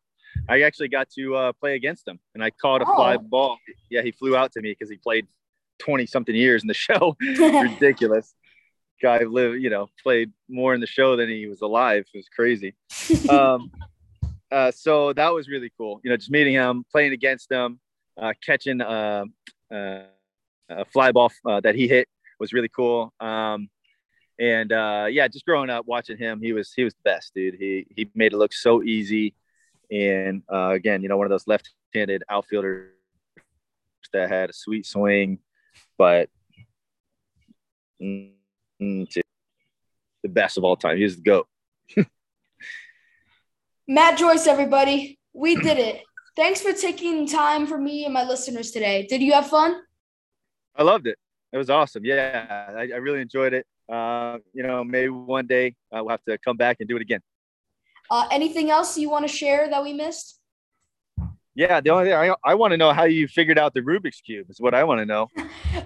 I 0.49 0.61
actually 0.61 0.87
got 0.87 1.09
to 1.17 1.35
uh, 1.35 1.51
play 1.53 1.75
against 1.75 2.07
him 2.07 2.19
and 2.33 2.43
I 2.43 2.49
caught 2.51 2.81
a 2.81 2.85
Oh. 2.87 2.95
fly 2.95 3.17
ball. 3.17 3.57
Yeah, 3.89 4.01
he 4.01 4.11
flew 4.11 4.35
out 4.35 4.51
to 4.53 4.61
me 4.61 4.71
because 4.71 4.89
he 4.89 4.97
played 4.97 5.27
20 5.79 6.05
something 6.05 6.35
years 6.35 6.61
in 6.63 6.67
the 6.67 6.73
show. 6.87 7.15
Ridiculous. 7.21 8.33
Guy 9.01 9.19
lived, 9.23 9.61
you 9.61 9.69
know, 9.69 9.87
played 10.03 10.31
more 10.47 10.73
in 10.73 10.79
the 10.81 10.87
show 10.87 11.15
than 11.15 11.27
he 11.29 11.47
was 11.47 11.61
alive. 11.61 12.05
It 12.13 12.17
was 12.17 12.29
crazy. 12.29 12.75
Um, 13.29 13.71
uh, 14.51 14.69
so 14.71 15.13
that 15.13 15.29
was 15.33 15.47
really 15.47 15.71
cool. 15.77 16.01
You 16.03 16.09
know, 16.09 16.17
just 16.17 16.29
meeting 16.31 16.53
him, 16.53 16.83
playing 16.91 17.13
against 17.13 17.49
him, 17.51 17.79
uh, 18.21 18.33
catching 18.45 18.81
uh, 18.81 19.23
uh, 19.73 20.01
a 20.71 20.85
fly 20.85 21.11
ball 21.11 21.31
uh, 21.45 21.59
that 21.61 21.75
he 21.75 21.87
hit 21.87 22.07
was 22.39 22.53
really 22.53 22.69
cool. 22.69 23.13
Um, 23.19 23.69
and 24.39 24.71
uh, 24.71 25.07
yeah, 25.09 25.27
just 25.27 25.45
growing 25.45 25.69
up 25.69 25.85
watching 25.85 26.17
him, 26.17 26.41
he 26.41 26.53
was 26.53 26.73
he 26.73 26.83
was 26.83 26.93
the 26.93 27.01
best, 27.03 27.33
dude. 27.35 27.55
He 27.55 27.85
he 27.95 28.09
made 28.15 28.33
it 28.33 28.37
look 28.37 28.53
so 28.53 28.81
easy. 28.81 29.35
And 29.91 30.43
uh, 30.51 30.69
again, 30.69 31.03
you 31.03 31.09
know, 31.09 31.17
one 31.17 31.25
of 31.25 31.31
those 31.31 31.47
left-handed 31.47 32.23
outfielders 32.29 32.91
that 34.13 34.29
had 34.29 34.49
a 34.49 34.53
sweet 34.53 34.85
swing, 34.85 35.39
but 35.97 36.29
the 40.23 40.29
best 40.29 40.57
of 40.57 40.63
all 40.63 40.75
time. 40.75 40.97
He 40.97 41.03
was 41.03 41.17
the 41.17 41.21
goat. 41.21 41.47
Matt 43.87 44.17
Joyce, 44.17 44.47
everybody, 44.47 45.19
we 45.33 45.55
did 45.55 45.77
it. 45.77 46.01
Thanks 46.35 46.61
for 46.61 46.71
taking 46.73 47.27
time 47.27 47.67
for 47.67 47.77
me 47.77 48.05
and 48.05 48.13
my 48.13 48.23
listeners 48.23 48.71
today. 48.71 49.05
Did 49.07 49.21
you 49.21 49.33
have 49.33 49.47
fun? 49.47 49.81
I 50.75 50.83
loved 50.83 51.07
it. 51.07 51.17
It 51.53 51.57
was 51.57 51.69
awesome. 51.69 52.05
Yeah, 52.05 52.65
I, 52.69 52.81
I 52.93 52.97
really 52.97 53.21
enjoyed 53.21 53.53
it. 53.53 53.65
Uh, 53.91 54.37
you 54.53 54.63
know, 54.63 54.83
maybe 54.83 55.09
one 55.09 55.47
day 55.47 55.75
uh, 55.91 55.99
we'll 56.01 56.09
have 56.09 56.23
to 56.23 56.37
come 56.37 56.55
back 56.57 56.77
and 56.79 56.87
do 56.87 56.95
it 56.95 57.01
again. 57.01 57.19
Uh, 58.09 58.27
anything 58.31 58.69
else 58.69 58.97
you 58.97 59.09
want 59.09 59.27
to 59.27 59.33
share 59.33 59.69
that 59.69 59.83
we 59.83 59.93
missed? 59.93 60.39
Yeah, 61.55 61.81
the 61.81 61.89
only 61.89 62.05
thing 62.05 62.13
I, 62.13 62.33
I 62.45 62.55
want 62.55 62.71
to 62.71 62.77
know 62.77 62.93
how 62.93 63.03
you 63.03 63.27
figured 63.27 63.59
out 63.59 63.73
the 63.73 63.81
Rubik's 63.81 64.21
cube 64.21 64.49
is 64.49 64.61
what 64.61 64.73
I 64.73 64.83
want 64.85 64.99
to 64.99 65.05
know. 65.05 65.27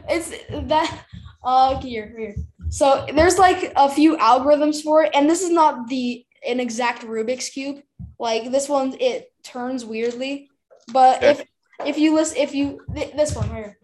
It's 0.08 0.32
that 0.52 1.06
uh 1.44 1.80
here 1.80 2.14
here. 2.18 2.36
So 2.70 3.06
there's 3.16 3.38
like 3.40 3.74
a 3.76 3.90
few 3.90 4.18
algorithms 4.18 4.84
for 4.84 5.04
it, 5.04 5.12
and 5.16 5.28
this 5.30 5.42
is 5.42 5.50
not 5.50 5.88
the 5.88 6.24
an 6.48 6.60
exact 6.60 7.04
Rubik's 7.04 7.50
cube. 7.50 7.82
Like 8.20 8.52
this 8.52 8.70
one, 8.70 8.96
it 9.00 9.32
turns 9.44 9.84
weirdly. 9.84 10.50
But 10.94 11.18
Okay. 11.18 11.32
if 11.32 11.88
if 11.88 11.98
you 11.98 12.14
list, 12.14 12.38
if 12.38 12.54
you 12.54 12.82
th- 12.94 13.16
this 13.16 13.36
one 13.36 13.50
right 13.50 13.66
here, 13.66 13.78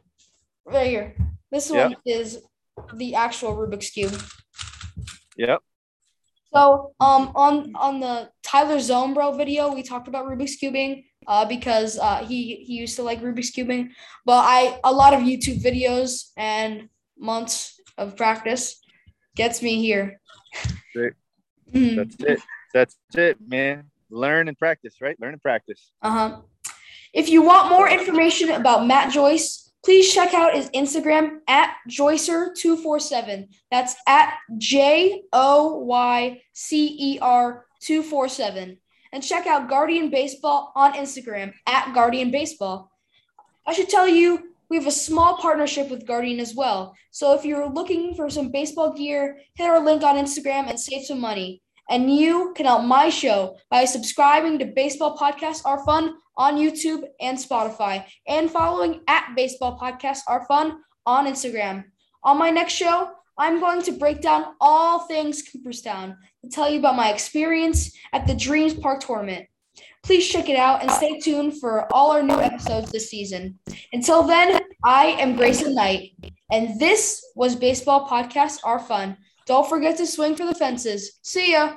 right 0.71 0.87
here, 0.87 1.15
this 1.51 1.69
one 1.69 1.95
is 2.05 2.39
the 2.93 3.15
actual 3.15 3.55
Rubik's 3.55 3.89
cube. 3.89 4.19
Yep. 5.37 5.59
So 6.53 6.93
um 6.99 7.31
on 7.35 7.73
on 7.75 7.99
the 7.99 8.29
Tyler 8.43 8.77
Zombro 8.77 9.35
video, 9.35 9.73
we 9.73 9.83
talked 9.83 10.07
about 10.07 10.25
Rubik's 10.25 10.57
cubing 10.61 11.05
uh, 11.27 11.45
because 11.45 11.97
uh, 11.99 12.25
he 12.25 12.55
he 12.55 12.73
used 12.73 12.95
to 12.97 13.03
like 13.03 13.21
Rubik's 13.21 13.51
cubing, 13.51 13.89
but 14.25 14.43
I 14.45 14.79
a 14.83 14.91
lot 14.91 15.13
of 15.13 15.21
YouTube 15.21 15.61
videos 15.61 16.31
and 16.37 16.89
months 17.17 17.79
of 17.97 18.17
practice 18.17 18.81
gets 19.35 19.61
me 19.61 19.81
here. 19.81 20.19
Great. 20.93 21.13
Mm-hmm. 21.71 21.95
That's 21.95 22.15
it. 22.19 22.39
That's 22.73 22.97
it, 23.15 23.37
man. 23.47 23.85
Learn 24.09 24.49
and 24.49 24.57
practice, 24.57 24.95
right? 24.99 25.15
Learn 25.21 25.31
and 25.31 25.41
practice. 25.41 25.93
Uh 26.01 26.11
huh. 26.11 26.41
If 27.13 27.29
you 27.29 27.43
want 27.43 27.69
more 27.69 27.87
information 27.87 28.51
about 28.51 28.85
Matt 28.85 29.13
Joyce, 29.13 29.70
please 29.83 30.13
check 30.13 30.33
out 30.33 30.53
his 30.53 30.69
Instagram 30.69 31.39
at 31.47 31.75
Joycer247. 31.89 33.47
That's 33.69 33.95
at 34.07 34.35
J 34.57 35.23
O 35.33 35.79
Y 35.79 36.41
C 36.53 36.95
E 36.99 37.19
R 37.19 37.65
247. 37.81 38.77
And 39.13 39.23
check 39.23 39.45
out 39.45 39.69
Guardian 39.69 40.09
Baseball 40.09 40.71
on 40.75 40.93
Instagram 40.93 41.53
at 41.67 41.93
Guardian 41.93 42.31
Baseball. 42.31 42.91
I 43.65 43.73
should 43.73 43.89
tell 43.89 44.07
you, 44.07 44.51
we 44.69 44.77
have 44.77 44.87
a 44.87 44.91
small 44.91 45.37
partnership 45.37 45.89
with 45.89 46.07
Guardian 46.07 46.39
as 46.39 46.55
well. 46.55 46.95
So 47.11 47.33
if 47.33 47.43
you're 47.43 47.67
looking 47.67 48.15
for 48.15 48.29
some 48.29 48.51
baseball 48.51 48.93
gear, 48.93 49.39
hit 49.55 49.69
our 49.69 49.83
link 49.83 50.01
on 50.01 50.15
Instagram 50.15 50.69
and 50.69 50.79
save 50.79 51.03
some 51.05 51.19
money. 51.19 51.61
And 51.91 52.15
you 52.15 52.53
can 52.55 52.67
help 52.67 52.85
my 52.85 53.09
show 53.09 53.57
by 53.69 53.83
subscribing 53.83 54.57
to 54.59 54.65
Baseball 54.65 55.17
Podcasts 55.17 55.65
Are 55.65 55.83
Fun 55.83 56.15
on 56.37 56.55
YouTube 56.55 57.03
and 57.19 57.37
Spotify, 57.37 58.05
and 58.25 58.49
following 58.49 59.01
at 59.09 59.33
Baseball 59.35 59.77
Podcasts 59.77 60.21
Are 60.25 60.45
Fun 60.45 60.79
on 61.05 61.27
Instagram. 61.27 61.83
On 62.23 62.37
my 62.37 62.49
next 62.49 62.73
show, 62.73 63.11
I'm 63.37 63.59
going 63.59 63.81
to 63.81 63.91
break 63.91 64.21
down 64.21 64.53
all 64.61 64.99
things 64.99 65.43
Cooperstown 65.43 66.15
to 66.43 66.49
tell 66.49 66.69
you 66.69 66.79
about 66.79 66.95
my 66.95 67.11
experience 67.11 67.91
at 68.13 68.25
the 68.25 68.35
Dreams 68.35 68.73
Park 68.73 69.01
tournament. 69.01 69.47
Please 70.03 70.25
check 70.25 70.47
it 70.47 70.57
out 70.57 70.81
and 70.81 70.89
stay 70.89 71.19
tuned 71.19 71.59
for 71.59 71.93
all 71.93 72.11
our 72.11 72.23
new 72.23 72.39
episodes 72.39 72.89
this 72.91 73.09
season. 73.09 73.59
Until 73.91 74.23
then, 74.23 74.61
I 74.85 75.07
am 75.07 75.35
Grayson 75.35 75.75
Knight, 75.75 76.11
and 76.49 76.79
this 76.79 77.21
was 77.35 77.57
Baseball 77.57 78.07
Podcasts 78.07 78.59
Are 78.63 78.79
Fun. 78.79 79.17
Don't 79.45 79.67
forget 79.67 79.97
to 79.97 80.07
swing 80.07 80.35
for 80.35 80.45
the 80.45 80.55
fences. 80.55 81.19
See 81.21 81.53
ya. 81.53 81.73